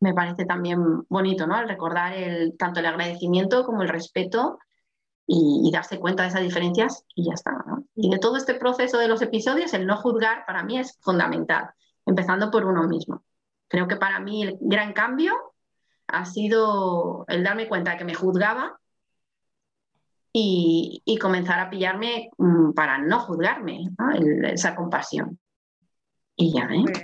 me 0.00 0.12
parece 0.12 0.44
también 0.44 1.06
bonito, 1.08 1.46
¿no? 1.46 1.54
Al 1.54 1.68
recordar 1.68 2.12
el, 2.12 2.56
tanto 2.58 2.80
el 2.80 2.86
agradecimiento 2.86 3.64
como 3.64 3.82
el 3.82 3.88
respeto 3.88 4.58
y, 5.26 5.70
darse 5.72 5.98
cuenta 5.98 6.22
de 6.22 6.28
esas 6.28 6.42
diferencias 6.42 7.04
y 7.14 7.26
ya 7.26 7.32
está, 7.34 7.52
¿no? 7.66 7.84
Y 7.94 8.10
de 8.10 8.18
todo 8.18 8.36
este 8.36 8.54
proceso 8.54 8.98
de 8.98 9.08
los 9.08 9.22
episodios, 9.22 9.72
el 9.72 9.86
no 9.86 9.96
juzgar 9.96 10.44
para 10.46 10.62
mí 10.62 10.78
es 10.78 10.98
fundamental, 11.00 11.70
empezando 12.04 12.50
por 12.50 12.66
uno 12.66 12.86
mismo. 12.86 13.24
Creo 13.68 13.88
que 13.88 13.96
para 13.96 14.20
mí 14.20 14.42
el 14.42 14.58
gran 14.60 14.92
cambio 14.92 15.32
ha 16.06 16.26
sido 16.26 17.24
el 17.28 17.42
darme 17.42 17.66
cuenta 17.66 17.92
de 17.92 17.96
que 17.96 18.04
me 18.04 18.14
juzgaba 18.14 18.78
y, 20.36 21.18
comenzar 21.20 21.60
a 21.60 21.70
pillarme 21.70 22.28
mm, 22.36 22.72
para 22.72 22.98
no 22.98 23.20
juzgarme, 23.20 23.90
esa 24.52 24.74
compasión. 24.74 25.38
Y 26.36 26.52
ya, 26.52 26.64
¿eh? 26.64 26.82
Pues, 26.82 27.02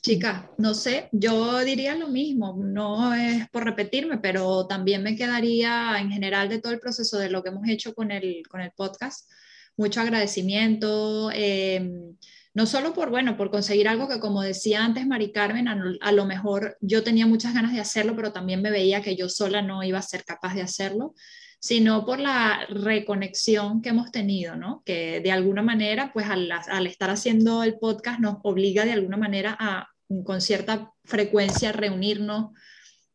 chica, 0.00 0.50
no 0.56 0.72
sé, 0.72 1.10
yo 1.12 1.58
diría 1.58 1.94
lo 1.94 2.08
mismo, 2.08 2.56
no 2.58 3.12
es 3.14 3.48
por 3.50 3.64
repetirme, 3.64 4.16
pero 4.16 4.66
también 4.66 5.02
me 5.02 5.14
quedaría 5.14 5.98
en 5.98 6.10
general 6.10 6.48
de 6.48 6.58
todo 6.58 6.72
el 6.72 6.80
proceso 6.80 7.18
de 7.18 7.28
lo 7.28 7.42
que 7.42 7.50
hemos 7.50 7.68
hecho 7.68 7.94
con 7.94 8.10
el, 8.10 8.42
con 8.48 8.62
el 8.62 8.72
podcast, 8.72 9.30
mucho 9.76 10.00
agradecimiento. 10.00 11.30
Em, 11.34 12.16
no 12.54 12.64
solo 12.64 12.94
por, 12.94 13.10
bueno, 13.10 13.36
por 13.36 13.50
conseguir 13.50 13.88
algo 13.88 14.08
que 14.08 14.20
como 14.20 14.40
decía 14.40 14.84
antes 14.84 15.06
Mari 15.06 15.32
Carmen, 15.32 15.68
a, 15.68 16.12
lo 16.12 16.24
mejor 16.24 16.78
yo 16.80 17.04
tenía 17.04 17.26
muchas 17.26 17.52
ganas 17.52 17.74
de 17.74 17.80
hacerlo, 17.80 18.16
pero 18.16 18.32
también 18.32 18.62
me 18.62 18.70
veía 18.70 19.02
que 19.02 19.16
yo 19.16 19.28
sola 19.28 19.60
no 19.60 19.82
iba 19.82 19.98
a 19.98 20.02
ser 20.02 20.24
capaz 20.24 20.54
de 20.54 20.62
hacerlo 20.62 21.14
sino 21.60 22.06
por 22.06 22.18
la 22.18 22.66
reconexión 22.70 23.82
que 23.82 23.90
hemos 23.90 24.10
tenido, 24.10 24.56
¿no? 24.56 24.82
Que 24.84 25.20
de 25.20 25.30
alguna 25.30 25.60
manera, 25.60 26.10
pues 26.12 26.26
al, 26.26 26.50
estar 26.86 27.10
haciendo 27.10 27.62
el 27.62 27.78
podcast 27.78 28.18
nos 28.18 28.38
obliga 28.42 28.86
de 28.86 28.92
alguna 28.92 29.18
manera 29.18 29.56
a, 29.60 29.86
con 30.24 30.40
cierta 30.40 30.90
frecuencia, 31.04 31.70
reunirnos 31.72 32.52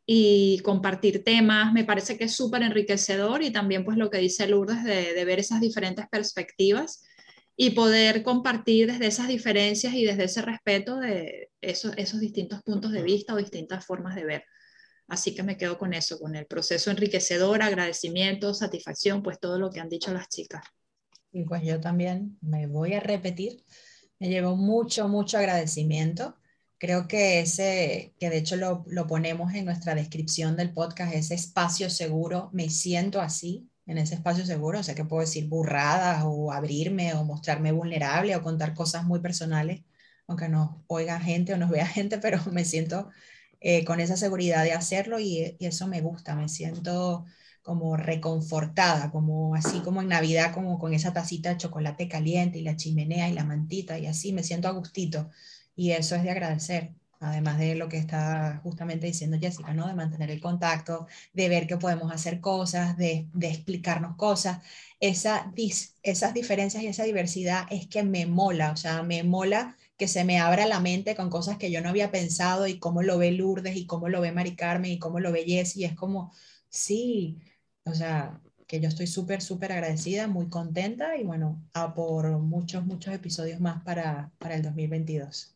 y 0.06 0.60
compartir 0.60 1.24
temas. 1.24 1.74
Me 1.74 1.86
parece 1.86 2.20
que 2.20 2.26
es 2.26 2.36
súper 2.36 2.62
enriquecedor 2.62 3.42
y 3.42 3.52
también 3.52 3.84
pues 3.84 3.98
lo 3.98 4.12
que 4.12 4.20
dice 4.20 4.48
Lourdes 4.48 4.84
de, 4.84 5.26
ver 5.26 5.40
esas 5.40 5.60
diferentes 5.60 6.06
perspectivas 6.08 7.04
y 7.58 7.72
poder 7.72 8.22
compartir 8.22 8.92
desde 8.92 9.08
esas 9.08 9.28
diferencias 9.28 9.96
y 9.96 10.06
desde 10.06 10.26
ese 10.26 10.44
respeto 10.44 11.00
de 11.00 11.50
esos 11.62 12.20
distintos 12.20 12.62
puntos 12.62 12.92
de 12.92 13.02
vista 13.02 13.34
o 13.34 13.38
distintas 13.38 13.84
formas 13.88 14.14
de 14.14 14.26
ver. 14.26 14.46
Así 15.08 15.36
que 15.36 15.44
me 15.44 15.58
quedo 15.58 15.78
con 15.78 15.94
eso, 15.94 16.20
con 16.20 16.36
el 16.36 16.48
proceso 16.48 16.90
enriquecedor, 16.90 17.62
agradecimiento, 17.62 18.54
satisfacción, 18.54 19.22
pues 19.22 19.40
todo 19.40 19.60
lo 19.60 19.70
que 19.70 19.80
han 19.80 19.90
dicho 19.90 20.12
las 20.14 20.30
chicas. 20.30 20.64
Y 21.32 21.44
pues 21.44 21.64
yo 21.64 21.80
también 21.80 22.38
me 22.42 22.66
voy 22.66 22.94
a 22.94 23.00
repetir, 23.00 23.64
me 24.20 24.30
llevo 24.30 24.56
mucho, 24.56 25.08
mucho 25.08 25.38
agradecimiento. 25.38 26.36
Creo 26.78 27.08
que 27.08 27.40
ese, 27.40 28.16
que 28.20 28.30
de 28.30 28.38
hecho 28.38 28.56
lo, 28.56 28.84
lo 28.88 29.06
ponemos 29.06 29.54
en 29.54 29.66
nuestra 29.66 29.96
descripción 29.96 30.56
del 30.56 30.74
podcast, 30.74 31.14
ese 31.14 31.36
espacio 31.36 31.90
seguro, 31.90 32.50
me 32.54 32.70
siento 32.70 33.22
así, 33.22 33.70
en 33.86 33.98
ese 33.98 34.16
espacio 34.16 34.46
seguro, 34.46 34.80
o 34.80 34.84
sea 34.84 34.96
que 34.96 35.06
puedo 35.06 35.22
decir 35.22 35.48
burradas 35.48 36.24
o 36.26 36.52
abrirme 36.52 37.14
o 37.14 37.24
mostrarme 37.24 37.72
vulnerable 37.72 38.36
o 38.36 38.42
contar 38.42 38.74
cosas 38.74 39.06
muy 39.06 39.20
personales, 39.20 39.84
aunque 40.28 40.50
nos 40.50 40.78
oiga 40.88 41.20
gente 41.20 41.54
o 41.54 41.58
nos 41.58 41.70
vea 41.70 41.86
gente, 41.86 42.18
pero 42.18 42.40
me 42.52 42.66
siento 42.66 43.10
eh, 43.68 43.84
con 43.84 44.00
esa 44.00 44.16
seguridad 44.16 44.64
de 44.64 44.74
hacerlo 44.74 45.20
y, 45.20 45.58
eso 45.60 45.88
me 45.88 46.00
gusta, 46.02 46.36
me 46.36 46.50
siento 46.50 47.26
como 47.64 47.98
reconfortada, 47.98 49.10
como 49.12 49.56
así 49.56 49.80
como 49.80 50.02
en 50.04 50.10
Navidad, 50.10 50.54
como 50.54 50.78
con 50.78 50.94
esa 50.94 51.14
tacita 51.14 51.50
de 51.50 51.58
chocolate 51.58 52.08
caliente 52.08 52.60
y 52.60 52.62
la 52.62 52.76
chimenea 52.76 53.28
y 53.28 53.34
la 53.34 53.44
mantita 53.44 53.98
y 53.98 54.06
así, 54.06 54.34
me 54.34 54.44
siento 54.44 54.68
a 54.68 54.72
gustito 54.72 55.32
y 55.76 55.92
eso 55.92 56.16
es 56.16 56.22
de 56.24 56.30
agradecer. 56.32 56.94
Además 57.20 57.58
de 57.58 57.74
lo 57.76 57.90
que 57.90 57.98
está 57.98 58.60
justamente 58.64 59.08
diciendo 59.08 59.38
Jessica, 59.42 59.74
¿no? 59.74 59.88
De 59.88 59.96
mantener 59.96 60.30
el 60.30 60.42
contacto, 60.42 61.08
de 61.34 61.50
ver 61.50 61.66
que 61.66 61.78
podemos 61.78 62.12
hacer 62.12 62.42
cosas, 62.42 62.98
de, 62.98 63.28
de 63.34 63.50
explicarnos 63.50 64.16
cosas. 64.16 64.60
Esa, 65.00 65.52
esas 66.04 66.34
diferencias 66.36 66.84
y 66.84 66.88
esa 66.88 67.04
diversidad 67.04 67.66
es 67.72 67.88
que 67.88 68.04
me 68.04 68.28
mola, 68.28 68.72
o 68.72 68.78
sea, 68.78 69.02
me 69.04 69.24
mola 69.24 69.76
que 69.98 70.08
se 70.08 70.26
me 70.26 70.40
abra 70.40 70.66
la 70.66 70.80
mente 70.80 71.16
con 71.16 71.30
cosas 71.30 71.58
que 71.58 71.72
yo 71.72 71.82
no 71.82 71.90
había 71.90 72.12
pensado 72.12 72.68
y 72.68 72.80
cómo 72.80 73.02
lo 73.02 73.18
ve 73.18 73.32
Lourdes 73.32 73.78
y 73.78 73.86
cómo 73.86 74.10
lo 74.10 74.22
ve 74.22 74.32
Mari 74.32 74.56
Carmen 74.56 74.92
y 74.92 75.00
cómo 75.00 75.20
lo 75.20 75.32
ve 75.32 75.46
Jessie. 75.46 75.84
Y 75.84 75.86
es 75.86 75.96
como, 75.96 76.34
sí, 76.70 77.40
o 77.86 77.94
sea, 77.94 78.42
que 78.68 78.80
yo 78.80 78.88
estoy 78.90 79.08
súper, 79.08 79.42
súper 79.42 79.72
agradecida, 79.72 80.28
muy 80.28 80.50
contenta 80.50 81.18
y 81.18 81.24
bueno, 81.24 81.64
a 81.74 81.94
por 81.94 82.30
muchos, 82.40 82.86
muchos 82.86 83.14
episodios 83.14 83.60
más 83.60 83.84
para, 83.84 84.32
para 84.40 84.56
el 84.56 84.64
2022. 84.64 85.56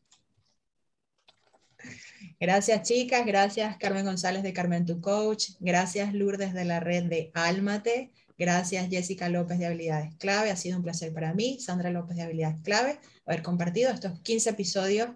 Gracias 2.39 2.83
chicas, 2.83 3.25
gracias 3.25 3.77
Carmen 3.77 4.05
González 4.05 4.43
de 4.43 4.53
Carmen 4.53 4.85
Tu 4.85 5.01
Coach, 5.01 5.51
gracias 5.59 6.13
Lourdes 6.13 6.53
de 6.53 6.65
la 6.65 6.79
red 6.79 7.05
de 7.05 7.31
Álmate, 7.33 8.11
gracias 8.39 8.89
Jessica 8.89 9.29
López 9.29 9.59
de 9.59 9.67
Habilidades 9.67 10.15
Clave, 10.15 10.49
ha 10.49 10.55
sido 10.55 10.77
un 10.77 10.83
placer 10.83 11.13
para 11.13 11.33
mí, 11.33 11.59
Sandra 11.59 11.91
López 11.91 12.15
de 12.15 12.23
Habilidades 12.23 12.61
Clave, 12.63 12.99
haber 13.25 13.43
compartido 13.43 13.91
estos 13.91 14.19
15 14.21 14.51
episodios 14.51 15.09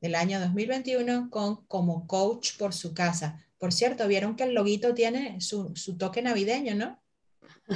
del 0.00 0.14
año 0.14 0.38
2021 0.40 1.28
con 1.28 1.66
Como 1.66 2.06
Coach 2.06 2.56
por 2.56 2.72
su 2.72 2.94
casa. 2.94 3.44
Por 3.58 3.72
cierto, 3.72 4.06
vieron 4.06 4.36
que 4.36 4.44
el 4.44 4.54
loguito 4.54 4.94
tiene 4.94 5.40
su, 5.40 5.74
toque 5.98 6.22
navideño, 6.22 6.76
¿no? 6.76 7.02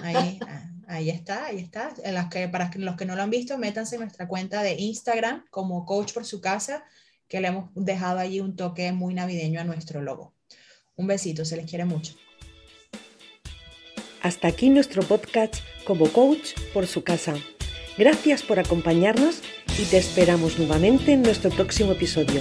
Ahí, 0.02 0.38
ah, 0.46 0.70
ahí 0.86 1.10
está, 1.10 1.46
ahí 1.46 1.58
está. 1.58 1.92
que, 2.30 2.48
para 2.48 2.70
los 2.76 2.96
que 2.96 3.04
no 3.04 3.16
lo 3.16 3.22
han 3.22 3.30
visto, 3.30 3.58
métanse 3.58 3.96
en 3.96 4.02
nuestra 4.02 4.28
cuenta 4.28 4.62
de 4.62 4.74
Instagram 4.74 5.44
como 5.50 5.84
Coach 5.84 6.12
por 6.12 6.24
su 6.24 6.40
casa, 6.40 6.84
que 7.26 7.40
le 7.40 7.48
hemos 7.48 7.70
dejado 7.74 8.20
allí 8.20 8.38
un 8.38 8.54
toque 8.54 8.92
muy 8.92 9.14
navideño 9.14 9.60
a 9.60 9.64
nuestro 9.64 10.00
logo. 10.00 10.32
Un 10.94 11.08
besito, 11.08 11.44
se 11.44 11.56
les 11.56 11.68
quiere 11.68 11.84
mucho. 11.84 12.14
Hasta 14.22 14.46
aquí 14.46 14.70
nuestro 14.70 15.02
podcast 15.02 15.56
como 15.84 16.08
Coach 16.08 16.52
por 16.72 16.86
su 16.86 17.02
casa. 17.02 17.34
Gracias 17.98 18.42
por 18.42 18.60
acompañarnos 18.60 19.42
y 19.78 19.84
te 19.84 19.98
esperamos 19.98 20.58
nuevamente 20.58 21.12
en 21.12 21.22
nuestro 21.22 21.50
próximo 21.50 21.92
episodio. 21.92 22.40